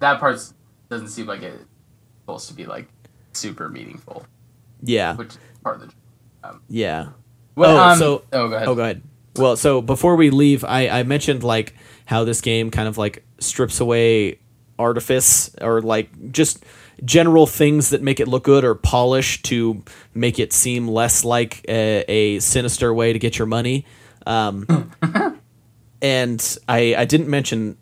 that 0.00 0.20
part 0.20 0.38
doesn't 0.88 1.08
seem 1.08 1.26
like 1.26 1.42
it's 1.42 1.64
supposed 2.20 2.48
to 2.48 2.54
be 2.54 2.66
like 2.66 2.88
super 3.32 3.68
meaningful, 3.68 4.24
yeah, 4.82 5.16
which 5.16 5.28
is 5.28 5.38
part 5.62 5.82
of 5.82 5.88
the 5.88 5.94
yeah. 6.68 7.08
Well, 7.56 7.76
oh, 7.76 7.88
um, 7.90 7.98
so 7.98 8.24
oh, 8.32 8.48
go 8.48 8.56
ahead. 8.56 8.68
Oh, 8.68 8.74
go 8.74 8.82
ahead. 8.82 9.02
Well, 9.36 9.56
so 9.56 9.80
before 9.80 10.16
we 10.16 10.30
leave, 10.30 10.64
I, 10.64 10.88
I 10.88 11.02
mentioned 11.02 11.42
like 11.42 11.74
how 12.06 12.24
this 12.24 12.40
game 12.40 12.70
kind 12.70 12.88
of 12.88 12.98
like 12.98 13.24
strips 13.38 13.80
away 13.80 14.38
artifice 14.78 15.54
or 15.60 15.80
like 15.80 16.32
just 16.32 16.64
general 17.04 17.46
things 17.46 17.90
that 17.90 18.02
make 18.02 18.20
it 18.20 18.28
look 18.28 18.44
good 18.44 18.64
or 18.64 18.74
polish 18.74 19.42
to 19.42 19.82
make 20.14 20.38
it 20.38 20.52
seem 20.52 20.86
less 20.88 21.24
like 21.24 21.64
a, 21.68 22.04
a 22.08 22.38
sinister 22.40 22.92
way 22.94 23.12
to 23.12 23.18
get 23.18 23.38
your 23.38 23.46
money. 23.46 23.86
Um, 24.26 24.92
and 26.04 26.58
I, 26.68 26.94
I 26.96 27.04
didn't 27.06 27.28
mention, 27.28 27.76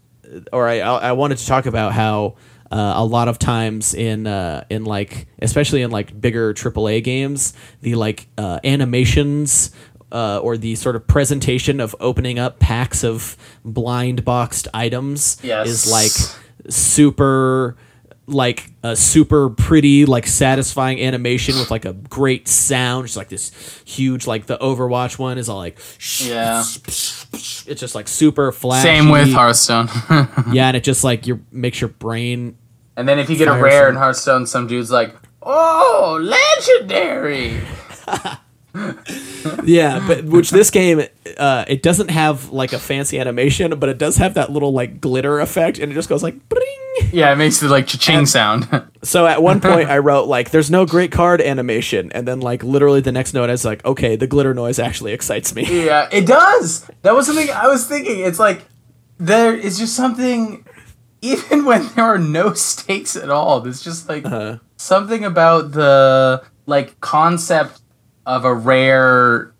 or 0.52 0.68
I, 0.68 0.78
I 0.78 1.12
wanted 1.12 1.38
to 1.38 1.46
talk 1.46 1.66
about 1.66 1.92
how 1.92 2.36
uh, 2.70 2.92
a 2.96 3.04
lot 3.04 3.26
of 3.28 3.38
times 3.38 3.92
in 3.94 4.26
uh, 4.26 4.64
in 4.70 4.84
like 4.84 5.26
especially 5.40 5.82
in 5.82 5.90
like 5.90 6.18
bigger 6.18 6.54
AAA 6.54 7.02
games, 7.04 7.52
the 7.82 7.96
like 7.96 8.28
uh, 8.38 8.60
animations 8.64 9.72
uh, 10.12 10.38
or 10.38 10.56
the 10.56 10.74
sort 10.76 10.94
of 10.96 11.06
presentation 11.06 11.80
of 11.80 11.94
opening 12.00 12.38
up 12.38 12.58
packs 12.60 13.02
of 13.04 13.36
blind 13.64 14.24
boxed 14.24 14.68
items 14.72 15.38
Yes. 15.42 15.66
is 15.68 15.90
like 15.90 16.12
super 16.72 17.76
like 18.26 18.70
a 18.84 18.94
super 18.94 19.50
pretty 19.50 20.06
like 20.06 20.26
satisfying 20.26 21.00
animation 21.00 21.56
with 21.58 21.70
like 21.72 21.84
a 21.84 21.92
great 21.92 22.46
sound 22.46 23.04
just 23.06 23.16
like 23.16 23.28
this 23.28 23.50
huge 23.84 24.26
like 24.28 24.46
the 24.46 24.56
overwatch 24.58 25.18
one 25.18 25.38
is 25.38 25.48
all 25.48 25.58
like 25.58 25.76
Yeah. 26.20 26.60
it's 26.60 27.26
just 27.80 27.94
like 27.96 28.06
super 28.06 28.52
flashy 28.52 28.82
Same 28.86 29.08
with 29.08 29.32
Hearthstone. 29.32 29.88
yeah 30.52 30.68
and 30.68 30.76
it 30.76 30.84
just 30.84 31.02
like 31.02 31.26
your 31.26 31.40
makes 31.50 31.80
your 31.80 31.88
brain 31.88 32.56
and 32.96 33.08
then 33.08 33.18
if 33.18 33.28
you 33.28 33.36
get 33.36 33.48
a 33.48 33.60
rare 33.60 33.88
in 33.88 33.96
Hearthstone, 33.96 34.46
some 34.46 34.66
dude's 34.66 34.90
like, 34.90 35.16
"Oh, 35.42 36.18
legendary!" 36.20 37.58
yeah 39.64 40.02
but 40.06 40.24
which 40.24 40.50
this 40.50 40.70
game 40.70 41.02
uh 41.38 41.64
it 41.68 41.82
doesn't 41.82 42.10
have 42.10 42.50
like 42.50 42.72
a 42.72 42.78
fancy 42.78 43.18
animation 43.20 43.78
but 43.78 43.88
it 43.88 43.98
does 43.98 44.16
have 44.16 44.34
that 44.34 44.50
little 44.50 44.72
like 44.72 45.00
glitter 45.00 45.40
effect 45.40 45.78
and 45.78 45.92
it 45.92 45.94
just 45.94 46.08
goes 46.08 46.22
like 46.22 46.48
bring 46.48 46.64
Yeah, 47.12 47.32
it 47.32 47.36
makes 47.36 47.60
the 47.60 47.68
like 47.68 47.86
cha-ching 47.86 48.26
sound. 48.26 48.68
so 49.02 49.26
at 49.26 49.42
one 49.42 49.60
point 49.60 49.88
i 49.90 49.98
wrote 49.98 50.28
like 50.28 50.50
there's 50.50 50.70
no 50.70 50.86
great 50.86 51.10
card 51.10 51.40
animation 51.40 52.12
and 52.12 52.26
then 52.28 52.40
like 52.40 52.62
literally 52.62 53.00
the 53.00 53.10
next 53.12 53.34
note 53.34 53.50
is 53.50 53.64
like 53.64 53.84
okay 53.84 54.14
the 54.14 54.26
glitter 54.28 54.54
noise 54.54 54.78
actually 54.78 55.12
excites 55.12 55.54
me 55.54 55.62
yeah, 55.86 56.08
it 56.12 56.26
does. 56.26 56.88
That 57.02 57.14
was 57.14 57.26
something 57.26 57.50
I 57.50 57.66
was 57.66 57.86
thinking. 57.86 58.20
It's 58.20 58.38
like 58.38 58.62
there 59.18 59.54
is 59.54 59.78
just 59.78 59.94
something, 59.96 60.64
even 61.20 61.64
when 61.68 61.88
there 61.94 62.04
are 62.04 62.18
no 62.18 62.52
stakes 62.54 63.16
at 63.16 63.30
all. 63.30 63.60
There's 63.60 63.82
just 63.82 64.08
like 64.08 64.24
Uh-huh. 64.24 64.58
something 64.76 65.24
about 65.24 65.72
the 65.72 66.42
like 66.66 67.00
concept 67.00 67.80
of 68.24 68.44
a 68.44 68.54
rare, 68.54 69.52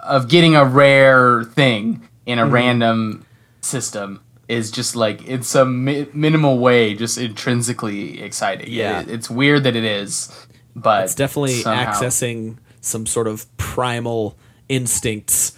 of 0.00 0.28
getting 0.28 0.54
a 0.56 0.64
rare 0.64 1.44
thing 1.44 2.06
in 2.26 2.38
a 2.38 2.42
Mm-hmm. 2.44 2.52
random 2.54 3.24
system 3.62 4.20
is 4.48 4.70
just 4.70 4.96
like 4.96 5.26
in 5.26 5.42
some 5.42 5.84
mi- 5.84 6.08
minimal 6.14 6.58
way 6.58 6.94
just 6.94 7.18
intrinsically 7.18 8.22
exciting. 8.22 8.66
Yeah. 8.70 9.00
It- 9.00 9.10
it's 9.10 9.28
weird 9.30 9.64
that 9.64 9.76
it 9.76 9.84
is, 9.84 10.30
but 10.74 11.04
it's 11.04 11.14
definitely 11.14 11.60
somehow- 11.60 11.92
accessing 11.92 12.56
some 12.80 13.04
sort 13.06 13.26
of 13.28 13.44
primal 13.58 14.38
instincts 14.68 15.52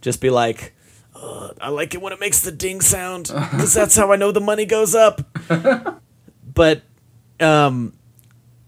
just 0.00 0.20
be 0.20 0.30
like 0.30 0.74
"Ugh, 1.14 1.56
i 1.60 1.68
like 1.68 1.94
it 1.94 2.00
when 2.02 2.12
it 2.12 2.20
makes 2.20 2.40
the 2.42 2.52
ding 2.52 2.80
sound 2.80 3.24
because 3.24 3.72
that's 3.78 3.96
how 3.96 4.12
i 4.12 4.16
know 4.16 4.30
the 4.32 4.40
money 4.40 4.64
goes 4.66 4.94
up 4.94 5.20
but 6.54 6.82
um 7.40 7.92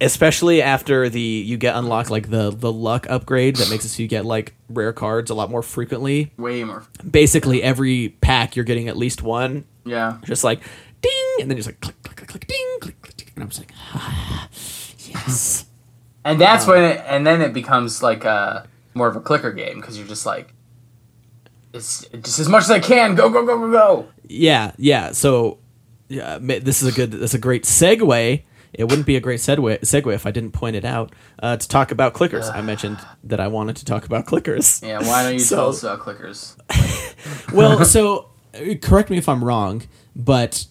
especially 0.03 0.61
after 0.63 1.09
the 1.09 1.21
you 1.21 1.57
get 1.57 1.75
unlocked 1.77 2.11
like 2.11 2.29
the 2.31 2.51
the 2.51 2.73
luck 2.73 3.07
upgrade 3.09 3.57
that 3.57 3.71
makes 3.71 3.85
it 3.85 3.89
so 3.89 4.03
you 4.03 4.09
get 4.09 4.25
like 4.25 4.55
rare 4.69 4.93
cards 4.93 5.31
a 5.31 5.35
lot 5.35 5.51
more 5.51 5.63
frequently 5.63 6.33
way 6.37 6.63
more. 6.65 6.85
basically 7.09 7.63
every 7.63 8.11
pack 8.21 8.57
you're 8.57 8.65
getting 8.65 8.89
at 8.89 8.97
least 8.97 9.23
one 9.23 9.65
Yeah. 9.85 10.19
just 10.25 10.45
like 10.45 10.61
ding 11.01 11.37
and 11.41 11.51
then 11.51 11.57
just 11.57 11.69
like 11.69 11.81
click 11.81 12.01
click 12.03 12.17
click 12.17 12.29
click 12.29 12.47
ding 12.47 12.77
click 12.81 13.01
click, 13.03 13.17
click 13.17 13.33
and 13.35 13.43
i'm 13.45 13.49
just 13.51 13.61
like 13.61 13.73
ah, 13.95 14.49
yes 14.99 15.67
And 16.25 16.41
that's 16.41 16.69
when 16.69 16.85
it, 16.85 17.03
and 17.09 17.27
then 17.27 17.43
it 17.43 17.53
becomes 17.53 18.01
like 18.01 18.25
a 18.25 18.69
more 18.95 19.09
of 19.09 19.17
a 19.17 19.21
clicker 19.21 19.51
game 19.51 19.81
because 19.81 19.99
you're 19.99 20.07
just 20.07 20.25
like, 20.25 20.55
it's 21.73 22.07
just 22.23 22.39
as 22.39 22.49
much 22.49 22.63
as 22.63 22.71
I 22.71 22.79
can. 22.79 23.17
Go 23.17 23.29
go 23.29 23.45
go 23.45 23.59
go 23.59 23.71
go. 23.73 24.09
Yeah, 24.29 24.71
yeah. 24.77 25.11
So, 25.11 25.59
yeah, 26.09 26.39
this 26.41 26.81
is 26.81 26.93
a 26.93 26.97
good. 26.97 27.11
That's 27.11 27.35
a 27.35 27.41
great 27.41 27.65
segue 27.65 28.43
it 28.75 28.85
wouldn't 28.85 29.07
be 29.07 29.17
a 29.17 29.21
great 29.21 29.41
segue, 29.41 29.81
segue 29.81 30.15
if 30.15 30.27
I 30.27 30.31
didn't 30.31 30.53
point 30.53 30.77
it 30.77 30.85
out 30.85 31.13
uh, 31.43 31.57
to 31.57 31.69
talk 31.69 31.91
about 31.91 32.15
clickers. 32.15 32.53
I 32.53 32.63
mentioned 32.63 32.99
that 33.25 33.41
I 33.41 33.49
wanted 33.49 33.77
to 33.77 33.85
talk 33.85 34.05
about 34.05 34.27
clickers. 34.27 34.87
Yeah, 34.87 35.01
why 35.01 35.23
don't 35.25 35.35
you 35.35 35.39
So- 35.41 35.57
tell 35.57 35.69
us 35.69 35.83
about 35.83 36.01
clickers? 36.01 36.57
well, 37.53 37.85
so 37.85 38.31
correct 38.81 39.11
me 39.11 39.19
if 39.19 39.29
I'm 39.29 39.45
wrong, 39.45 39.83
but 40.17 40.67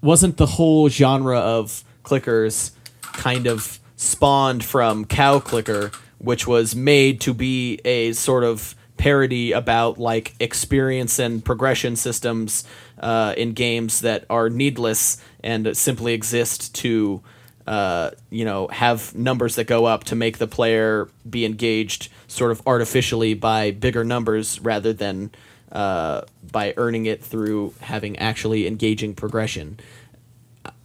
wasn't 0.00 0.36
the 0.36 0.46
whole 0.46 0.88
genre 0.88 1.38
of 1.38 1.84
clickers 2.04 2.72
kind 3.02 3.46
of 3.46 3.80
spawned 3.96 4.64
from 4.64 5.04
Cow 5.04 5.40
Clicker, 5.40 5.90
which 6.18 6.46
was 6.46 6.74
made 6.76 7.20
to 7.22 7.34
be 7.34 7.80
a 7.84 8.12
sort 8.12 8.44
of 8.44 8.74
parody 8.96 9.52
about 9.52 9.98
like 9.98 10.34
experience 10.40 11.18
and 11.18 11.44
progression 11.44 11.94
systems 11.96 12.64
uh, 13.00 13.34
in 13.36 13.52
games 13.52 14.00
that 14.00 14.24
are 14.28 14.48
needless 14.50 15.22
and 15.42 15.76
simply 15.76 16.14
exist 16.14 16.74
to 16.76 17.22
uh, 17.66 18.12
you 18.30 18.46
know, 18.46 18.66
have 18.68 19.14
numbers 19.14 19.56
that 19.56 19.64
go 19.64 19.84
up 19.84 20.04
to 20.04 20.16
make 20.16 20.38
the 20.38 20.46
player 20.46 21.06
be 21.28 21.44
engaged 21.44 22.08
sort 22.26 22.50
of 22.50 22.62
artificially 22.66 23.34
by 23.34 23.70
bigger 23.70 24.04
numbers 24.04 24.58
rather 24.60 24.94
than 24.94 25.30
uh, 25.70 26.22
by 26.50 26.72
earning 26.78 27.04
it 27.04 27.22
through 27.22 27.74
having 27.80 28.18
actually 28.18 28.66
engaging 28.66 29.14
progression. 29.14 29.78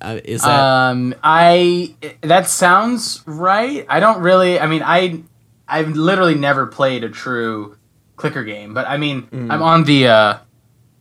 Uh, 0.02 0.19
is 0.26 0.41
that 0.41 0.60
Um, 0.60 1.15
I 1.23 1.95
that 2.19 2.49
sounds 2.49 3.23
right. 3.26 3.86
I 3.88 4.02
don't 4.02 4.21
really. 4.21 4.60
I 4.60 4.67
mean, 4.67 4.84
I 4.84 5.23
I've 5.69 5.95
literally 5.95 6.36
never 6.36 6.65
played 6.67 7.06
a 7.06 7.10
true 7.10 7.78
clicker 8.17 8.43
game, 8.43 8.73
but 8.73 8.86
I 8.89 8.97
mean, 8.97 9.23
Mm. 9.32 9.52
I'm 9.54 9.62
on 9.62 9.86
the 9.86 10.08
uh, 10.10 10.38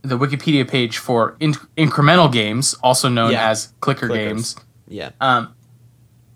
the 0.02 0.18
Wikipedia 0.18 0.68
page 0.68 0.98
for 0.98 1.36
in- 1.40 1.54
incremental 1.76 2.30
games, 2.32 2.74
also 2.82 3.08
known 3.08 3.32
Yeah. 3.32 3.48
as 3.50 3.72
clicker 3.80 4.08
Clickers. 4.08 4.14
games. 4.14 4.56
yeah? 4.88 5.10
Um, 5.20 5.54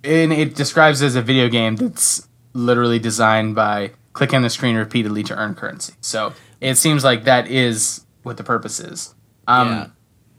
and 0.05 0.33
it 0.33 0.55
describes 0.55 1.03
as 1.03 1.17
a 1.17 1.23
video 1.23 1.49
game 1.49 1.77
that's 1.77 2.29
literally 2.53 2.99
designed 2.99 3.55
by 3.55 3.91
clicking 4.13 4.37
on 4.37 4.43
the 4.43 4.51
screen 4.51 4.77
repeatedly 4.77 5.23
to 5.25 5.37
earn 5.37 5.55
currency. 5.55 5.95
So 6.01 6.33
it 6.61 6.77
seems 6.77 7.03
like 7.05 7.25
that 7.25 7.49
is 7.49 8.07
what 8.23 8.37
the 8.37 8.45
purpose 8.45 8.79
is. 8.81 9.15
Um, 9.47 9.69
Yeah. 9.69 9.87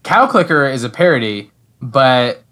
Cow 0.03 0.25
Clicker 0.27 0.65
is 0.65 0.83
a 0.85 0.89
parody, 0.89 1.51
but 1.81 2.43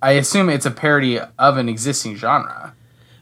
I 0.00 0.12
assume 0.12 0.48
it's 0.48 0.66
a 0.66 0.70
parody 0.70 1.18
of 1.38 1.56
an 1.58 1.68
existing 1.68 2.14
genre. 2.16 2.74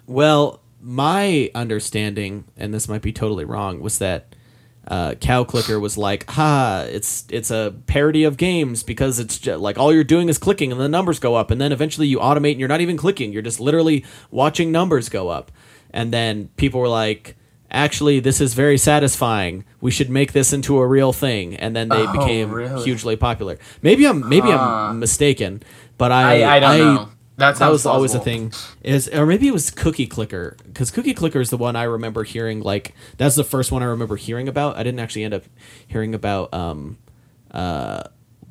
Well, 0.06 0.60
my 0.82 1.50
understanding, 1.54 2.44
and 2.56 2.72
this 2.74 2.88
might 2.88 3.02
be 3.02 3.12
totally 3.12 3.44
wrong, 3.44 3.80
was 3.80 3.98
that 3.98 4.34
uh, 4.90 5.14
Cow 5.14 5.44
Clicker 5.44 5.78
was 5.80 5.96
like, 5.96 6.28
"Ha! 6.30 6.84
It's 6.90 7.24
it's 7.30 7.50
a 7.50 7.72
parody 7.86 8.24
of 8.24 8.36
games 8.36 8.82
because 8.82 9.18
it's 9.20 9.38
just, 9.38 9.60
like 9.60 9.78
all 9.78 9.94
you're 9.94 10.04
doing 10.04 10.28
is 10.28 10.36
clicking 10.36 10.72
and 10.72 10.80
the 10.80 10.88
numbers 10.88 11.18
go 11.20 11.36
up, 11.36 11.50
and 11.52 11.60
then 11.60 11.70
eventually 11.72 12.08
you 12.08 12.18
automate 12.18 12.50
and 12.52 12.60
you're 12.60 12.68
not 12.68 12.80
even 12.82 12.96
clicking; 12.96 13.32
you're 13.32 13.40
just 13.40 13.60
literally 13.60 14.04
watching 14.32 14.72
numbers 14.72 15.08
go 15.08 15.28
up." 15.28 15.52
And 15.92 16.12
then 16.12 16.48
people 16.56 16.80
were 16.80 16.88
like, 16.88 17.36
"Actually, 17.70 18.18
this 18.20 18.40
is 18.40 18.54
very 18.54 18.76
satisfying. 18.76 19.64
We 19.80 19.92
should 19.92 20.10
make 20.10 20.32
this 20.32 20.52
into 20.52 20.78
a 20.78 20.86
real 20.86 21.12
thing." 21.12 21.54
And 21.54 21.74
then 21.76 21.88
they 21.88 22.04
Oh, 22.06 22.12
became 22.12 22.50
really? 22.50 22.82
hugely 22.82 23.14
popular. 23.16 23.58
Maybe 23.82 24.04
I'm 24.06 24.28
maybe 24.28 24.48
I'm 24.52 24.98
mistaken, 24.98 25.62
but 25.98 26.10
I 26.10 26.42
I, 26.42 26.56
I 26.56 26.60
don't 26.60 26.78
know. 26.94 27.08
That, 27.40 27.56
that 27.56 27.70
was 27.70 27.86
always 27.86 28.14
a 28.14 28.20
thing. 28.20 28.52
Is 28.82 29.08
or 29.08 29.26
maybe 29.26 29.48
it 29.48 29.52
was 29.52 29.70
cookie 29.70 30.06
clicker 30.06 30.56
because 30.64 30.90
cookie 30.90 31.14
clicker 31.14 31.40
is 31.40 31.50
the 31.50 31.56
one 31.56 31.74
i 31.74 31.82
remember 31.82 32.22
hearing 32.22 32.60
like 32.60 32.94
that's 33.16 33.34
the 33.34 33.44
first 33.44 33.72
one 33.72 33.82
i 33.82 33.86
remember 33.86 34.16
hearing 34.16 34.46
about. 34.46 34.76
I 34.76 34.82
didn't 34.82 35.00
actually 35.00 35.24
end 35.24 35.34
up 35.34 35.44
hearing 35.86 36.14
about 36.14 36.52
um 36.54 36.98
uh 37.50 38.04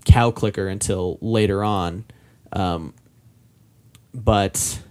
cow 0.05 0.31
clicker 0.31 0.67
until 0.67 1.17
later 1.21 1.63
on. 1.63 2.05
Um 2.51 2.93
but 4.13 4.81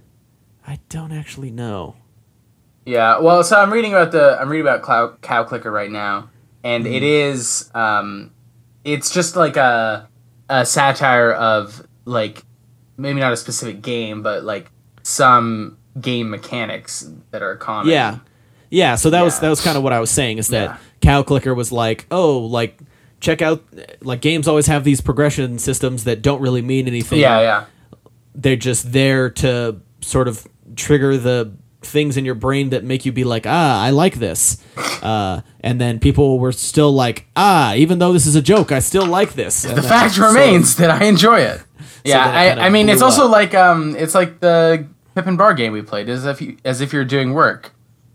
i 0.67 0.79
don't 0.89 1.13
actually 1.13 1.51
know. 1.51 1.97
Yeah, 2.89 3.19
well, 3.19 3.45
so 3.45 3.61
I'm 3.61 3.71
reading 3.71 3.93
about 3.93 4.13
the 4.13 4.41
I'm 4.41 4.49
reading 4.49 4.67
about 4.67 4.83
Cow, 4.83 5.15
Cow 5.21 5.45
Clicker 5.45 5.71
right 5.71 5.91
now, 5.91 6.31
and 6.65 6.87
it 6.87 7.03
is 7.03 7.71
um, 7.75 8.33
it's 8.83 9.11
just 9.11 9.37
like 9.37 9.59
a 9.59 10.09
a 10.49 10.65
satire 10.65 11.33
of 11.33 11.87
like 12.07 12.45
maybe 12.99 13.21
not 13.21 13.33
a 13.33 13.37
specific 13.37 13.81
game, 13.81 14.23
but 14.23 14.45
like 14.45 14.71
some 15.03 15.79
game 15.99 16.29
mechanics 16.31 17.11
that 17.31 17.43
are 17.43 17.57
common. 17.57 17.91
yeah 17.91 18.19
yeah 18.71 18.95
so 18.95 19.11
that 19.11 19.23
was 19.23 19.41
that 19.41 19.49
was 19.49 19.61
kind 19.61 19.77
of 19.77 19.83
what 19.83 19.93
i 19.93 19.99
was 19.99 20.11
saying 20.11 20.39
is 20.39 20.47
that 20.49 20.69
Yeah. 20.71 20.77
cow 21.01 21.23
clicker 21.25 21.55
was 21.55 21.73
like 21.73 22.07
oh 22.13 22.39
like 22.39 22.79
check 23.19 23.43
out 23.43 23.65
like 24.03 24.21
games 24.21 24.47
always 24.47 24.67
have 24.69 24.85
these 24.85 25.01
progression 25.01 25.59
systems 25.59 26.05
that 26.05 26.23
don't 26.23 26.41
really 26.41 26.63
mean 26.63 26.87
anything 26.87 27.19
yeah, 27.19 27.41
yeah. 27.41 27.65
they're 28.37 28.55
just 28.55 28.93
there 28.93 29.29
to 29.31 29.81
sort 30.03 30.29
of 30.29 30.47
trigger 30.77 31.17
the 31.17 31.51
things 31.81 32.17
in 32.17 32.25
your 32.25 32.35
brain 32.35 32.71
that 32.71 32.85
make 32.85 33.07
you 33.07 33.13
be 33.13 33.25
like, 33.25 33.47
ah, 33.47 33.83
I 33.83 33.91
like 33.91 34.15
this. 34.17 34.63
Uh, 35.03 35.43
and 35.61 35.81
then 35.81 35.99
people 36.01 36.39
were 36.39 36.53
still 36.53 36.93
like, 36.93 37.27
ah, 37.37 37.75
even 37.75 37.99
though 37.99 38.13
this 38.13 38.27
is 38.27 38.35
a 38.35 38.43
joke, 38.43 38.73
I 38.73 38.81
still 38.81 39.07
like 39.07 39.35
this. 39.35 39.65
And 39.65 39.77
The 39.79 39.83
fact 39.83 40.15
so- 40.15 40.27
remains 40.29 40.77
that 40.77 40.91
I 40.91 41.05
enjoy 41.05 41.41
it. 41.41 41.63
Yeah, 42.05 42.31
then 42.31 42.59
I, 42.59 42.67
I 42.67 42.71
mean, 42.71 42.89
it's 42.89 43.03
also 43.03 43.27
up. 43.27 43.31
like 43.33 43.55
um, 43.55 43.95
it's 43.97 44.15
like 44.15 44.41
the 44.41 44.87
Pippin 45.15 45.37
Barr 45.37 45.53
game 45.55 45.73
we 45.73 45.83
played, 45.83 46.09
as 46.09 46.25
if 46.25 46.41
you, 46.41 46.57
as 46.65 46.81
if 46.81 46.93
you're 46.93 47.05
doing 47.05 47.35
work. 47.35 47.73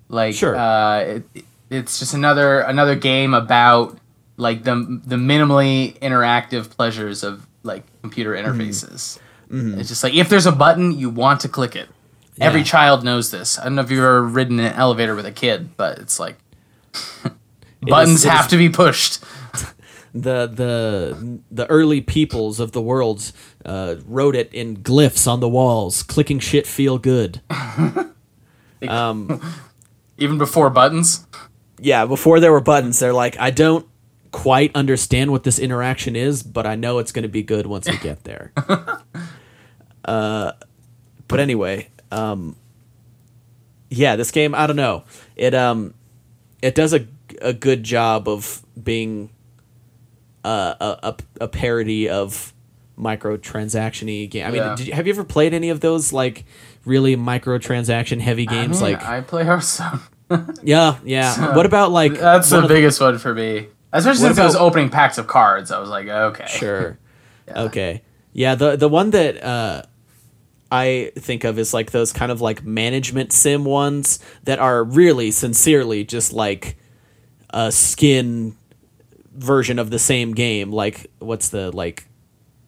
Like, 0.09 0.35
Sure. 0.35 0.55
uh, 0.55 0.99
it, 1.35 1.45
it's 1.69 1.99
just 1.99 2.13
another 2.13 2.59
another 2.61 2.95
game 2.95 3.33
about 3.33 3.97
like 4.37 4.63
the 4.63 4.75
the 5.05 5.15
minimally 5.17 5.97
interactive 5.99 6.69
pleasures 6.69 7.23
of 7.23 7.45
like 7.63 7.83
computer 8.01 8.31
Mm-hmm. 8.33 8.59
interfaces. 8.61 9.19
It's 9.79 9.89
just 9.89 10.03
like 10.03 10.13
if 10.15 10.29
there's 10.29 10.47
a 10.47 10.51
button, 10.51 10.97
you 10.97 11.09
want 11.11 11.41
to 11.41 11.49
click 11.49 11.75
it. 11.75 11.87
Every 12.41 12.63
child 12.63 13.03
knows 13.03 13.31
this. 13.31 13.59
I 13.59 13.63
don't 13.65 13.75
know 13.75 13.81
if 13.81 13.91
you've 13.91 13.99
ever 13.99 14.23
ridden 14.23 14.59
an 14.59 14.73
elevator 14.73 15.15
with 15.15 15.25
a 15.25 15.31
kid, 15.31 15.75
but 15.77 15.99
it's 15.99 16.19
like 16.19 16.35
buttons 17.81 18.25
it 18.25 18.29
have 18.29 18.45
is- 18.45 18.51
to 18.51 18.57
be 18.57 18.69
pushed. 18.69 19.23
the 20.13 20.47
the 20.47 21.39
the 21.51 21.65
early 21.67 22.01
peoples 22.01 22.59
of 22.59 22.71
the 22.71 22.81
world 22.81 23.31
uh, 23.65 23.95
wrote 24.05 24.35
it 24.35 24.53
in 24.53 24.77
glyphs 24.77 25.27
on 25.27 25.39
the 25.39 25.49
walls. 25.49 26.03
Clicking 26.03 26.39
shit 26.39 26.65
feel 26.67 26.97
good. 26.97 27.41
um, 28.87 29.41
Even 30.17 30.37
before 30.37 30.69
buttons. 30.69 31.25
Yeah, 31.79 32.05
before 32.05 32.39
there 32.39 32.51
were 32.51 32.61
buttons, 32.61 32.99
they're 32.99 33.13
like, 33.13 33.37
I 33.39 33.49
don't 33.51 33.85
quite 34.31 34.71
understand 34.75 35.31
what 35.31 35.43
this 35.43 35.59
interaction 35.59 36.15
is, 36.15 36.41
but 36.41 36.65
I 36.65 36.75
know 36.75 36.99
it's 36.99 37.11
going 37.11 37.23
to 37.23 37.29
be 37.29 37.43
good 37.43 37.65
once 37.67 37.89
we 37.89 37.97
get 37.97 38.23
there. 38.23 38.53
uh, 40.05 40.53
but 41.27 41.39
anyway, 41.39 41.89
um, 42.13 42.55
yeah, 43.89 44.15
this 44.15 44.31
game, 44.31 44.55
I 44.55 44.67
don't 44.67 44.75
know. 44.75 45.03
It 45.35 45.53
um, 45.53 45.93
it 46.61 46.75
does 46.75 46.93
a 46.93 47.07
a 47.41 47.53
good 47.53 47.83
job 47.83 48.27
of 48.27 48.61
being 48.81 49.29
uh, 50.43 50.75
a 50.79 50.97
a, 51.09 51.15
a 51.41 51.47
parody 51.47 52.09
of 52.09 52.53
microtransaction-y 52.97 54.25
game. 54.27 54.45
I 54.45 54.51
mean, 54.51 54.57
Yeah. 54.61 54.75
did 54.75 54.87
you, 54.87 54.93
have 54.93 55.07
you 55.07 55.13
ever 55.13 55.23
played 55.23 55.53
any 55.53 55.69
of 55.69 55.79
those 55.79 56.13
like 56.13 56.45
really 56.85 57.15
microtransaction 57.15 58.19
heavy 58.19 58.45
games? 58.45 58.81
I 58.81 58.85
mean, 58.85 58.93
like, 58.97 59.05
I 59.05 59.21
play 59.21 59.43
Hearthstone. 59.45 59.99
yeah, 60.63 60.97
yeah. 61.03 61.55
what 61.55 61.65
about 61.65 61.91
like 61.91 62.13
That's 62.19 62.49
the 62.49 62.57
of 62.57 62.63
the- 62.63 62.67
biggest 62.69 62.99
one 63.01 63.17
for 63.17 63.33
me. 63.33 63.67
Especially 63.91 64.21
since 64.21 64.39
it 64.39 64.43
was 64.43 64.55
opening 64.55 64.89
packs 64.89 65.19
of 65.19 65.27
cards. 65.27 65.71
I 65.71 65.79
was 65.79 65.89
like, 65.89 66.07
okay. 66.07 66.45
Sure. 66.47 66.97
Okay. 67.55 68.01
Yeah, 68.31 68.55
the 68.55 68.77
the 68.77 68.87
one 68.87 69.09
that 69.11 69.43
uh 69.43 69.83
I 70.73 71.11
think 71.15 71.43
of 71.43 71.59
is 71.59 71.71
like 71.71 71.91
those 71.91 72.11
kind 72.11 72.31
of 72.31 72.41
like 72.41 72.63
management 72.63 73.31
sim 73.31 73.63
ones 73.63 74.17
that 74.45 74.57
are 74.57 74.83
really 74.83 75.29
sincerely 75.29 76.03
just 76.03 76.33
like 76.33 76.77
a 77.51 77.71
skin 77.71 78.55
version 79.35 79.77
of 79.77 79.91
the 79.91 79.99
same 79.99 80.33
game. 80.33 80.71
Like 80.71 81.11
what's 81.19 81.49
the 81.49 81.69
like 81.71 82.07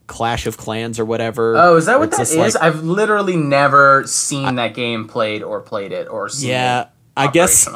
Clash 0.06 0.46
of 0.46 0.56
Clans 0.56 1.00
or 1.00 1.06
whatever. 1.06 1.58
Oh, 1.58 1.78
is 1.78 1.88
that 1.88 1.98
what 1.98 2.12
that 2.12 2.22
is? 2.22 2.36
like- 2.36 2.56
I've 2.62 2.84
literally 2.84 3.38
never 3.38 4.04
seen 4.06 4.54
that 4.56 4.76
game 4.76 5.08
played 5.08 5.42
or 5.42 5.62
played 5.62 5.92
it 5.92 6.08
or 6.08 6.30
seen 6.30 6.52
Yeah, 6.52 6.82
it 6.84 6.88
I 7.18 7.32
guess. 7.32 7.68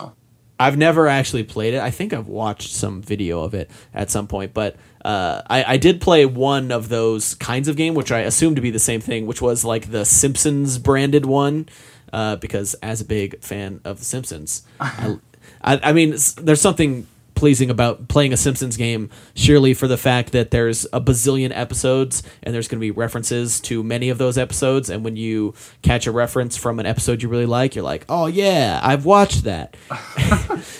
I've 0.59 0.77
never 0.77 1.07
actually 1.07 1.43
played 1.43 1.73
it. 1.73 1.81
I 1.81 1.89
think 1.89 2.13
I've 2.13 2.27
watched 2.27 2.71
some 2.71 3.01
video 3.01 3.41
of 3.41 3.55
it 3.55 3.71
at 3.95 4.11
some 4.11 4.27
point, 4.27 4.53
but 4.53 4.75
uh, 5.05 5.41
I, 5.49 5.73
I 5.73 5.77
did 5.77 6.01
play 6.01 6.25
one 6.25 6.71
of 6.71 6.89
those 6.89 7.35
kinds 7.35 7.67
of 7.67 7.75
game, 7.75 7.93
which 7.93 8.11
I 8.11 8.19
assume 8.19 8.55
to 8.55 8.61
be 8.61 8.71
the 8.71 8.79
same 8.79 9.01
thing, 9.01 9.25
which 9.27 9.41
was 9.41 9.63
like 9.63 9.91
the 9.91 10.05
Simpsons 10.05 10.77
branded 10.77 11.25
one, 11.25 11.69
uh, 12.11 12.35
because 12.37 12.73
as 12.75 13.01
a 13.01 13.05
big 13.05 13.41
fan 13.41 13.81
of 13.83 13.99
the 13.99 14.05
Simpsons, 14.05 14.63
I, 14.79 15.17
I, 15.61 15.79
I 15.83 15.93
mean, 15.93 16.15
there's 16.37 16.61
something 16.61 17.07
pleasing 17.39 17.69
about 17.69 18.09
playing 18.09 18.33
a 18.33 18.37
Simpsons 18.37 18.75
game, 18.75 19.09
surely 19.33 19.73
for 19.73 19.87
the 19.87 19.95
fact 19.95 20.33
that 20.33 20.51
there's 20.51 20.85
a 20.91 20.99
bazillion 20.99 21.51
episodes 21.55 22.21
and 22.43 22.53
there's 22.53 22.67
going 22.67 22.77
to 22.77 22.81
be 22.81 22.91
references 22.91 23.61
to 23.61 23.81
many 23.81 24.09
of 24.09 24.17
those 24.17 24.37
episodes. 24.37 24.89
And 24.89 25.05
when 25.05 25.15
you 25.15 25.53
catch 25.81 26.05
a 26.05 26.11
reference 26.11 26.57
from 26.57 26.81
an 26.81 26.85
episode 26.85 27.23
you 27.23 27.29
really 27.29 27.45
like, 27.45 27.75
you're 27.75 27.83
like, 27.83 28.03
oh 28.09 28.25
yeah, 28.25 28.81
I've 28.83 29.05
watched 29.05 29.45
that. 29.45 29.77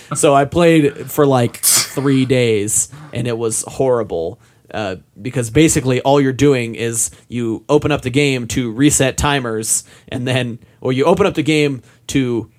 so 0.16 0.36
I 0.36 0.44
played 0.44 1.10
for 1.10 1.26
like 1.26 1.56
three 1.64 2.26
days 2.26 2.90
and 3.14 3.26
it 3.26 3.38
was 3.38 3.64
horrible. 3.66 4.42
Uh, 4.72 4.98
because 5.20 5.50
basically 5.50 6.02
all 6.02 6.20
you're 6.20 6.34
doing 6.34 6.76
is 6.76 7.10
you 7.30 7.64
open 7.70 7.92
up 7.92 8.02
the 8.02 8.10
game 8.12 8.48
to 8.48 8.70
reset 8.72 9.18
timers 9.18 9.84
and 10.10 10.28
then 10.28 10.60
or 10.82 10.94
you 10.94 11.06
open 11.06 11.26
up 11.26 11.34
the 11.34 11.42
game 11.42 11.82
to 12.06 12.52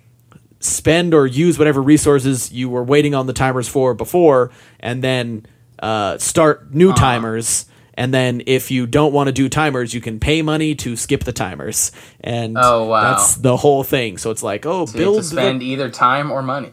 spend 0.61 1.15
or 1.15 1.27
use 1.27 1.59
whatever 1.59 1.81
resources 1.83 2.53
you 2.53 2.69
were 2.69 2.85
waiting 2.85 3.15
on 3.15 3.27
the 3.27 3.33
timers 3.33 3.67
for 3.67 3.95
before 3.95 4.51
and 4.79 5.03
then 5.03 5.47
uh, 5.83 6.19
start 6.19 6.73
new 6.75 6.93
timers. 6.93 7.67
And 7.95 8.15
then 8.15 8.43
if 8.47 8.71
you 8.71 8.87
don't 8.87 9.13
want 9.13 9.27
to 9.29 9.33
do 9.33 9.49
timers 9.49 9.93
you 9.95 10.01
can 10.01 10.21
pay 10.21 10.43
money 10.43 10.75
to 10.77 10.97
skip 10.97 11.25
the 11.25 11.33
timers. 11.33 11.93
And 12.21 12.57
Oh, 12.59 12.85
wow. 12.85 13.03
that's 13.15 13.37
the 13.37 13.57
whole 13.57 13.83
thing. 13.85 14.19
So 14.19 14.31
it's 14.31 14.43
like 14.43 14.65
oh 14.67 14.85
So 14.87 14.99
you 14.99 15.05
have 15.05 15.13
build 15.13 15.17
to 15.23 15.25
spend 15.25 15.61
the, 15.63 15.67
either 15.67 15.91
time 15.91 16.31
or 16.31 16.43
money. 16.43 16.73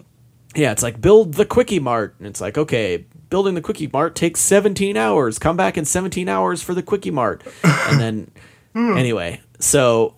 yeah 0.56 0.71
it's 0.73 0.84
like 0.84 1.00
build 1.02 1.34
the 1.36 1.45
Kwik-E-Mart. 1.45 2.15
And 2.19 2.28
it's 2.28 2.41
like 2.41 2.58
okay 2.58 3.06
building 3.30 3.56
the 3.56 3.62
Kwik-E-Mart 3.62 4.15
takes 4.15 4.39
17 4.41 4.95
hours. 4.97 5.38
Come 5.39 5.56
back 5.58 5.78
in 5.78 5.86
17 5.86 6.28
hours 6.30 6.62
for 6.62 6.73
the 6.73 6.84
Kwik-E-Mart. 6.84 7.41
And 7.63 8.00
then 8.02 8.32
anyway 8.76 9.41
so 9.60 10.13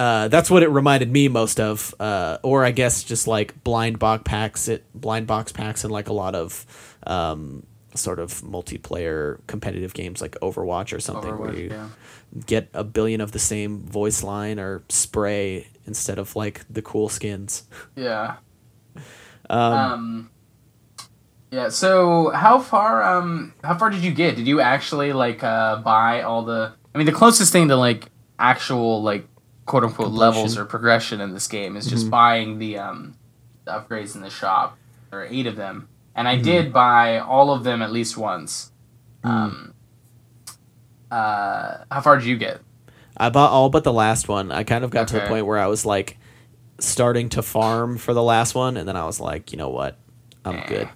uh, 0.00 0.28
that's 0.28 0.50
what 0.50 0.62
it 0.62 0.70
reminded 0.70 1.12
me 1.12 1.28
most 1.28 1.60
of 1.60 1.94
uh, 2.00 2.38
or 2.42 2.64
i 2.64 2.70
guess 2.70 3.02
just 3.02 3.26
like 3.26 3.62
blind 3.62 3.98
box 3.98 4.22
packs 4.24 4.66
it 4.66 4.82
blind 4.94 5.26
box 5.26 5.52
packs 5.52 5.84
and 5.84 5.92
like 5.92 6.08
a 6.08 6.12
lot 6.12 6.34
of 6.34 6.64
um, 7.06 7.66
sort 7.94 8.18
of 8.18 8.40
multiplayer 8.40 9.38
competitive 9.46 9.92
games 9.92 10.22
like 10.22 10.32
overwatch 10.40 10.96
or 10.96 11.00
something 11.00 11.36
where 11.36 11.54
you 11.54 11.68
yeah. 11.68 11.88
get 12.46 12.70
a 12.72 12.82
billion 12.82 13.20
of 13.20 13.32
the 13.32 13.38
same 13.38 13.80
voice 13.80 14.22
line 14.22 14.58
or 14.58 14.82
spray 14.88 15.68
instead 15.84 16.18
of 16.18 16.34
like 16.34 16.62
the 16.70 16.80
cool 16.80 17.10
skins 17.10 17.64
Yeah. 17.94 18.36
um, 19.50 19.72
Um, 19.72 20.30
yeah. 21.50 21.68
So 21.68 22.30
how 22.30 22.58
far 22.58 23.02
um 23.02 23.52
how 23.62 23.76
far 23.76 23.90
did 23.90 24.02
you 24.02 24.12
get? 24.12 24.36
Did 24.36 24.46
you 24.46 24.60
actually 24.60 25.12
like 25.12 25.42
uh 25.42 25.76
buy 25.82 26.22
all 26.22 26.44
the? 26.44 26.72
I 26.94 26.98
mean, 26.98 27.06
the 27.06 27.12
closest 27.12 27.52
thing 27.52 27.68
to 27.68 27.76
like 27.76 28.08
actual 28.38 29.02
like 29.02 29.26
quote 29.70 29.84
unquote 29.84 30.10
levels 30.10 30.58
or 30.58 30.64
progression 30.64 31.20
in 31.20 31.32
this 31.32 31.46
game 31.46 31.76
is 31.76 31.86
just 31.86 32.10
buying 32.10 32.58
the 32.58 32.76
um 32.76 33.14
the 33.64 33.70
upgrades 33.70 34.16
in 34.16 34.20
the 34.20 34.28
shop. 34.28 34.76
There 35.10 35.20
are 35.20 35.26
eight 35.26 35.46
of 35.46 35.54
them, 35.54 35.88
and 36.16 36.26
I 36.26 36.34
did 36.34 36.72
buy 36.72 37.20
all 37.20 37.52
of 37.52 37.62
them 37.62 37.80
at 37.80 37.92
least 37.92 38.16
once. 38.16 38.72
Um. 39.22 39.74
Uh, 41.08 41.84
how 41.90 42.00
far 42.00 42.16
did 42.16 42.26
you 42.26 42.36
get? 42.36 42.60
I 43.16 43.30
bought 43.30 43.52
all 43.52 43.68
but 43.68 43.84
the 43.84 43.92
last 43.92 44.28
one. 44.28 44.50
I 44.50 44.64
kind 44.64 44.82
of 44.82 44.90
got 44.90 45.06
to 45.08 45.14
the 45.14 45.20
point 45.20 45.46
where 45.46 45.58
I 45.58 45.68
was 45.68 45.86
like 45.86 46.18
starting 46.80 47.28
to 47.30 47.42
farm 47.42 47.96
for 47.96 48.12
the 48.12 48.24
last 48.24 48.56
one, 48.56 48.76
and 48.76 48.88
then 48.88 48.96
I 48.96 49.04
was 49.04 49.20
like, 49.20 49.52
you 49.52 49.58
know 49.58 49.68
what, 49.68 49.96
I'm 50.44 50.66
good. 50.66 50.88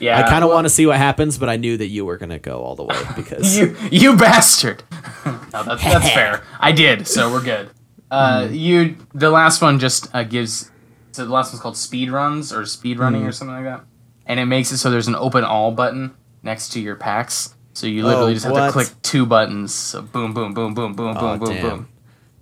Yeah, 0.00 0.18
I 0.18 0.28
kind 0.28 0.44
of 0.44 0.48
well, 0.48 0.58
want 0.58 0.66
to 0.66 0.70
see 0.70 0.86
what 0.86 0.98
happens, 0.98 1.38
but 1.38 1.48
I 1.48 1.56
knew 1.56 1.78
that 1.78 1.86
you 1.86 2.04
were 2.04 2.18
gonna 2.18 2.38
go 2.38 2.60
all 2.60 2.76
the 2.76 2.84
way 2.84 3.02
because 3.16 3.56
you 3.56 3.74
you 3.90 4.16
bastard. 4.16 4.82
no, 5.24 5.62
that's, 5.64 5.82
that's 5.82 6.10
fair. 6.12 6.44
I 6.60 6.72
did, 6.72 7.08
so 7.08 7.32
we're 7.32 7.42
good. 7.42 7.70
Uh, 8.10 8.46
Hmm. 8.46 8.54
you 8.54 8.96
the 9.14 9.30
last 9.30 9.60
one 9.60 9.78
just 9.78 10.08
uh, 10.14 10.22
gives 10.24 10.70
so 11.12 11.24
the 11.26 11.32
last 11.32 11.52
one's 11.52 11.60
called 11.60 11.76
speed 11.76 12.10
runs 12.10 12.52
or 12.52 12.64
speed 12.64 12.98
running 12.98 13.22
Hmm. 13.22 13.28
or 13.28 13.32
something 13.32 13.54
like 13.56 13.64
that, 13.64 13.84
and 14.26 14.40
it 14.40 14.46
makes 14.46 14.72
it 14.72 14.78
so 14.78 14.90
there's 14.90 15.08
an 15.08 15.14
open 15.16 15.44
all 15.44 15.72
button 15.72 16.14
next 16.42 16.70
to 16.70 16.80
your 16.80 16.96
packs, 16.96 17.54
so 17.74 17.86
you 17.86 18.04
literally 18.04 18.30
Oh, 18.30 18.34
just 18.34 18.44
have 18.46 18.52
what? 18.54 18.66
to 18.66 18.72
click 18.72 18.88
two 19.02 19.26
buttons. 19.26 19.74
So 19.74 20.00
boom, 20.02 20.32
boom, 20.32 20.54
boom, 20.54 20.72
boom, 20.74 20.94
boom, 20.94 21.16
Oh, 21.16 21.20
boom, 21.20 21.38
boom, 21.38 21.48
damn. 21.48 21.62
boom. 21.76 21.88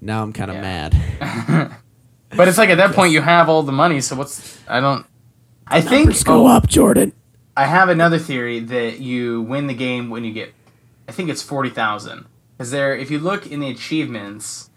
now 0.01 0.23
I'm 0.23 0.33
kind 0.33 0.51
of 0.51 0.57
Yeah. 0.57 0.63
mad. 0.63 1.73
But 2.37 2.49
it's 2.49 2.59
like 2.59 2.69
at 2.71 2.77
that 2.79 2.93
point 2.95 3.13
you 3.13 3.23
have 3.23 3.49
all 3.49 3.63
the 3.63 3.73
money, 3.73 4.01
so 4.01 4.15
what's 4.17 4.61
I 4.69 4.81
don't. 4.81 5.07
I 5.69 5.81
think 5.81 6.23
go 6.25 6.47
up, 6.47 6.69
Jordan. 6.69 7.13
I 7.57 7.65
have 7.67 7.89
another 7.89 8.19
theory 8.19 8.61
that 8.61 9.01
you 9.01 9.41
win 9.43 9.67
the 9.67 9.75
game 9.75 10.11
when 10.11 10.23
you 10.25 10.33
get, 10.33 10.53
I 11.09 11.13
think 11.13 11.31
it's 11.31 11.43
forty 11.43 11.71
thousand. 11.71 12.27
Because 12.59 12.71
there, 12.71 12.95
if 12.95 13.11
you 13.11 13.19
look 13.19 13.47
in 13.47 13.61
the 13.61 13.71
achievements, 13.71 14.69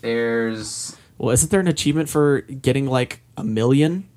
there's, 0.00 0.96
Well, 1.18 1.30
isn't 1.30 1.50
there 1.50 1.60
an 1.60 1.68
achievement 1.68 2.08
for 2.08 2.42
getting 2.42 2.86
like 2.86 3.20
a 3.36 3.44
million? 3.44 4.08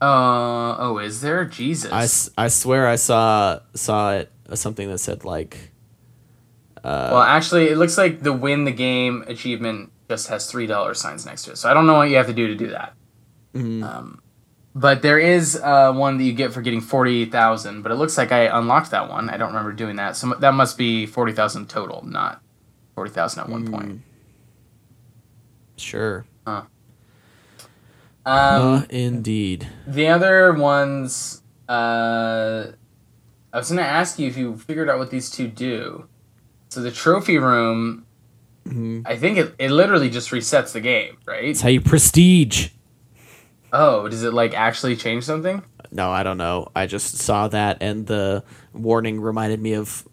uh, 0.00 0.76
oh, 0.78 0.98
is 0.98 1.20
there 1.20 1.44
Jesus? 1.44 1.90
I, 1.92 2.04
s- 2.04 2.30
I 2.38 2.48
swear 2.48 2.86
I 2.86 2.96
saw 2.96 3.58
saw 3.74 4.12
it 4.14 4.30
uh, 4.48 4.54
something 4.54 4.88
that 4.88 4.98
said 4.98 5.24
like 5.24 5.72
well, 6.84 7.20
actually, 7.20 7.68
it 7.68 7.76
looks 7.76 7.98
like 7.98 8.22
the 8.22 8.32
win 8.32 8.64
the 8.64 8.70
game 8.72 9.22
achievement 9.26 9.92
just 10.08 10.28
has 10.28 10.50
three 10.50 10.66
dollar 10.66 10.94
signs 10.94 11.26
next 11.26 11.42
to 11.42 11.50
it. 11.52 11.56
So 11.58 11.68
I 11.68 11.74
don't 11.74 11.86
know 11.86 11.94
what 11.96 12.08
you 12.08 12.16
have 12.16 12.28
to 12.28 12.32
do 12.32 12.46
to 12.46 12.54
do 12.54 12.68
that. 12.68 12.94
mm, 13.54 13.82
Um, 13.82 14.22
but 14.74 15.02
there 15.02 15.18
is 15.18 15.56
uh, 15.62 15.92
one 15.92 16.16
that 16.16 16.24
you 16.24 16.32
get 16.32 16.52
for 16.54 16.62
getting 16.62 16.80
forty 16.80 17.26
thousand. 17.26 17.82
But 17.82 17.92
it 17.92 17.96
looks 17.96 18.16
like 18.16 18.32
I 18.32 18.44
unlocked 18.58 18.92
that 18.92 19.10
one. 19.10 19.28
I 19.28 19.36
don't 19.36 19.48
remember 19.48 19.72
doing 19.72 19.96
that. 19.96 20.16
So 20.16 20.32
that 20.34 20.54
must 20.54 20.78
be 20.78 21.04
forty 21.04 21.32
thousand 21.32 21.68
total, 21.68 22.02
not 22.06 22.40
forty 22.94 23.10
thousand 23.10 23.40
at 23.42 23.48
one 23.50 23.66
Mm. 23.66 23.70
point. 23.70 24.00
Sure. 25.78 26.26
Um, 26.46 26.66
uh, 28.26 28.82
indeed. 28.90 29.68
The 29.86 30.08
other 30.08 30.52
ones, 30.52 31.42
uh, 31.68 32.66
I 33.52 33.56
was 33.56 33.68
gonna 33.70 33.82
ask 33.82 34.18
you 34.18 34.26
if 34.28 34.36
you 34.36 34.56
figured 34.58 34.90
out 34.90 34.98
what 34.98 35.10
these 35.10 35.30
two 35.30 35.48
do. 35.48 36.06
So 36.68 36.82
the 36.82 36.90
trophy 36.90 37.38
room, 37.38 38.04
Mhm. 38.66 39.02
I 39.06 39.16
think 39.16 39.38
it, 39.38 39.54
it 39.58 39.70
literally 39.70 40.10
just 40.10 40.30
resets 40.30 40.72
the 40.72 40.80
game, 40.82 41.16
right? 41.26 41.44
It's 41.44 41.62
how 41.62 41.70
you 41.70 41.80
prestige. 41.80 42.68
Oh, 43.72 44.08
does 44.08 44.22
it 44.24 44.34
like 44.34 44.52
actually 44.54 44.96
change 44.96 45.24
something? 45.24 45.62
No, 45.90 46.10
I 46.10 46.22
don't 46.22 46.36
know. 46.36 46.68
I 46.76 46.86
just 46.86 47.16
saw 47.16 47.48
that, 47.48 47.78
and 47.80 48.06
the 48.06 48.44
warning 48.74 49.20
reminded 49.22 49.60
me 49.60 49.72
of 49.72 50.06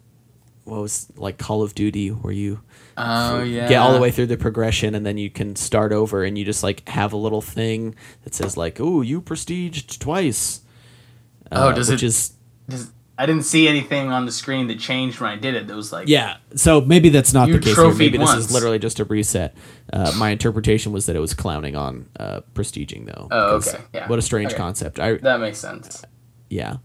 what 0.64 0.80
was 0.80 1.08
like 1.16 1.36
Call 1.36 1.62
of 1.62 1.74
Duty, 1.74 2.08
where 2.08 2.32
you 2.32 2.60
Oh 2.98 3.42
yeah. 3.42 3.68
get 3.68 3.76
all 3.76 3.92
the 3.92 4.00
way 4.00 4.10
through 4.10 4.26
the 4.26 4.36
progression, 4.36 4.94
and 4.94 5.04
then 5.04 5.18
you 5.18 5.30
can 5.30 5.54
start 5.56 5.92
over, 5.92 6.24
and 6.24 6.36
you 6.38 6.44
just 6.44 6.62
like 6.62 6.88
have 6.88 7.12
a 7.12 7.16
little 7.16 7.42
thing 7.42 7.94
that 8.24 8.34
says 8.34 8.56
like, 8.56 8.80
"Oh, 8.80 9.02
you 9.02 9.20
prestiged 9.20 9.98
twice." 9.98 10.60
Oh, 11.52 11.68
Uh, 11.68 11.72
does 11.72 11.90
which 11.90 12.02
it- 12.02 12.06
is 12.06 12.32
Does, 12.68 12.90
I 13.18 13.24
didn't 13.24 13.44
see 13.44 13.66
anything 13.68 14.10
on 14.10 14.26
the 14.26 14.32
screen 14.32 14.66
that 14.66 14.78
changed 14.78 15.20
when 15.20 15.30
I 15.30 15.36
did 15.36 15.54
it. 15.54 15.68
That 15.68 15.76
was 15.76 15.92
like 15.92 16.06
yeah. 16.08 16.36
So 16.54 16.80
maybe 16.82 17.08
that's 17.08 17.32
not 17.32 17.48
the 17.50 17.58
case 17.58 17.74
here. 17.76 17.94
Maybe 17.94 18.18
this 18.18 18.34
is 18.34 18.52
literally 18.52 18.78
just 18.78 18.98
a 19.00 19.04
reset. 19.04 19.56
Uh, 19.92 20.12
my 20.18 20.30
interpretation 20.30 20.92
was 20.92 21.06
that 21.06 21.16
it 21.16 21.20
was 21.20 21.32
clowning 21.32 21.76
on 21.76 22.08
uh, 22.20 22.40
prestiging, 22.54 23.06
though. 23.06 23.28
Oh, 23.30 23.56
okay, 23.56 23.78
yeah. 23.94 24.06
What 24.08 24.18
a 24.18 24.22
strange 24.22 24.50
Okay. 24.52 24.58
concept. 24.58 24.98
I 25.00 25.14
that 25.18 25.40
makes 25.40 25.58
sense. 25.58 26.02
yeah. 26.50 26.76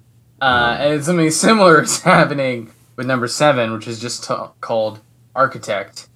Uh, 0.42 0.76
and 0.80 1.04
something 1.04 1.30
similar 1.32 1.82
is 1.84 2.02
happening 2.02 2.72
with 2.96 3.06
number 3.08 3.28
seven, 3.28 3.74
which 3.74 3.88
is 3.88 4.00
just 4.00 4.24
t- 4.28 4.34
called 4.62 5.00
Architect. 5.36 6.08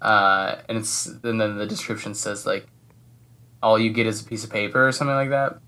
Uh, 0.00 0.56
and 0.68 0.78
it's 0.78 1.06
and 1.06 1.40
then 1.40 1.56
the 1.56 1.66
description 1.66 2.14
says 2.14 2.46
like, 2.46 2.66
all 3.62 3.78
you 3.78 3.90
get 3.90 4.06
is 4.06 4.20
a 4.20 4.24
piece 4.24 4.44
of 4.44 4.50
paper 4.50 4.86
or 4.86 4.92
something 4.92 5.14
like 5.16 5.30
that. 5.30 5.58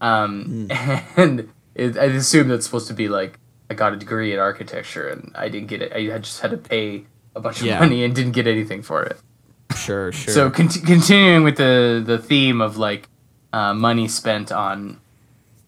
Um, 0.00 0.68
and 1.16 1.48
it, 1.74 1.96
I 1.96 2.04
assume 2.04 2.48
that's 2.48 2.64
supposed 2.66 2.88
to 2.88 2.94
be 2.94 3.08
like 3.08 3.38
I 3.70 3.74
got 3.74 3.92
a 3.92 3.96
degree 3.96 4.32
in 4.32 4.38
architecture 4.38 5.08
and 5.08 5.32
I 5.34 5.48
didn't 5.48 5.68
get 5.68 5.80
it. 5.82 5.92
I 5.94 6.18
just 6.18 6.40
had 6.40 6.50
to 6.50 6.58
pay 6.58 7.06
a 7.34 7.40
bunch 7.40 7.60
of 7.60 7.66
Yeah. 7.66 7.78
money 7.80 8.04
and 8.04 8.14
didn't 8.14 8.32
get 8.32 8.46
anything 8.46 8.82
for 8.82 9.02
it. 9.02 9.18
Sure, 9.76 10.12
sure. 10.12 10.34
So 10.34 10.50
con- 10.50 10.68
continuing 10.68 11.44
with 11.44 11.56
the 11.56 12.02
the 12.04 12.18
theme 12.18 12.60
of 12.60 12.76
like 12.76 13.08
uh, 13.54 13.72
money 13.72 14.06
spent 14.08 14.52
on 14.52 15.00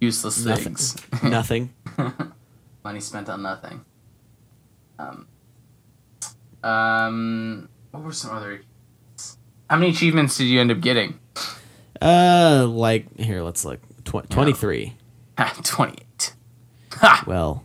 useless 0.00 0.44
nothing. 0.44 0.64
things. 0.76 0.96
nothing. 1.22 1.72
money 2.84 3.00
spent 3.00 3.30
on 3.30 3.42
nothing. 3.42 3.84
Um, 4.98 5.26
um, 6.64 7.68
what 7.90 8.02
were 8.02 8.12
some 8.12 8.34
other? 8.36 8.62
How 9.70 9.76
many 9.76 9.90
achievements 9.92 10.36
did 10.36 10.44
you 10.44 10.60
end 10.60 10.70
up 10.70 10.80
getting? 10.80 11.18
Uh, 12.00 12.66
like 12.68 13.18
here, 13.18 13.42
let's 13.42 13.64
look. 13.64 13.80
Tw- 14.04 14.28
Twenty-three. 14.28 14.94
Twenty-eight. 15.62 16.34
Well, 17.26 17.64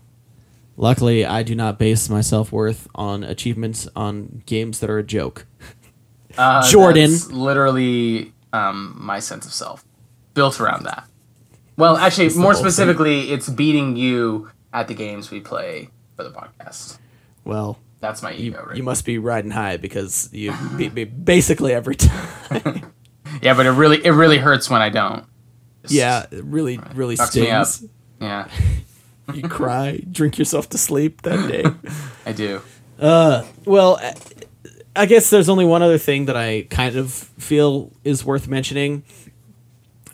luckily, 0.77 1.25
I 1.25 1.43
do 1.43 1.55
not 1.55 1.77
base 1.79 2.09
my 2.09 2.21
self 2.21 2.51
worth 2.51 2.88
on 2.95 3.23
achievements 3.23 3.88
on 3.95 4.43
games 4.45 4.79
that 4.79 4.89
are 4.89 4.97
a 4.99 5.03
joke. 5.03 5.45
Uh, 6.38 6.65
Jordan. 6.69 7.12
literally 7.31 8.31
um, 8.53 8.95
my 8.97 9.19
sense 9.19 9.45
of 9.45 9.51
self, 9.51 9.83
built 10.35 10.62
around 10.62 10.83
that. 10.83 11.05
Well, 11.75 11.97
actually, 11.97 12.29
the 12.29 12.35
more 12.39 12.53
whole 12.53 12.62
thing. 12.62 12.71
specifically, 12.71 13.31
it's 13.31 13.49
beating 13.49 13.97
you 13.97 14.49
at 14.71 14.88
the 14.88 14.93
games 14.93 15.31
we 15.31 15.41
play 15.41 15.89
for 16.15 16.23
the 16.23 16.29
podcast. 16.29 16.99
Well, 17.43 17.79
That's 18.01 18.21
my 18.21 18.31
you, 18.31 18.51
ego, 18.51 18.65
right? 18.67 18.77
you 18.77 18.83
must 18.83 19.03
be 19.05 19.17
riding 19.17 19.51
high 19.51 19.77
because 19.77 20.29
you 20.31 20.53
beat 20.77 20.93
me 20.93 21.03
basically 21.03 21.73
every 21.73 21.95
time. 21.95 22.91
yeah, 23.41 23.53
but 23.53 23.65
it 23.65 23.71
really 23.71 24.03
it 24.05 24.12
really 24.12 24.38
hurts 24.38 24.69
when 24.69 24.81
I 24.81 24.89
don't. 24.89 25.25
Just- 25.83 25.93
yeah, 25.93 26.25
it 26.31 26.43
really, 26.45 26.79
really 26.95 27.17
up. 27.19 27.29
stings. 27.29 27.85
yeah, 28.21 28.47
You 29.33 29.43
cry, 29.47 30.01
drink 30.12 30.38
yourself 30.39 30.69
to 30.69 30.77
sleep 30.77 31.21
that 31.23 31.47
day. 31.49 31.63
I 32.25 32.31
do. 32.33 32.62
Uh, 32.99 33.43
well, 33.65 33.97
I- 34.01 34.15
I 34.95 35.05
guess 35.05 35.29
there's 35.29 35.47
only 35.49 35.65
one 35.65 35.81
other 35.81 35.97
thing 35.99 36.25
that 36.25 36.35
I 36.35 36.63
kind 36.69 36.95
of 36.97 37.12
feel 37.13 37.91
is 38.03 38.25
worth 38.25 38.47
mentioning, 38.49 39.03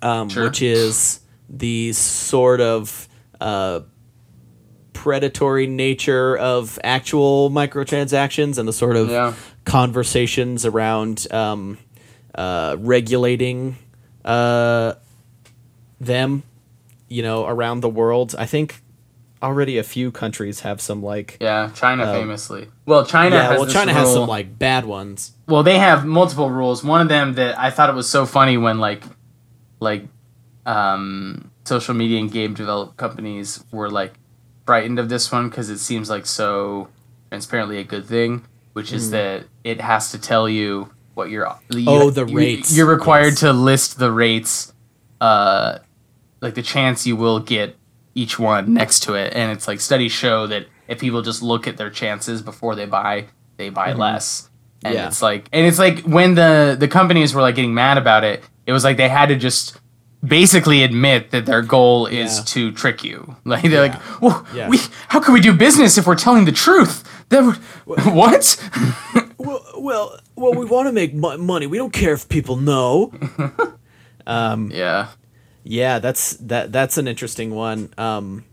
um, 0.01 0.29
Sure. 0.29 0.43
which 0.43 0.61
is 0.61 1.21
the 1.49 1.93
sort 1.93 2.61
of 2.61 3.07
uh, 3.41 3.79
predatory 5.05 5.67
nature 5.67 6.35
of 6.35 6.79
actual 6.83 7.51
microtransactions 7.51 8.57
and 8.57 8.67
the 8.67 8.73
sort 8.73 8.95
of 8.95 9.07
Yeah. 9.07 9.33
conversations 9.63 10.65
around 10.65 11.31
um, 11.31 11.77
uh, 12.33 12.75
regulating 12.79 13.75
uh, 14.25 14.93
them, 16.01 16.41
you 17.07 17.21
know, 17.21 17.45
around 17.45 17.81
the 17.81 17.87
world. 17.89 18.33
I 18.39 18.47
think 18.47 18.81
already 19.43 19.77
a 19.77 19.83
few 19.83 20.09
countries 20.09 20.61
have 20.61 20.81
some 20.81 21.03
like 21.03 21.37
Yeah, 21.39 21.69
China 21.75 22.11
famously. 22.11 22.69
Well, 22.87 23.05
China 23.05 23.35
yeah, 23.35 23.49
has 23.49 23.59
well, 23.59 23.69
China 23.69 23.93
has 23.93 24.11
some 24.11 24.27
like 24.27 24.57
bad 24.57 24.85
ones. 24.85 25.33
well 25.47 25.61
they 25.61 25.77
have 25.77 26.03
multiple 26.03 26.49
rules 26.49 26.83
one 26.83 26.99
of 27.01 27.09
them 27.09 27.35
that 27.35 27.53
i 27.59 27.69
thought 27.69 27.91
it 27.91 27.95
was 27.95 28.09
so 28.09 28.25
funny 28.25 28.57
when 28.57 28.79
like 28.79 29.03
like 29.79 30.03
um 30.65 31.51
social 31.63 31.93
media 31.93 32.17
and 32.19 32.31
game 32.31 32.55
develop 32.55 32.97
companies 32.97 33.63
were 33.71 33.89
like 33.91 34.13
frightened 34.65 34.99
of 34.99 35.09
this 35.09 35.31
one 35.31 35.49
because 35.49 35.69
it 35.69 35.77
seems 35.79 36.09
like 36.09 36.25
so 36.25 36.87
transparently 37.29 37.77
a 37.79 37.83
good 37.83 38.05
thing 38.05 38.43
which 38.73 38.91
is 38.91 39.11
that 39.11 39.43
it 39.63 39.79
has 39.79 40.11
to 40.11 40.19
tell 40.19 40.49
you 40.49 40.89
what 41.13 41.29
you're 41.29 41.47
you- 41.69 41.85
Oh, 41.87 42.09
the 42.09 42.25
you- 42.25 42.37
rates. 42.37 42.75
you're 42.75 42.85
required 42.85 43.31
Yes. 43.33 43.39
to 43.41 43.53
list 43.53 43.99
the 43.99 44.11
rates 44.11 44.73
uh 45.21 45.77
like 46.41 46.55
the 46.55 46.61
chance 46.61 47.07
you 47.07 47.15
will 47.15 47.39
get 47.39 47.75
each 48.15 48.37
one 48.39 48.73
next 48.73 49.01
to 49.03 49.13
it 49.13 49.33
and 49.33 49.51
it's 49.51 49.67
like 49.67 49.79
studies 49.79 50.11
show 50.11 50.47
that 50.47 50.67
if 50.87 50.99
people 50.99 51.21
just 51.21 51.41
look 51.41 51.67
at 51.67 51.77
their 51.77 51.89
chances 51.89 52.41
before 52.41 52.75
they 52.75 52.85
buy 52.85 53.25
they 53.57 53.69
buy 53.69 53.93
less 53.93 54.49
and 54.83 54.93
Mm-hmm. 54.93 54.93
Yeah. 55.01 55.07
it's 55.07 55.21
like 55.21 55.49
and 55.51 55.65
it's 55.65 55.79
like 55.79 55.99
when 56.01 56.35
the 56.35 56.75
the 56.79 56.87
companies 56.87 57.33
were 57.33 57.41
like 57.41 57.55
getting 57.55 57.73
mad 57.73 57.97
about 57.97 58.23
it 58.23 58.43
it 58.67 58.71
was 58.73 58.83
like 58.83 58.97
they 58.97 59.09
had 59.09 59.29
to 59.29 59.35
just 59.35 59.79
basically 60.27 60.83
admit 60.83 61.31
that 61.31 61.45
their 61.45 61.61
goal 61.61 62.05
is 62.07 62.37
Yeah. 62.37 62.43
to 62.45 62.71
trick 62.71 63.03
you 63.03 63.35
like 63.45 63.63
they're 63.63 63.85
Yeah. 63.85 63.93
like 63.93 64.21
well 64.21 64.45
Yeah. 64.55 64.69
we 64.69 64.77
how 65.09 65.19
can 65.19 65.33
we 65.33 65.39
do 65.41 65.53
business 65.53 65.97
if 65.97 66.05
we're 66.07 66.15
telling 66.15 66.45
the 66.45 66.51
truth 66.51 67.03
that 67.29 67.43
what 67.87 68.57
Well, 69.37 69.63
well, 69.77 70.19
well 70.35 70.53
we 70.53 70.65
want 70.65 70.87
to 70.87 70.91
make 70.91 71.13
mo- 71.13 71.37
money. 71.37 71.67
We 71.67 71.77
don't 71.77 71.93
care 71.93 72.13
if 72.13 72.27
people 72.29 72.55
know. 72.55 73.11
yeah 74.27 75.07
Yeah, 75.63 75.99
that's 75.99 76.37
that. 76.37 76.71
That's 76.71 76.97
an 76.97 77.07
interesting 77.07 77.51
one. 77.53 77.89
Um, 77.97 78.45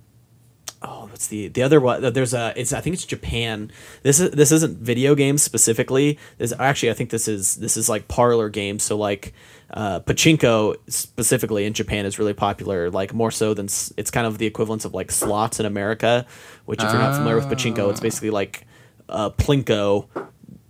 oh, 0.83 1.07
what's 1.11 1.29
the 1.29 1.49
the 1.49 1.63
other 1.63 1.81
one? 1.81 2.13
There's 2.13 2.35
a. 2.35 2.53
It's 2.57 2.73
I 2.73 2.81
think 2.81 2.95
it's 2.95 3.05
Japan. 3.05 3.71
This 4.03 4.19
is 4.21 4.31
this 4.33 4.51
isn't 4.53 4.79
video 4.79 5.15
games 5.15 5.43
specifically. 5.43 6.19
This 6.39 6.53
actually 6.59 6.91
I 6.91 6.95
think 6.95 7.11
this 7.11 7.29
is 7.29 7.57
this 7.57 7.77
is 7.77 7.89
like 7.89 8.09
parlor 8.09 8.49
games. 8.49 8.83
So 8.83 8.97
like, 8.97 9.33
uh, 9.73 10.01
pachinko 10.01 10.77
specifically 10.89 11.65
in 11.65 11.73
Japan 11.73 12.07
is 12.07 12.19
really 12.19 12.35
popular. 12.35 12.91
Like 12.91 13.15
more 13.15 13.31
so 13.31 13.55
than 13.55 13.67
it's 13.67 14.11
kind 14.11 14.27
of 14.27 14.39
the 14.39 14.47
equivalence 14.47 14.85
of 14.85 14.95
like 14.95 15.11
slots 15.11 15.61
in 15.61 15.67
America. 15.67 16.27
Which 16.67 16.83
if 16.83 16.91
you're 16.91 17.01
not 17.01 17.15
familiar 17.17 17.37
with 17.37 17.47
pachinko, 17.47 17.91
it's 17.91 18.01
basically 18.01 18.31
like 18.31 18.67
uh, 19.09 19.31
plinko 19.31 20.07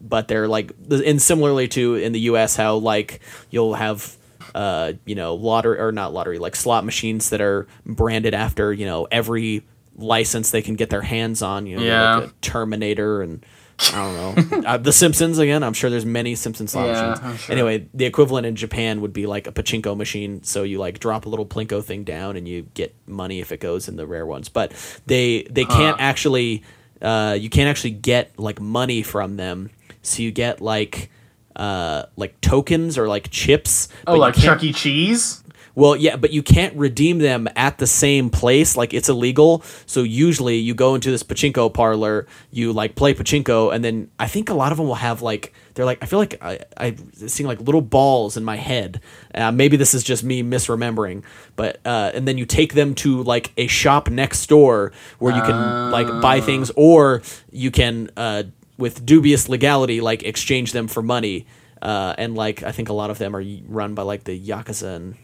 but 0.05 0.27
they're 0.27 0.49
like 0.49 0.73
and 0.91 1.23
similarly 1.23 1.69
to 1.69 1.95
in 1.95 2.11
the 2.13 2.21
US 2.23 2.57
how 2.57 2.75
like 2.75 3.21
you'll 3.51 3.75
have 3.75 4.17
uh 4.53 4.93
you 5.07 5.15
know 5.15 5.35
lottery 5.37 5.79
or 5.79 5.93
not 5.93 6.13
lottery 6.13 6.39
like 6.41 6.57
slot 6.57 6.85
machines 6.85 7.31
that 7.31 7.41
are 7.41 7.69
branded 7.87 8.35
after 8.35 8.73
you 8.73 8.85
know 8.85 9.07
every 9.13 9.63
license 9.95 10.51
they 10.51 10.61
can 10.61 10.75
get 10.75 10.91
their 10.91 11.03
hands 11.03 11.41
on 11.41 11.67
you 11.67 11.77
know 11.77 11.83
Yeah. 11.85 12.17
like 12.17 12.31
a 12.31 12.33
Terminator 12.41 13.23
and 13.23 13.47
I 13.93 14.35
don't 14.35 14.53
know. 14.53 14.63
Uh, 14.73 14.77
the 14.77 14.93
Simpsons 14.93 15.39
again 15.39 15.63
I'm 15.63 15.73
sure 15.73 15.91
there's 15.91 16.07
many 16.07 16.35
Simpsons 16.35 16.71
slot 16.73 16.87
Yeah, 16.87 17.11
machines 17.21 17.41
sure. 17.41 17.53
anyway 17.53 17.87
the 17.93 18.05
equivalent 18.05 18.47
in 18.47 18.55
Japan 18.55 19.01
would 19.01 19.13
be 19.13 19.27
like 19.27 19.47
a 19.47 19.53
pachinko 19.53 19.97
machine 19.97 20.43
so 20.45 20.63
you 20.63 20.79
like 20.79 21.01
drop 21.01 21.27
a 21.27 21.29
little 21.29 21.47
plinko 21.47 21.83
thing 21.83 22.05
down 22.05 22.37
and 22.37 22.47
you 22.47 22.63
get 22.75 22.95
money 23.07 23.41
if 23.41 23.51
it 23.51 23.61
goes 23.61 23.89
in 23.89 23.97
the 23.97 24.07
rare 24.07 24.25
ones. 24.27 24.49
But 24.49 24.73
they 25.07 25.43
they 25.51 25.65
can't 25.65 26.01
actually 26.01 26.63
uh, 27.01 27.37
you 27.39 27.51
can't 27.51 27.69
actually 27.69 27.91
get 27.91 28.39
like 28.39 28.61
money 28.61 29.03
from 29.03 29.37
them. 29.37 29.71
So 30.03 30.23
you 30.23 30.31
get 30.31 30.61
like 30.61 31.11
uh 31.57 32.05
like 32.17 32.41
tokens 32.41 32.97
or 32.97 33.09
like 33.09 33.29
chips 33.31 33.89
oh 34.07 34.17
like 34.17 34.35
chuck 34.35 34.63
e. 34.65 34.73
Cheese 34.73 35.42
well, 35.75 35.97
yeah, 35.97 36.17
but 36.17 36.33
you 36.33 36.43
can't 36.43 36.77
redeem 36.77 37.19
them 37.19 37.49
at 37.57 37.79
the 37.79 37.87
same 37.87 38.31
place. 38.31 38.77
Like 38.77 38.93
it's 38.93 39.09
illegal. 39.09 39.63
So 39.87 40.03
usually 40.03 40.57
you 40.57 40.75
go 40.75 40.95
into 40.95 41.11
this 41.11 41.23
pachinko 41.23 41.73
parlor, 41.73 42.27
you 42.51 42.73
like 42.73 42.95
play 42.95 43.15
pachinko, 43.15 43.75
and 43.75 43.85
then 43.85 44.11
I 44.19 44.27
think 44.27 44.51
a 44.51 44.55
lot 44.55 44.73
of 44.73 44.79
them 44.79 44.87
will 44.87 44.97
have 44.97 45.23
like 45.23 45.55
they're 45.75 45.87
like 45.87 45.99
I 46.03 46.07
feel 46.07 46.19
like 46.19 46.43
I 46.43 46.61
I 46.77 46.97
seeing 47.27 47.47
like 47.47 47.61
little 47.61 47.81
balls 47.81 48.37
in 48.37 48.45
my 48.45 48.57
head. 48.57 49.01
Uh, 49.35 49.51
maybe 49.51 49.77
this 49.77 49.95
is 49.95 50.03
just 50.03 50.23
me 50.23 50.43
misremembering, 50.43 51.23
but 51.57 51.81
uh, 51.85 52.11
and 52.15 52.29
then 52.29 52.37
you 52.37 52.45
take 52.45 52.75
them 52.75 52.95
to 52.97 53.23
like 53.23 53.53
a 53.57 53.67
shop 53.67 54.11
next 54.11 54.47
door 54.49 54.93
where 55.19 55.35
you 55.35 55.43
can 55.43 55.91
like 55.91 56.07
buy 56.21 56.41
things, 56.41 56.71
or 56.77 57.23
you 57.51 57.71
can 57.71 58.11
uh, 58.17 58.43
with 58.77 59.07
dubious 59.07 59.49
legality 59.49 60.01
like 60.01 60.23
exchange 60.23 60.73
them 60.73 60.89
for 60.89 61.03
money. 61.03 61.47
Uh, 61.81 62.15
and 62.17 62.37
like 62.37 62.63
I 62.63 62.71
think 62.71 62.91
a 62.91 62.93
lot 62.93 63.11
of 63.11 63.19
them 63.19 63.35
are 63.35 63.43
run 63.67 63.95
by 63.95 64.03
like 64.03 64.25
the 64.25 64.39
yakuza 64.39 64.95
and 64.97 65.17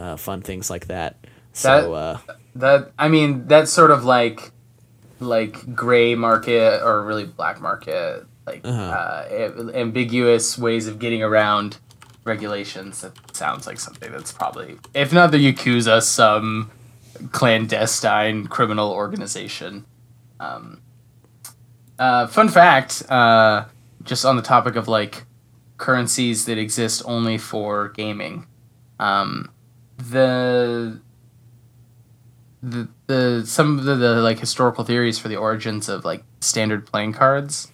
uh, 0.00 0.16
fun 0.16 0.40
things 0.42 0.70
like 0.70 0.86
that. 0.88 1.16
So 1.52 1.94
uh, 1.94 2.18
that 2.56 2.90
i 2.98 3.06
mean 3.08 3.46
that's 3.46 3.70
sort 3.72 3.90
of 3.92 4.04
like 4.04 4.50
like 5.20 5.74
gray 5.74 6.14
market 6.16 6.82
or 6.82 7.04
really 7.04 7.24
black 7.24 7.60
market 7.60 8.24
like 8.46 8.60
Uh-huh. 8.64 8.82
uh 8.82 9.70
ambiguous 9.74 10.58
ways 10.58 10.88
of 10.88 10.98
getting 10.98 11.22
around 11.22 11.78
regulations 12.24 13.02
that 13.02 13.12
sounds 13.36 13.66
like 13.68 13.78
something 13.78 14.10
that's 14.10 14.32
probably 14.32 14.78
if 14.94 15.12
not 15.12 15.30
the 15.30 15.38
yakuza 15.38 16.02
some 16.02 16.70
clandestine 17.32 18.46
criminal 18.46 18.90
organization 18.90 19.84
um 20.40 20.80
uh 21.98 22.26
fun 22.26 22.48
fact 22.48 23.02
uh 23.10 23.64
just 24.02 24.24
on 24.24 24.36
the 24.36 24.42
topic 24.42 24.74
of 24.76 24.88
like 24.88 25.24
currencies 25.76 26.46
that 26.46 26.58
exist 26.58 27.02
only 27.06 27.38
for 27.38 27.88
gaming 27.90 28.46
um 28.98 29.50
the 30.10 31.00
the 32.62 32.88
the 33.06 33.42
some 33.46 33.78
of 33.78 33.84
the, 33.84 33.94
the 33.94 34.14
like 34.16 34.38
historical 34.38 34.84
theories 34.84 35.18
for 35.18 35.28
the 35.28 35.36
origins 35.36 35.88
of 35.88 36.04
like 36.04 36.22
standard 36.40 36.86
playing 36.86 37.12
cards 37.12 37.70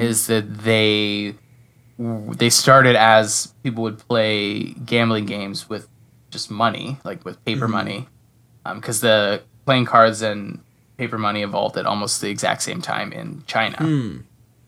is 0.00 0.26
that 0.28 0.58
they 0.58 1.34
they 2.36 2.50
started 2.50 2.96
as 2.96 3.52
people 3.62 3.82
would 3.82 3.98
play 3.98 4.72
gambling 4.84 5.26
games 5.26 5.68
with 5.68 5.88
just 6.30 6.50
money 6.50 6.98
like 7.04 7.24
with 7.24 7.44
paper 7.44 7.68
money. 7.68 8.08
Because 8.74 9.00
the 9.00 9.42
playing 9.66 9.84
cards 9.86 10.22
and 10.22 10.60
paper 10.96 11.18
money 11.18 11.42
evolved 11.42 11.76
at 11.76 11.86
almost 11.86 12.20
the 12.20 12.28
exact 12.30 12.62
same 12.62 12.80
time 12.80 13.12
in 13.12 13.42
China. 13.46 13.78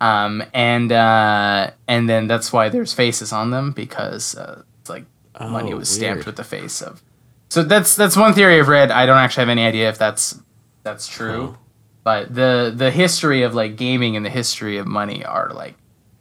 Um, 0.01 0.43
and 0.53 0.93
uh, 0.93 1.71
and 1.89 2.09
then 2.09 2.27
that's 2.29 2.53
why 2.53 2.69
there's 2.69 2.93
faces 2.93 3.33
on 3.33 3.51
them 3.51 3.73
because 3.73 4.35
uh, 4.37 4.63
it's 4.81 4.91
like 4.91 5.05
money 5.41 5.73
Oh, 5.73 5.77
was 5.77 5.89
stamped 5.89 6.19
weird. 6.19 6.27
with 6.27 6.37
the 6.37 6.45
face 6.45 6.81
of. 6.83 7.03
So 7.49 7.63
that's 7.63 7.95
that's 7.97 8.17
one 8.17 8.33
theory 8.35 8.59
I've 8.59 8.69
read. 8.69 8.91
I 8.91 9.07
don't 9.07 9.19
actually 9.19 9.43
have 9.43 9.49
any 9.51 9.65
idea 9.65 9.89
if 9.89 9.99
that's 9.99 10.41
that's 10.83 11.07
true, 11.09 11.57
but 12.05 12.35
the 12.35 12.73
the 12.75 12.91
history 12.91 13.43
of 13.43 13.55
like 13.55 13.77
gaming 13.77 14.17
and 14.17 14.25
the 14.27 14.31
history 14.31 14.79
of 14.79 14.87
money 14.87 15.25
are 15.25 15.51
like 15.53 15.75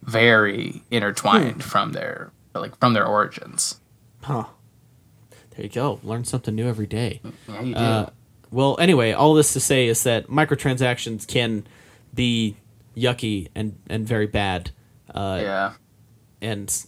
very 0.03 0.83
intertwined 0.91 1.63
from 1.63 1.93
their 1.93 2.31
like 2.53 2.77
from 2.79 2.93
their 2.93 3.05
origins. 3.05 3.79
huh. 4.23 4.45
There 5.51 5.63
you 5.63 5.69
go. 5.71 5.99
Learn 6.03 6.25
something 6.25 6.53
new 6.53 6.67
every 6.67 6.85
day. 6.87 7.21
Yeah, 7.47 7.61
you 7.61 7.73
do. 7.73 7.79
Uh, 7.79 8.09
well, 8.51 8.75
anyway, 8.79 9.13
all 9.13 9.33
this 9.33 9.53
to 9.53 9.59
say 9.61 9.87
is 9.87 10.03
that 10.03 10.27
microtransactions 10.27 11.25
can 11.27 11.65
be 12.13 12.57
yucky 12.95 13.47
and 13.55 13.77
and 13.89 14.05
very 14.05 14.27
bad. 14.27 14.71
Uh, 15.13 15.39
yeah. 15.41 15.73
And 16.41 16.85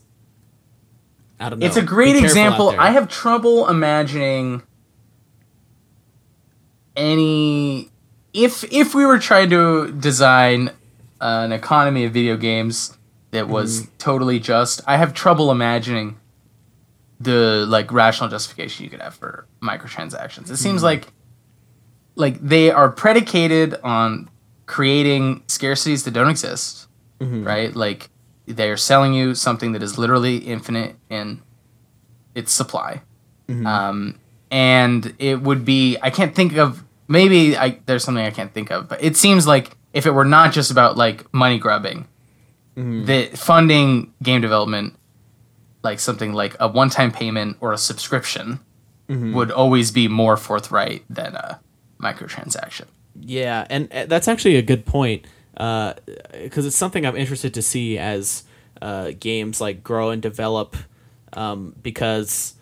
I 1.39 1.49
don't 1.49 1.59
know. 1.59 1.65
It's 1.65 1.77
a 1.77 1.83
great 1.83 2.15
example. 2.15 2.73
I 2.77 2.91
have 2.91 3.07
trouble 3.09 3.67
imagining 3.69 4.63
any 6.95 7.89
if 8.33 8.63
if 8.71 8.93
we 8.95 9.05
were 9.05 9.19
trying 9.19 9.49
to 9.51 9.91
design 9.91 10.71
an 11.21 11.51
economy 11.51 12.05
of 12.05 12.13
video 12.13 12.37
games 12.37 12.97
that 13.31 13.47
was 13.47 13.81
Mm-hmm. 13.81 13.91
totally 13.97 14.39
just. 14.39 14.81
I 14.87 14.97
have 14.97 15.13
trouble 15.13 15.51
imagining 15.51 16.19
the 17.19 17.65
like 17.67 17.91
rational 17.91 18.29
justification 18.29 18.83
you 18.83 18.89
could 18.89 19.01
have 19.01 19.15
for 19.15 19.47
microtransactions. 19.61 20.49
It 20.49 20.57
seems 20.57 20.77
Mm-hmm. 20.77 20.85
like 20.85 21.07
like 22.15 22.39
they 22.41 22.71
are 22.71 22.89
predicated 22.89 23.75
on 23.83 24.29
creating 24.65 25.41
scarcities 25.47 26.03
that 26.05 26.11
don't 26.11 26.29
exist, 26.29 26.87
Mm-hmm. 27.19 27.43
right? 27.43 27.75
Like 27.75 28.09
they're 28.47 28.77
selling 28.77 29.13
you 29.13 29.35
something 29.35 29.73
that 29.73 29.83
is 29.83 29.97
literally 29.97 30.37
infinite 30.37 30.95
in 31.09 31.41
its 32.33 32.51
supply. 32.53 33.01
Mm-hmm. 33.47 33.65
Um, 33.67 34.19
and 34.49 35.13
it 35.19 35.41
would 35.41 35.65
be 35.65 35.97
I 36.01 36.09
can't 36.09 36.33
think 36.33 36.57
of 36.57 36.83
maybe 37.07 37.57
I 37.57 37.79
there's 37.85 38.03
something 38.03 38.25
I 38.25 38.31
can't 38.31 38.53
think 38.53 38.71
of, 38.71 38.87
but 38.89 39.03
it 39.03 39.15
seems 39.17 39.45
like 39.45 39.75
if 39.93 40.05
it 40.05 40.11
were 40.11 40.25
not 40.25 40.53
just 40.53 40.71
about 40.71 40.97
like 40.97 41.31
money 41.33 41.59
grubbing, 41.59 42.07
Mm-hmm. 42.77 43.05
that 43.05 43.35
funding 43.37 44.13
game 44.21 44.39
development 44.39 44.93
like 45.83 45.99
something 45.99 46.33
like 46.33 46.55
a 46.59 46.67
one-time 46.67 47.11
payment 47.11 47.57
or 47.59 47.73
a 47.73 47.77
subscription 47.77 48.59
Mm-hmm. 49.09 49.33
would 49.33 49.51
always 49.51 49.89
be 49.91 50.07
more 50.09 50.35
forthright 50.37 51.03
than 51.09 51.33
a 51.35 51.59
microtransaction. 51.99 52.85
Yeah, 53.19 53.65
and 53.69 53.91
uh, 53.93 54.05
that's 54.05 54.27
actually 54.27 54.57
a 54.57 54.61
good 54.61 54.85
point 54.85 55.25
because 55.57 56.65
it's 56.65 56.75
something 56.75 57.05
I'm 57.05 57.15
interested 57.15 57.53
to 57.55 57.61
see 57.61 57.97
as 57.97 58.43
uh, 58.81 59.11
games 59.19 59.59
like 59.59 59.83
grow 59.83 60.11
and 60.11 60.21
develop. 60.21 60.75
Um, 61.33 61.75
because, 61.81 62.55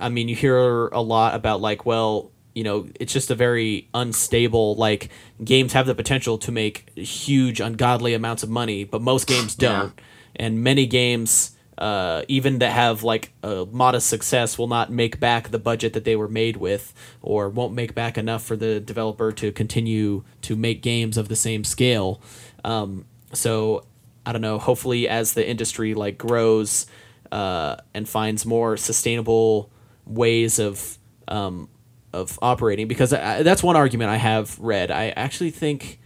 I 0.00 0.08
mean, 0.08 0.28
you 0.28 0.36
hear 0.36 0.88
a 0.88 1.00
lot 1.00 1.34
about 1.34 1.60
like, 1.60 1.84
well, 1.84 2.30
you 2.54 2.64
know, 2.64 2.88
it's 2.98 3.12
just 3.12 3.30
a 3.30 3.34
very 3.34 3.88
unstable. 3.92 4.76
Like 4.76 5.10
games 5.44 5.72
have 5.72 5.86
the 5.86 5.94
potential 5.94 6.38
to 6.38 6.52
make 6.52 6.90
huge, 6.96 7.60
ungodly 7.60 8.14
amounts 8.14 8.42
of 8.42 8.48
money, 8.48 8.84
but 8.84 9.02
most 9.02 9.26
games 9.26 9.54
don't, 9.54 9.92
yeah. 9.96 10.46
and 10.46 10.62
many 10.62 10.86
games 10.86 11.55
uh, 11.78 12.22
even 12.28 12.60
to 12.60 12.70
have 12.70 13.02
like 13.02 13.32
a 13.42 13.66
modest 13.70 14.08
success 14.08 14.58
will 14.58 14.68
not 14.68 14.90
make 14.90 15.20
back 15.20 15.50
the 15.50 15.58
budget 15.58 15.92
that 15.92 16.04
they 16.04 16.16
were 16.16 16.28
made 16.28 16.56
with 16.56 16.94
or 17.22 17.48
won't 17.48 17.74
make 17.74 17.94
back 17.94 18.16
enough 18.16 18.42
for 18.42 18.56
the 18.56 18.80
developer 18.80 19.30
to 19.32 19.52
continue 19.52 20.24
to 20.42 20.56
make 20.56 20.82
games 20.82 21.16
of 21.16 21.28
the 21.28 21.36
same 21.36 21.64
scale. 21.64 22.20
Um, 22.64 23.04
so 23.32 23.84
i 24.24 24.32
don't 24.32 24.40
know 24.40 24.58
hopefully 24.58 25.08
as 25.08 25.34
the 25.34 25.48
industry 25.48 25.94
like 25.94 26.18
grows 26.18 26.86
uh, 27.32 27.76
and 27.92 28.08
finds 28.08 28.46
more 28.46 28.76
sustainable 28.76 29.70
ways 30.06 30.60
of 30.60 30.96
um, 31.26 31.68
of 32.12 32.38
operating 32.40 32.86
because 32.86 33.12
I, 33.12 33.42
that's 33.42 33.62
one 33.64 33.76
argument 33.76 34.10
i 34.10 34.16
have 34.16 34.58
read. 34.60 34.90
I 34.90 35.08
actually 35.10 35.50
think 35.50 35.98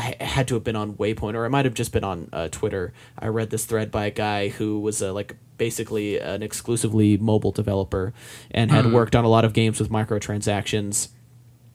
I 0.00 0.24
had 0.24 0.48
to 0.48 0.54
have 0.54 0.64
been 0.64 0.76
on 0.76 0.94
Waypoint, 0.94 1.34
or 1.34 1.44
it 1.44 1.50
might 1.50 1.66
have 1.66 1.74
just 1.74 1.92
been 1.92 2.04
on 2.04 2.28
uh, 2.32 2.48
Twitter. 2.48 2.94
I 3.18 3.26
read 3.26 3.50
this 3.50 3.66
thread 3.66 3.90
by 3.90 4.06
a 4.06 4.10
guy 4.10 4.48
who 4.48 4.80
was 4.80 5.02
uh, 5.02 5.12
like 5.12 5.36
basically 5.58 6.18
an 6.18 6.42
exclusively 6.42 7.18
mobile 7.18 7.52
developer 7.52 8.14
and 8.50 8.70
had 8.70 8.86
mm. 8.86 8.92
worked 8.92 9.14
on 9.14 9.24
a 9.24 9.28
lot 9.28 9.44
of 9.44 9.52
games 9.52 9.78
with 9.78 9.90
microtransactions. 9.90 11.08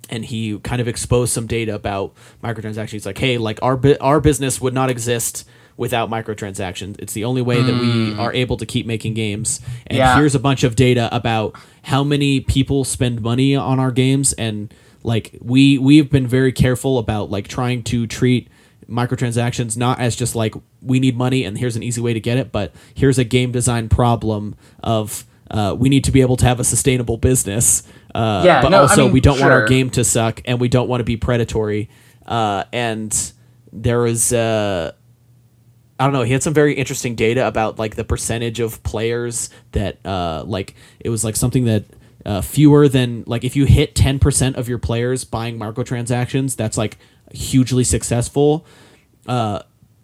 And 0.09 0.25
he 0.25 0.57
kind 0.59 0.81
of 0.81 0.87
exposed 0.87 1.33
some 1.33 1.45
data 1.45 1.75
about 1.75 2.13
microtransactions. 2.43 2.89
He's 2.89 3.05
like, 3.05 3.17
"Hey, 3.17 3.37
like 3.37 3.59
our 3.61 3.77
bu- 3.77 3.97
our 4.01 4.19
business 4.19 4.59
would 4.59 4.73
not 4.73 4.89
exist 4.89 5.47
without 5.77 6.09
microtransactions. 6.09 6.95
It's 6.99 7.13
the 7.13 7.25
only 7.25 7.41
way 7.41 7.57
mm. 7.57 7.67
that 7.67 7.81
we 7.81 8.13
hmm. 8.13 8.19
are 8.19 8.31
able 8.33 8.55
to 8.57 8.65
keep 8.65 8.85
making 8.85 9.13
games. 9.13 9.59
And 9.87 9.97
yeah. 9.97 10.15
here's 10.15 10.33
a 10.33 10.39
bunch 10.39 10.63
of 10.63 10.75
data 10.75 11.09
about 11.11 11.55
how 11.83 12.03
many 12.03 12.39
people 12.39 12.85
spend 12.85 13.21
money 13.21 13.55
on 13.55 13.79
our 13.79 13.91
games 13.91 14.33
and." 14.33 14.73
Like 15.05 15.37
we 15.41 15.77
we've 15.77 16.09
been 16.09 16.27
very 16.27 16.51
careful 16.51 16.97
about 16.97 17.29
like 17.29 17.47
trying 17.47 17.83
to 17.83 18.07
treat 18.07 18.49
microtransactions 18.89 19.75
not 19.77 19.99
as 19.99 20.15
just 20.15 20.35
like 20.35 20.53
we 20.81 20.99
need 20.99 21.17
money 21.17 21.43
and 21.43 21.57
here's 21.57 21.75
an 21.75 21.83
easy 21.83 22.01
way 22.01 22.13
to 22.13 22.19
get 22.19 22.37
it, 22.37 22.51
but 22.51 22.73
here's 22.93 23.17
a 23.17 23.23
game 23.23 23.51
design 23.51 23.89
problem 23.89 24.55
of 24.83 25.25
uh, 25.51 25.75
we 25.77 25.89
need 25.89 26.03
to 26.03 26.11
be 26.11 26.21
able 26.21 26.37
to 26.37 26.45
have 26.45 26.59
a 26.59 26.63
sustainable 26.63 27.17
business. 27.17 27.83
Uh, 28.13 28.43
yeah, 28.45 28.61
but 28.61 28.69
no, 28.69 28.81
also 28.81 29.01
I 29.01 29.05
mean, 29.05 29.13
we 29.13 29.21
don't 29.21 29.37
sure. 29.37 29.49
want 29.49 29.61
our 29.61 29.67
game 29.67 29.89
to 29.91 30.03
suck 30.03 30.41
and 30.45 30.59
we 30.59 30.67
don't 30.67 30.87
want 30.87 31.01
to 31.01 31.05
be 31.05 31.17
predatory. 31.17 31.89
Uh, 32.25 32.63
and 32.71 33.33
there 33.71 33.99
was 33.99 34.33
uh, 34.33 34.91
I 35.99 36.03
don't 36.03 36.13
know. 36.13 36.23
He 36.23 36.33
had 36.33 36.43
some 36.43 36.53
very 36.53 36.73
interesting 36.73 37.15
data 37.15 37.47
about 37.47 37.77
like 37.77 37.95
the 37.95 38.03
percentage 38.03 38.59
of 38.59 38.81
players 38.83 39.49
that 39.71 40.03
uh, 40.05 40.43
like 40.45 40.75
it 40.99 41.09
was 41.09 41.23
like 41.23 41.35
something 41.35 41.65
that 41.65 41.85
uh, 42.25 42.41
fewer 42.41 42.87
than 42.87 43.23
like 43.27 43.43
if 43.43 43.55
you 43.55 43.65
hit 43.65 43.93
10% 43.95 44.55
of 44.55 44.67
your 44.67 44.79
players 44.79 45.23
buying 45.23 45.59
microtransactions 45.59 46.55
that's 46.55 46.77
like 46.77 46.97
hugely 47.31 47.83
successful 47.83 48.65
uh, 49.27 49.59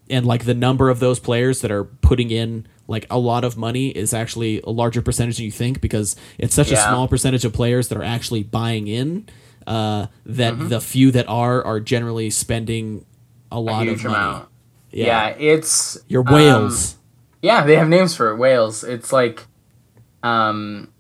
and 0.09 0.26
like 0.26 0.45
the 0.45 0.53
number 0.53 0.89
of 0.89 0.99
those 0.99 1.19
players 1.19 1.61
that 1.61 1.72
are 1.72 1.84
putting 1.84 2.30
in 2.30 2.67
like 2.88 3.07
a 3.09 3.17
lot 3.17 3.43
of 3.43 3.57
money 3.57 3.89
is 3.89 4.13
actually 4.13 4.61
a 4.61 4.69
larger 4.69 5.01
percentage 5.01 5.38
than 5.38 5.45
you 5.45 5.51
think 5.51 5.82
because 5.82 6.15
it's 6.38 6.53
such 6.53 6.72
yeah. 6.72 6.80
a 6.80 6.89
small 6.89 7.07
percentage 7.07 7.45
of 7.45 7.53
players 7.53 7.88
that 7.88 7.97
are 7.97 8.03
actually 8.03 8.43
buying 8.43 8.88
in 8.88 9.28
uh, 9.65 10.07
that 10.26 10.53
mm-hmm. 10.53 10.67
the 10.67 10.82
few 10.82 11.11
that 11.11 11.28
are 11.28 11.63
are 11.63 11.80
generally 11.80 12.30
spending 12.30 13.05
a 13.51 13.59
lot 13.59 13.88
a 13.88 13.91
of 13.91 14.03
money. 14.03 14.15
Amount. 14.15 14.49
Yeah. 14.91 15.05
yeah. 15.05 15.36
it's 15.38 15.97
your 16.07 16.24
whales. 16.24 16.93
Um, 16.93 16.99
yeah, 17.41 17.63
they 17.63 17.76
have 17.78 17.88
names 17.88 18.15
for 18.15 18.30
it, 18.32 18.38
whales. 18.38 18.84
It's 18.84 19.13
like 19.13 19.45
um 20.24 20.91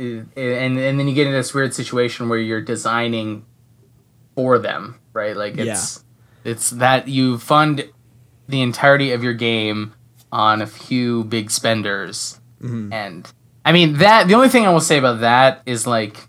and 0.00 0.78
and 0.78 0.98
then 0.98 1.08
you 1.08 1.14
get 1.14 1.26
into 1.26 1.36
this 1.36 1.52
weird 1.52 1.74
situation 1.74 2.28
where 2.28 2.38
you're 2.38 2.60
designing 2.60 3.44
for 4.34 4.58
them, 4.58 4.98
right? 5.12 5.36
Like 5.36 5.58
it's 5.58 6.02
yeah. 6.44 6.52
it's 6.52 6.70
that 6.70 7.08
you 7.08 7.38
fund 7.38 7.88
the 8.48 8.62
entirety 8.62 9.12
of 9.12 9.22
your 9.22 9.34
game 9.34 9.94
on 10.32 10.62
a 10.62 10.66
few 10.66 11.24
big 11.24 11.50
spenders, 11.50 12.40
mm-hmm. 12.60 12.92
and 12.92 13.30
I 13.64 13.72
mean 13.72 13.98
that. 13.98 14.28
The 14.28 14.34
only 14.34 14.48
thing 14.48 14.66
I 14.66 14.70
will 14.70 14.80
say 14.80 14.98
about 14.98 15.20
that 15.20 15.62
is 15.66 15.86
like 15.86 16.28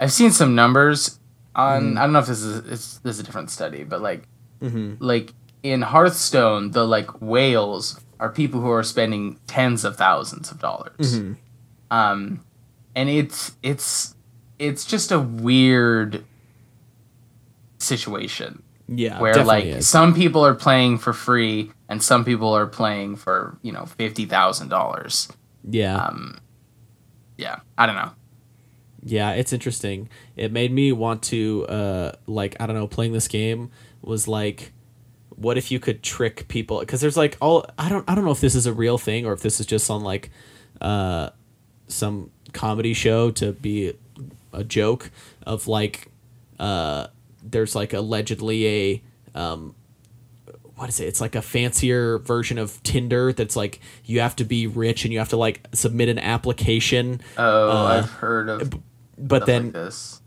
I've 0.00 0.12
seen 0.12 0.32
some 0.32 0.54
numbers 0.54 1.20
on. 1.54 1.94
Mm. 1.94 1.98
I 1.98 2.02
don't 2.02 2.12
know 2.12 2.18
if 2.18 2.26
this 2.26 2.42
is 2.42 2.58
it's, 2.70 2.98
this 2.98 3.14
is 3.16 3.20
a 3.20 3.22
different 3.22 3.50
study, 3.50 3.84
but 3.84 4.02
like 4.02 4.26
mm-hmm. 4.60 4.94
like 4.98 5.32
in 5.62 5.82
Hearthstone, 5.82 6.72
the 6.72 6.84
like 6.84 7.22
whales 7.22 8.00
are 8.18 8.30
people 8.30 8.60
who 8.60 8.70
are 8.70 8.82
spending 8.82 9.38
tens 9.46 9.84
of 9.84 9.96
thousands 9.96 10.50
of 10.50 10.58
dollars. 10.58 11.18
Mm-hmm. 11.18 11.32
Um, 11.90 12.40
and 12.94 13.08
it's 13.08 13.52
it's 13.62 14.14
it's 14.58 14.84
just 14.84 15.12
a 15.12 15.20
weird 15.20 16.24
situation. 17.78 18.62
Yeah, 18.88 19.20
where 19.20 19.44
like 19.44 19.64
is. 19.64 19.88
some 19.88 20.14
people 20.14 20.44
are 20.44 20.54
playing 20.54 20.98
for 20.98 21.12
free 21.12 21.70
and 21.88 22.02
some 22.02 22.24
people 22.24 22.52
are 22.52 22.66
playing 22.66 23.16
for 23.16 23.58
you 23.62 23.72
know 23.72 23.86
fifty 23.86 24.26
thousand 24.26 24.68
dollars. 24.68 25.28
Yeah. 25.68 25.96
Um. 25.96 26.38
Yeah, 27.38 27.60
I 27.78 27.86
don't 27.86 27.96
know. 27.96 28.12
Yeah, 29.04 29.32
it's 29.32 29.52
interesting. 29.52 30.08
It 30.36 30.52
made 30.52 30.72
me 30.72 30.92
want 30.92 31.22
to 31.24 31.66
uh 31.66 32.12
like 32.26 32.56
I 32.60 32.66
don't 32.66 32.76
know, 32.76 32.86
playing 32.86 33.12
this 33.12 33.28
game 33.28 33.70
was 34.02 34.28
like 34.28 34.72
what 35.28 35.56
if 35.58 35.70
you 35.70 35.80
could 35.80 36.02
trick 36.02 36.46
people 36.48 36.80
because 36.80 37.00
there's 37.00 37.16
like 37.16 37.36
all 37.40 37.64
I 37.78 37.88
don't 37.88 38.08
I 38.08 38.14
don't 38.14 38.24
know 38.24 38.30
if 38.30 38.40
this 38.40 38.54
is 38.54 38.66
a 38.66 38.72
real 38.72 38.98
thing 38.98 39.26
or 39.26 39.32
if 39.32 39.40
this 39.40 39.60
is 39.60 39.66
just 39.66 39.90
on 39.90 40.02
like 40.02 40.30
uh 40.80 41.30
some 41.88 42.30
comedy 42.52 42.94
show 42.94 43.30
to 43.32 43.52
be 43.52 43.94
a 44.52 44.64
joke 44.64 45.10
of 45.46 45.66
like 45.66 46.08
uh 46.58 47.06
there's 47.42 47.74
like 47.74 47.92
allegedly 47.92 48.66
a 48.66 49.02
um 49.34 49.74
what 50.82 50.88
is 50.88 50.98
it? 50.98 51.06
It's 51.06 51.20
like 51.20 51.36
a 51.36 51.42
fancier 51.42 52.18
version 52.18 52.58
of 52.58 52.82
Tinder 52.82 53.32
that's 53.32 53.54
like 53.54 53.78
you 54.04 54.18
have 54.18 54.34
to 54.36 54.44
be 54.44 54.66
rich 54.66 55.04
and 55.04 55.12
you 55.12 55.20
have 55.20 55.28
to 55.28 55.36
like 55.36 55.66
submit 55.72 56.08
an 56.08 56.18
application. 56.18 57.20
Oh, 57.38 57.70
uh, 57.70 57.84
I've 57.84 58.10
heard 58.10 58.48
of. 58.48 58.72
But 59.16 59.46
then, 59.46 59.66
like 59.66 59.74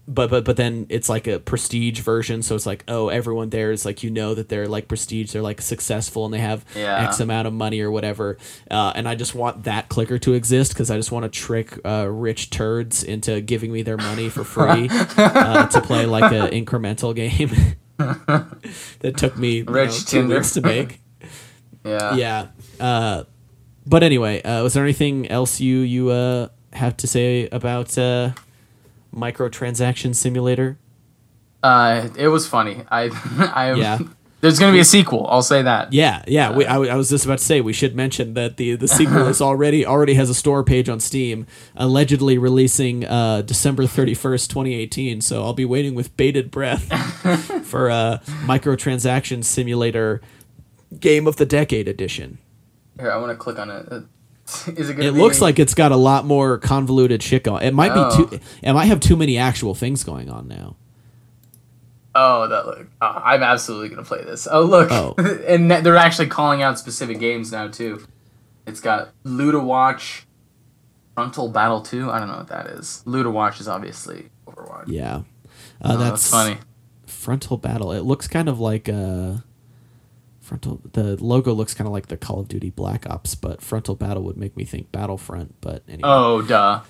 but 0.08 0.30
but 0.30 0.46
but 0.46 0.58
then 0.58 0.86
it's 0.90 1.10
like 1.10 1.28
a 1.28 1.40
prestige 1.40 2.00
version. 2.00 2.44
So 2.44 2.56
it's 2.56 2.66
like 2.66 2.84
oh 2.88 3.10
everyone 3.10 3.50
there 3.50 3.72
is 3.72 3.86
like 3.86 4.04
you 4.04 4.10
know 4.10 4.36
that 4.36 4.50
they're 4.50 4.68
like 4.68 4.88
prestige 4.88 5.32
they're 5.34 5.42
like 5.42 5.62
successful 5.62 6.26
and 6.26 6.34
they 6.34 6.40
have 6.40 6.64
yeah. 6.76 7.08
x 7.08 7.20
amount 7.20 7.48
of 7.48 7.54
money 7.54 7.82
or 7.82 7.90
whatever. 7.90 8.38
Uh, 8.70 8.94
and 8.96 9.08
i 9.08 9.16
just 9.16 9.36
want 9.36 9.64
that 9.64 9.90
clicker 9.90 10.18
to 10.18 10.34
exist 10.34 10.74
because 10.74 10.92
i 10.92 10.98
just 10.98 11.12
want 11.12 11.24
to 11.24 11.30
trick 11.30 11.80
uh, 11.86 12.08
rich 12.10 12.50
turds 12.50 13.04
into 13.04 13.42
giving 13.42 13.72
me 13.72 13.82
their 13.82 13.98
money 13.98 14.30
for 14.30 14.44
free 14.44 14.88
uh, 15.18 15.68
to 15.68 15.82
play 15.82 16.06
like 16.06 16.32
an 16.32 16.52
incremental 16.52 17.16
game 17.16 17.52
that 17.98 19.18
took 19.18 19.38
me 19.38 19.62
rich 19.62 20.14
know, 20.14 20.22
two 20.22 20.28
weeks 20.28 20.54
to 20.54 20.62
make. 20.62 21.00
Yeah. 21.84 22.16
Yeah. 22.16 22.48
Uh, 22.80 23.24
but 23.86 24.02
anyway 24.02 24.42
uh, 24.42 24.64
was 24.64 24.74
there 24.74 24.84
anything 24.84 25.28
else 25.30 25.62
you 25.62 25.82
you 25.82 26.10
uh, 26.10 26.48
have 26.74 26.98
to 26.98 27.08
say 27.08 27.48
about 27.52 27.96
microtransaction 29.16 30.16
simulator? 30.16 30.78
Uh, 31.64 32.10
it 32.18 32.28
was 32.28 32.48
funny. 32.48 32.84
I, 32.90 33.10
I 33.56 33.74
yeah. 33.74 34.00
There's 34.42 34.60
going 34.60 34.72
to 34.72 34.76
be 34.76 34.82
a 34.82 34.86
sequel. 34.86 35.26
I'll 35.28 35.42
say 35.42 35.64
that. 35.64 35.92
Yeah, 35.92 36.24
yeah. 36.28 36.50
Uh, 36.50 36.54
we, 36.54 36.66
I, 36.68 36.76
I 36.76 36.96
was 36.96 37.10
just 37.10 37.26
about 37.26 37.40
to 37.40 37.44
say 37.44 37.62
we 37.62 37.74
should 37.74 37.96
mention 37.96 38.36
that 38.36 38.58
the 38.58 38.76
the 38.76 38.88
sequel 38.88 39.26
is 39.28 39.42
already 39.50 39.84
already 39.84 40.14
has 40.14 40.30
a 40.30 40.36
store 40.36 40.64
page 40.64 40.88
on 40.88 41.00
Steam, 41.00 41.48
allegedly 41.76 42.38
releasing 42.38 43.06
uh, 43.06 43.42
December 43.42 43.84
31st, 43.84 44.48
2018. 44.48 45.22
So 45.22 45.44
I'll 45.44 45.54
be 45.54 45.66
waiting 45.66 45.96
with 45.96 46.16
bated 46.16 46.52
breath 46.52 46.84
for 47.66 47.90
a 47.90 48.22
microtransaction 48.44 49.44
simulator 49.44 50.22
game 51.00 51.26
of 51.26 51.38
the 51.38 51.46
decade 51.48 51.88
edition. 51.88 52.38
Here, 53.00 53.12
I 53.12 53.18
want 53.18 53.32
to 53.32 53.38
click 53.38 53.58
on 53.58 53.72
it. 53.72 54.04
Is 54.68 54.90
it? 54.90 55.00
it 55.00 55.12
looks 55.14 55.38
any... 55.38 55.44
like 55.44 55.60
it's 55.60 55.74
got 55.74 55.92
a 55.92 55.96
lot 55.96 56.26
more 56.26 56.58
convoluted 56.60 57.24
shit 57.24 57.44
going. 57.44 57.66
It 57.66 57.74
might 57.74 57.92
oh. 57.94 58.30
be 58.30 58.38
too. 58.38 58.44
It 58.62 58.74
might 58.74 58.86
have 58.86 59.00
too 59.00 59.16
many 59.16 59.38
actual 59.38 59.74
things 59.74 60.04
going 60.04 60.30
on 60.30 60.48
now. 60.48 60.76
Oh, 62.14 62.48
that 62.48 62.66
look! 62.66 62.88
Oh, 63.02 63.22
I'm 63.24 63.44
absolutely 63.44 63.90
gonna 63.90 64.04
play 64.04 64.24
this. 64.24 64.48
Oh, 64.50 64.62
look! 64.62 64.90
Oh. 64.92 65.16
and 65.48 65.70
they're 65.70 65.98
actually 65.98 66.28
calling 66.28 66.62
out 66.62 66.78
specific 66.78 67.20
games 67.20 67.52
now 67.52 67.68
too. 67.68 68.06
It's 68.68 68.80
got 68.80 69.10
Luda 69.24 69.62
Watch, 69.62 70.26
Frontal 71.16 71.50
Battle 71.50 71.82
Two. 71.82 72.12
I 72.12 72.20
don't 72.20 72.30
know 72.30 72.38
what 72.38 72.48
that 72.50 72.68
is. 72.68 73.04
Luda 73.06 73.32
Watch 73.32 73.60
is 73.60 73.68
obviously 73.68 74.30
Overwatch. 74.48 74.86
Yeah, 74.88 75.16
uh, 75.16 75.22
oh, 75.82 75.98
that's, 75.98 76.12
that's, 76.12 76.30
funny. 76.30 76.58
Frontal 77.08 77.58
Battle. 77.58 77.92
It 77.92 78.02
looks 78.02 78.28
kind 78.28 78.48
of 78.48 78.60
like 78.60 78.88
a. 78.88 79.42
Uh 79.44 79.55
frontal 80.46 80.80
the 80.94 81.22
logo 81.24 81.54
looks 81.54 81.74
kind 81.74 81.88
of 81.88 81.94
like 81.94 82.08
the 82.08 82.18
Call 82.18 82.40
of 82.40 82.48
Duty 82.48 82.70
Black 82.70 83.10
Ops, 83.10 83.36
but 83.36 83.62
frontal 83.62 83.96
battle 83.96 84.24
would 84.24 84.38
make 84.38 84.56
me 84.56 84.64
think 84.64 84.92
Battlefront. 84.92 85.56
But 85.60 85.84
anyway. 85.88 86.02
Oh, 86.04 86.42
duh. 86.42 86.82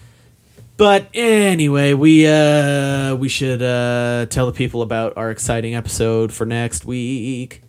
But 0.77 1.07
anyway, 1.13 1.93
we 1.93 2.27
uh 2.27 3.15
we 3.15 3.29
should 3.29 3.61
uh 3.61 4.25
tell 4.29 4.45
the 4.45 4.51
people 4.51 4.81
about 4.81 5.13
our 5.15 5.31
exciting 5.31 5.73
episode 5.73 6.33
for 6.33 6.45
next 6.45 6.85
week. 6.85 7.61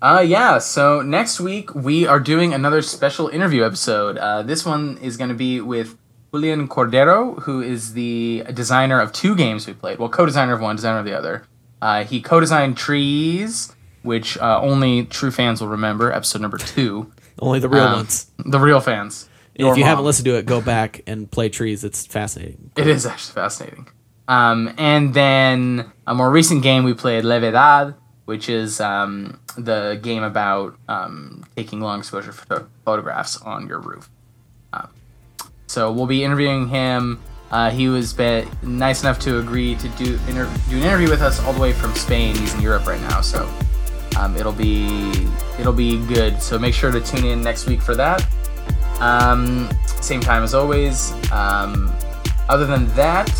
Uh, 0.00 0.24
yeah. 0.26 0.58
So 0.58 1.02
next 1.02 1.40
week 1.40 1.74
we 1.74 2.06
are 2.06 2.20
doing 2.20 2.54
another 2.54 2.82
special 2.82 3.28
interview 3.28 3.64
episode. 3.64 4.16
Uh, 4.16 4.42
this 4.42 4.64
one 4.64 4.98
is 4.98 5.16
going 5.16 5.30
to 5.30 5.34
be 5.34 5.60
with 5.60 5.96
Julian 6.32 6.68
Cordero, 6.68 7.40
who 7.42 7.60
is 7.60 7.94
the 7.94 8.44
designer 8.54 9.00
of 9.00 9.12
two 9.12 9.34
games 9.34 9.66
we 9.66 9.72
played. 9.72 9.98
Well, 9.98 10.08
co-designer 10.08 10.52
of 10.52 10.60
one, 10.60 10.76
designer 10.76 10.98
of 11.00 11.04
the 11.04 11.16
other. 11.16 11.44
Uh, 11.82 12.04
he 12.04 12.20
co-designed 12.20 12.76
Trees, 12.76 13.74
which 14.02 14.38
uh, 14.38 14.60
only 14.60 15.04
true 15.04 15.30
fans 15.30 15.60
will 15.60 15.68
remember. 15.68 16.12
Episode 16.12 16.40
number 16.42 16.58
two. 16.58 17.12
Only 17.40 17.58
the 17.60 17.68
real 17.68 17.84
Um, 17.84 17.92
ones. 17.92 18.30
The 18.38 18.58
real 18.58 18.80
fans. 18.80 19.28
Your 19.54 19.72
if 19.72 19.78
you 19.78 19.84
haven't 19.84 20.04
listened 20.04 20.24
to 20.26 20.36
it, 20.36 20.46
go 20.46 20.60
back 20.60 21.02
and 21.06 21.30
play 21.30 21.48
Trees. 21.48 21.82
It's 21.84 22.06
fascinating. 22.06 22.70
It 22.76 22.86
is 22.86 23.06
actually 23.06 23.34
fascinating. 23.34 23.88
Um, 24.28 24.72
and 24.78 25.14
then 25.14 25.90
a 26.06 26.14
more 26.14 26.30
recent 26.30 26.62
game 26.62 26.84
we 26.84 26.94
played 26.94 27.24
Levedad, 27.24 27.94
which 28.26 28.48
is 28.48 28.80
um, 28.80 29.40
the 29.56 29.98
game 30.02 30.22
about 30.22 30.76
um, 30.88 31.44
taking 31.56 31.80
long 31.80 32.00
exposure 32.00 32.30
photo- 32.32 32.68
photographs 32.84 33.40
on 33.42 33.66
your 33.66 33.80
roof. 33.80 34.08
Um, 34.72 34.88
so 35.66 35.90
we'll 35.90 36.06
be 36.06 36.22
interviewing 36.24 36.68
him. 36.68 37.20
Uh, 37.50 37.70
he 37.70 37.88
was 37.88 38.12
be- 38.12 38.44
nice 38.62 39.02
enough 39.02 39.18
to 39.20 39.38
agree 39.38 39.74
to 39.76 39.88
do 39.90 40.18
inter- 40.28 40.52
do 40.68 40.76
an 40.76 40.82
interview 40.82 41.08
with 41.08 41.22
us 41.22 41.42
all 41.44 41.52
the 41.54 41.60
way 41.60 41.72
from 41.72 41.94
Spain. 41.94 42.36
He's 42.36 42.52
in 42.54 42.60
Europe 42.60 42.86
right 42.86 43.00
now, 43.00 43.22
so 43.22 43.48
um, 44.18 44.36
it'll 44.36 44.52
be 44.52 45.10
it'll 45.58 45.72
be 45.72 46.04
good. 46.06 46.42
So 46.42 46.58
make 46.58 46.74
sure 46.74 46.90
to 46.90 47.00
tune 47.00 47.24
in 47.24 47.40
next 47.42 47.66
week 47.66 47.80
for 47.80 47.94
that. 47.94 48.26
Um, 49.00 49.68
same 49.86 50.20
time 50.20 50.42
as 50.42 50.54
always. 50.54 51.12
Um, 51.32 51.92
other 52.48 52.66
than 52.66 52.86
that, 52.96 53.30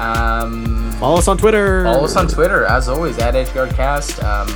um, 0.00 0.92
Follow 0.98 1.18
us 1.18 1.28
on 1.28 1.38
Twitter. 1.38 1.84
follow 1.84 2.04
us 2.04 2.16
on 2.16 2.26
Twitter 2.28 2.64
as 2.64 2.88
always 2.88 3.18
at 3.18 3.34
EdgeGuardCast. 3.34 4.22
Um, 4.24 4.48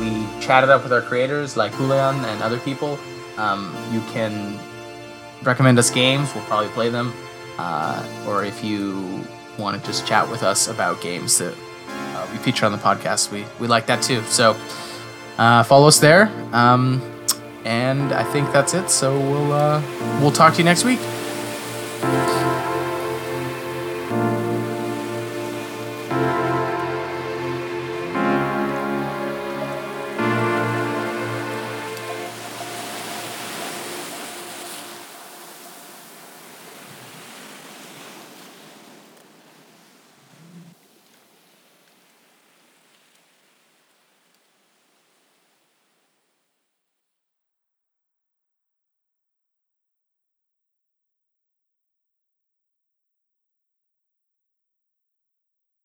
we 0.00 0.26
chatted 0.40 0.68
up 0.70 0.82
with 0.82 0.92
our 0.92 1.00
creators 1.02 1.56
like 1.56 1.72
Julian 1.76 2.16
and 2.24 2.42
other 2.42 2.58
people. 2.58 2.98
Um, 3.36 3.74
you 3.92 4.00
can 4.12 4.58
recommend 5.42 5.78
us 5.78 5.90
games. 5.90 6.34
We'll 6.34 6.44
probably 6.44 6.68
play 6.70 6.88
them. 6.88 7.12
Uh, 7.58 8.02
or 8.26 8.44
if 8.44 8.64
you 8.64 9.24
want 9.58 9.78
to 9.80 9.86
just 9.86 10.06
chat 10.06 10.28
with 10.30 10.42
us 10.42 10.68
about 10.68 11.00
games 11.00 11.38
that 11.38 11.54
uh, 11.88 12.26
we 12.32 12.38
feature 12.38 12.66
on 12.66 12.72
the 12.72 12.78
podcast, 12.78 13.30
we, 13.30 13.44
we 13.60 13.66
like 13.68 13.86
that 13.86 14.02
too. 14.02 14.22
So 14.24 14.54
uh, 15.38 15.62
follow 15.62 15.88
us 15.88 15.98
there. 15.98 16.28
Um, 16.52 17.02
and 17.64 18.12
I 18.12 18.24
think 18.24 18.52
that's 18.52 18.74
it. 18.74 18.90
So 18.90 19.18
we'll 19.18 19.52
uh, 19.52 19.82
we'll 20.20 20.32
talk 20.32 20.54
to 20.54 20.58
you 20.58 20.64
next 20.64 20.84
week. 20.84 21.00